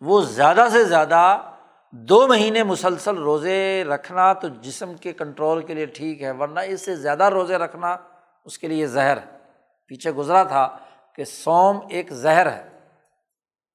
[0.00, 1.50] وہ زیادہ سے زیادہ
[1.90, 6.84] دو مہینے مسلسل روزے رکھنا تو جسم کے کنٹرول کے لیے ٹھیک ہے، ورنہ اس
[6.84, 7.96] سے زیادہ روزے رکھنا
[8.44, 9.38] اس کے لیے زہر ہے۔
[9.86, 10.78] پیچھے گزرا تھا
[11.14, 12.68] کہ سوم ایک زہر ہے۔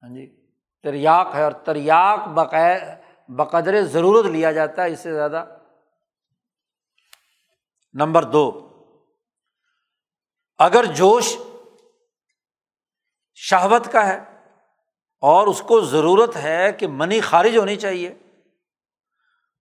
[0.04, 0.48] ہاں جی
[0.84, 2.78] تریاق ہے اور تریاق بقیر
[3.30, 5.46] بقدر ضرورت لیا جاتا ہے اس سے زیادہ۔
[7.94, 8.70] نمبر دو،
[10.60, 11.38] اگر جوش
[13.42, 14.20] شہوت کا ہے
[15.22, 18.16] اور اس کو ضرورت ہے کہ منی خارج ہونی چاہیے۔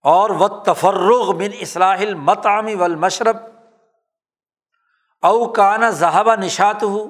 [0.03, 3.37] اور وہ تفرغ بن اصلاح المتعمی و المشرب
[5.23, 7.07] او کانا ذہبہ نشات ہو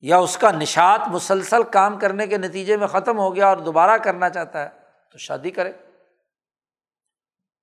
[0.00, 3.96] یا اس کا نشات مسلسل کام کرنے کے نتیجے میں ختم ہو گیا اور دوبارہ
[3.96, 4.68] کرنا چاہتا ہے،
[5.12, 5.72] تو شادی کرے۔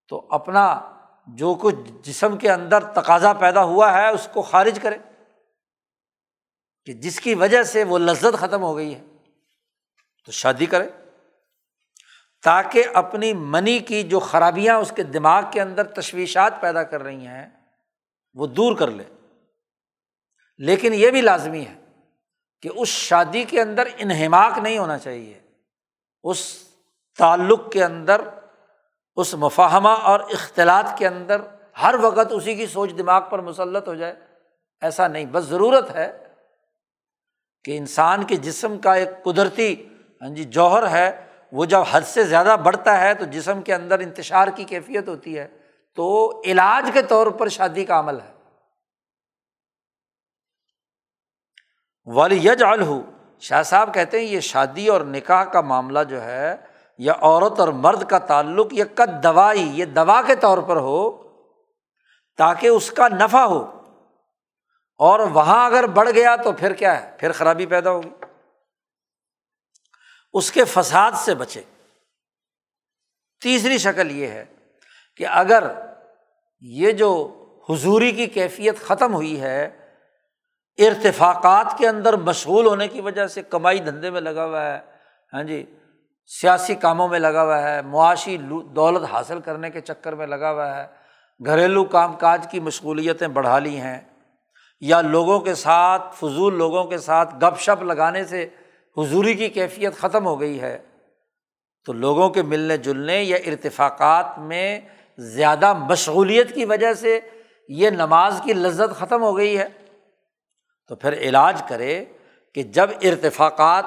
[0.08, 0.92] تو اپنا
[1.28, 4.98] جو کچھ جسم کے اندر تقاضا پیدا ہوا ہے، اس کو خارج کرے۔
[6.88, 9.02] کہ جس کی وجہ سے وہ لذت ختم ہو گئی ہے،
[10.26, 10.90] تو شادی کرے
[12.44, 17.28] تاکہ اپنی منی کی جو خرابیاں اس کے دماغ کے اندر تشویشات پیدا کر رہی
[17.28, 17.50] ہیں،
[18.34, 19.04] وہ دور کر لے
[20.58, 21.76] لیکن یہ بھی لازمی ہے
[22.62, 25.40] کہ اس شادی کے اندر انہماک نہیں ہونا چاہیے۔
[26.24, 26.64] اس
[27.18, 28.22] تعلق کے اندر،
[29.16, 31.42] اس مفاہمہ اور اختلاط کے اندر
[31.82, 34.16] ہر وقت اسی کی سوچ دماغ پر مسلط ہو جائے،
[34.82, 36.27] ایسا نہیں۔ بس ضرورت ہے
[37.68, 39.88] کہ انسان کے جسم کا ایک قدرتی
[40.22, 44.00] ہاں جی جوہر ہے، وہ جب حد سے زیادہ بڑھتا ہے تو جسم کے اندر
[44.00, 45.48] انتشار کی کیفیت ہوتی ہے،
[45.96, 48.34] تو علاج کے طور پر شادی کا عمل ہے۔
[52.06, 52.92] والی الح
[53.40, 56.56] شاہ صاحب کہتے ہیں، یہ شادی اور نکاح کا معاملہ جو ہے،
[56.98, 61.28] یا عورت اور مرد کا تعلق، یہ قد دوائی، یہ دوا کے طور پر ہو،
[62.38, 63.77] تاکہ اس کا نفع ہو۔
[64.98, 68.10] اور وہاں اگر بڑھ گیا تو پھر کیا ہے؟ پھر خرابی پیدا ہوگی۔
[70.34, 71.62] اس کے فساد سے بچے۔
[73.42, 74.46] تیسری شکل یہ ہے
[75.18, 75.64] کہ اگر
[76.60, 77.34] یہ جو
[77.70, 79.66] حضوری کی کیفیت ختم ہوئی ہے،
[80.78, 84.80] ارتفاقات کے اندر مشغول ہونے کی وجہ سے کمائی دھندے میں لگا ہوا ہے
[85.34, 85.66] ہاں جی
[86.26, 88.38] سیاسی کاموں میں لگا ہوا ہے، معاشی
[88.70, 90.88] دولت حاصل کرنے کے چکر میں لگا ہوا ہے،
[91.46, 94.02] گھریلو کام کاج کی مشغولیتیں بڑھا لی ہیں۔
[94.82, 98.48] یا لوگوں کے ساتھ، فضول لوگوں کے ساتھ گپ شپ لگانے سے
[98.98, 100.80] حضوری کی کیفیت ختم ہو گئی ہے۔
[101.86, 104.80] تو لوگوں کے ملنے جلنے یا ارتفاقات میں
[105.18, 107.20] زیادہ مشغولیت کی وجہ سے
[107.70, 109.68] یہ نماز کی لذت ختم ہو گئی ہے۔
[110.88, 112.06] تو پھر علاج کرے
[112.56, 113.86] کہ جب ارتفاقات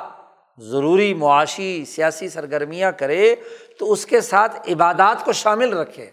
[0.59, 3.35] ضروری معاشی، سیاسی سرگرمیاں کرے
[3.79, 6.11] تو اس کے ساتھ عبادات کو شامل رکھے۔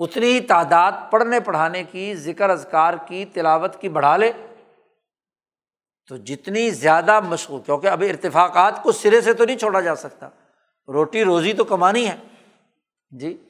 [0.00, 4.32] اتنی ہی تعداد پڑھنے پڑھانے کی، ذکر اذکار کی، تلاوت کی بڑھا لے۔
[6.08, 10.28] تو جتنی زیادہ مشغول، کیونکہ اب ارتفاقات کو سرے سے تو نہیں چھوڑا جا سکتا۔
[10.88, 12.16] روٹی روزی تو کمانی ہے۔
[13.10, 13.42] جی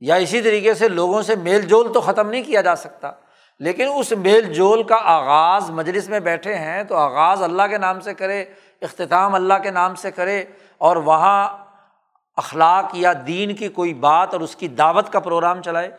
[0.00, 3.10] یا اسی طریقے سے لوگوں سے میل جول تو ختم نہیں کیا جا سکتا۔
[3.58, 8.00] لیکن اس میل جول کا آغاز مجلس میں بیٹھے ہیں تو آغاز اللہ کے نام
[8.00, 8.44] سے کرے،
[8.82, 10.44] اختتام اللہ کے نام سے کرے
[10.78, 11.65] اور وہاں
[12.36, 15.90] اخلاق یا دین کی کوئی بات اور اس کی دعوت کا پروگرام چلائے۔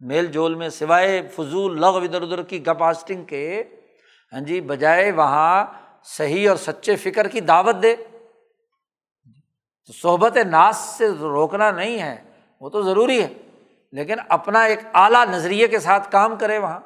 [0.00, 3.62] میل جول میں سوائے فضول لغ ادھر ادھر کی گپاسٹنگ کے
[4.32, 5.64] ہاں جی بجائے وہاں
[6.04, 7.96] صحیح اور سچے فکر کی دعوت دے۔
[9.86, 12.22] تو صحبت ناس سے روکنا نہیں ہے،
[12.60, 13.28] وہ تو ضروری ہے،
[13.92, 16.80] لیکن اپنا ایک اعلیٰ نظریے کے ساتھ کام کرے وہاں۔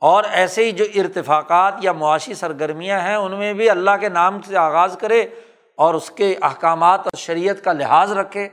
[0.00, 4.42] اور ایسے ہی جو ارتفاقات یا معاشی سرگرمیاں ہیں، ان میں بھی اللہ کے نام
[4.42, 5.26] سے آغاز کرے۔
[5.80, 8.48] اور اس کے احکامات اور شریعت کا لحاظ رکھے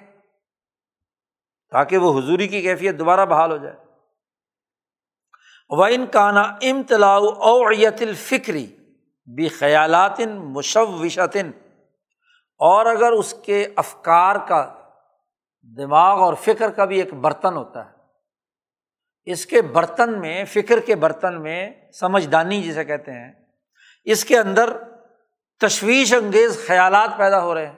[1.72, 3.76] تاکہ وہ حضوری کی کیفیت دوبارہ بحال ہو جائے۔
[5.70, 8.66] و ان کانا امتلاع اویت الفکری
[9.28, 10.20] بھی خیالات
[10.56, 11.52] مشوشتن،
[12.62, 14.64] اور اگر اس کے افکار کا
[15.78, 17.96] دماغ اور فکر کا بھی ایک برتن ہوتا ہے،
[19.28, 21.60] اس کے برتن میں، فکر کے برتن میں
[21.94, 23.32] سمجھدانی جسے کہتے ہیں،
[24.08, 24.74] اس کے اندر
[25.60, 27.76] تشویش انگیز خیالات پیدا ہو رہے ہیں۔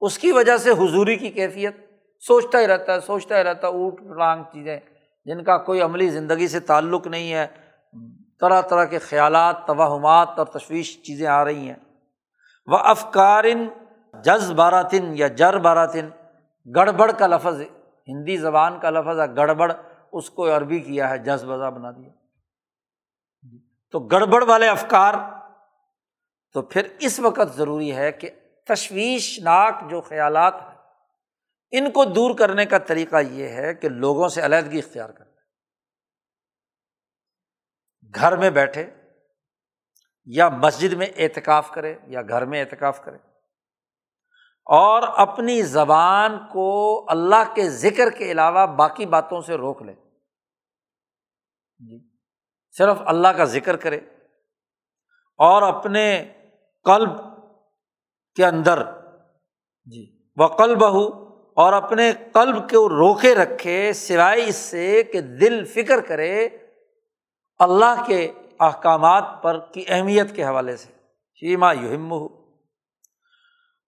[0.00, 1.76] اس کی وجہ سے حضوری کی کیفیت
[2.20, 4.80] سوچتا ہی رہتا ہے، سوچتا ہی رہتا ہے اوٹ رانگ چیزیں
[5.24, 7.46] جن کا کوئی عملی زندگی سے تعلق نہیں ہے۔
[8.40, 11.76] طرح طرح کے خیالات، توہمات اور تشویش چیزیں آ رہی ہیں۔
[12.66, 13.68] وہ افکارن
[14.24, 16.08] جز باراتن یا جر باراتن
[16.76, 17.60] گڑبڑ کا لفظ،
[18.08, 19.72] ہندی زبان کا لفظ ہے، گڑبڑ،
[20.12, 22.10] اس کو عربی کیا ہے جز بزا بنا دیا۔
[23.92, 25.14] تو گڑبڑ والے افکار
[26.54, 28.30] تو پھر اس وقت ضروری ہے کہ
[28.68, 30.76] تشویشناک جو خیالات ہیں،
[31.72, 35.30] ان کو دور کرنے کا طریقہ یہ ہے کہ لوگوں سے علیحدگی اختیار کرنا۔
[38.14, 38.84] گھر میں بیٹھے
[40.26, 43.16] یا مسجد میں اعتکاف کرے یا گھر میں اعتکاف کرے،
[44.66, 46.70] اور اپنی زبان کو
[47.10, 49.94] اللہ کے ذکر کے علاوہ باقی باتوں سے روک لے۔
[51.80, 51.98] جی
[52.76, 53.96] صرف اللہ کا ذکر کرے
[55.38, 56.04] اور اپنے
[56.84, 57.10] قلب
[58.36, 58.82] کے اندر۔
[59.84, 61.08] جی۔ وہ قلب ہو
[61.56, 66.48] اور اپنے قلب کو روکے رکھے سوائے اس سے کہ دل فکر کرے
[67.58, 70.92] اللہ کے احکامات پر کی اہمیت کے حوالے سے۔
[71.34, 72.26] شیما یوہم ہو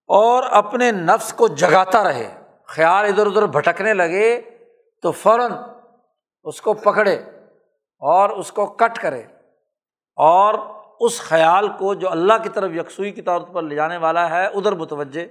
[0.06, 4.40] اور اپنے نفس کو جگاتا رہے۔ خیال ادھر ادھر بھٹکنے لگے
[5.02, 5.52] تو فوراً
[6.44, 7.14] اس کو پکڑے
[7.98, 9.22] اور اس کو کٹ کرے۔
[10.16, 14.30] اور اس خیال کو جو اللہ کی طرف یکسوئی کے طور پر لے جانے والا
[14.30, 15.22] ہے، ادھر متوجہ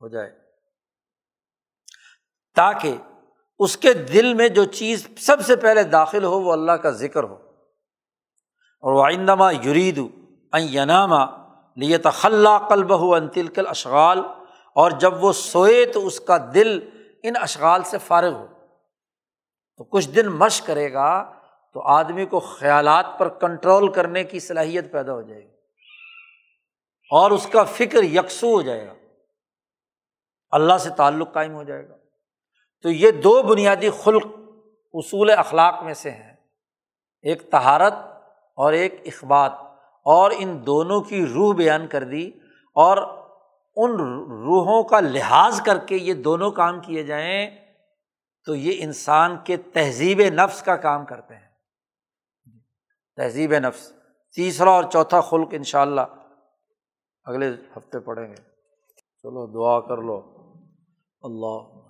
[0.00, 0.30] ہو جائے۔
[2.54, 2.96] تاکہ
[3.58, 7.22] اس کے دل میں جو چیز سب سے پہلے داخل ہو، وہ اللہ کا ذکر
[7.22, 7.34] ہو۔
[8.80, 9.98] اور وہ آئندہ یرید
[10.58, 11.46] ینامہ
[11.76, 14.18] لیت خلا قلب ہو ان تلکل اشغال
[14.74, 16.90] اور جب وہ سوئے تو اس کا دل
[17.22, 18.46] ان اشغال سے فارغ ہو۔
[19.76, 21.35] تو کچھ دن مشق کرے گا
[21.76, 25.50] تو آدمی کو خیالات پر کنٹرول کرنے کی صلاحیت پیدا ہو جائے گی
[27.10, 28.94] اور اس کا فکر یکسو ہو جائے گا۔
[30.50, 31.96] اللہ سے تعلق قائم ہو جائے گا۔
[32.82, 34.26] تو یہ دو بنیادی خلق
[34.92, 36.32] اصول اخلاق میں سے ہیں۔
[37.22, 37.94] ایک تہارت
[38.56, 39.52] اور ایک اخبات۔
[40.04, 42.30] اور ان دونوں کی روح بیان کر دی
[42.74, 42.96] اور
[43.76, 43.90] ان
[44.30, 47.50] روحوں کا لحاظ کر کے یہ دونوں کام کیے جائیں
[48.44, 51.45] تو یہ انسان کے تہذیب نفس کا کام کرتے ہیں۔
[53.16, 53.92] تہذیب نفس،
[54.34, 56.00] تیسرا اور چوتھا خلق ان شاء اللہ
[57.24, 58.42] اگلے ہفتے پڑھیں گے۔
[59.22, 60.36] چلو دعا کر لو۔
[61.20, 61.86] اللہ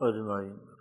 [0.00, 0.73] اجمعین۔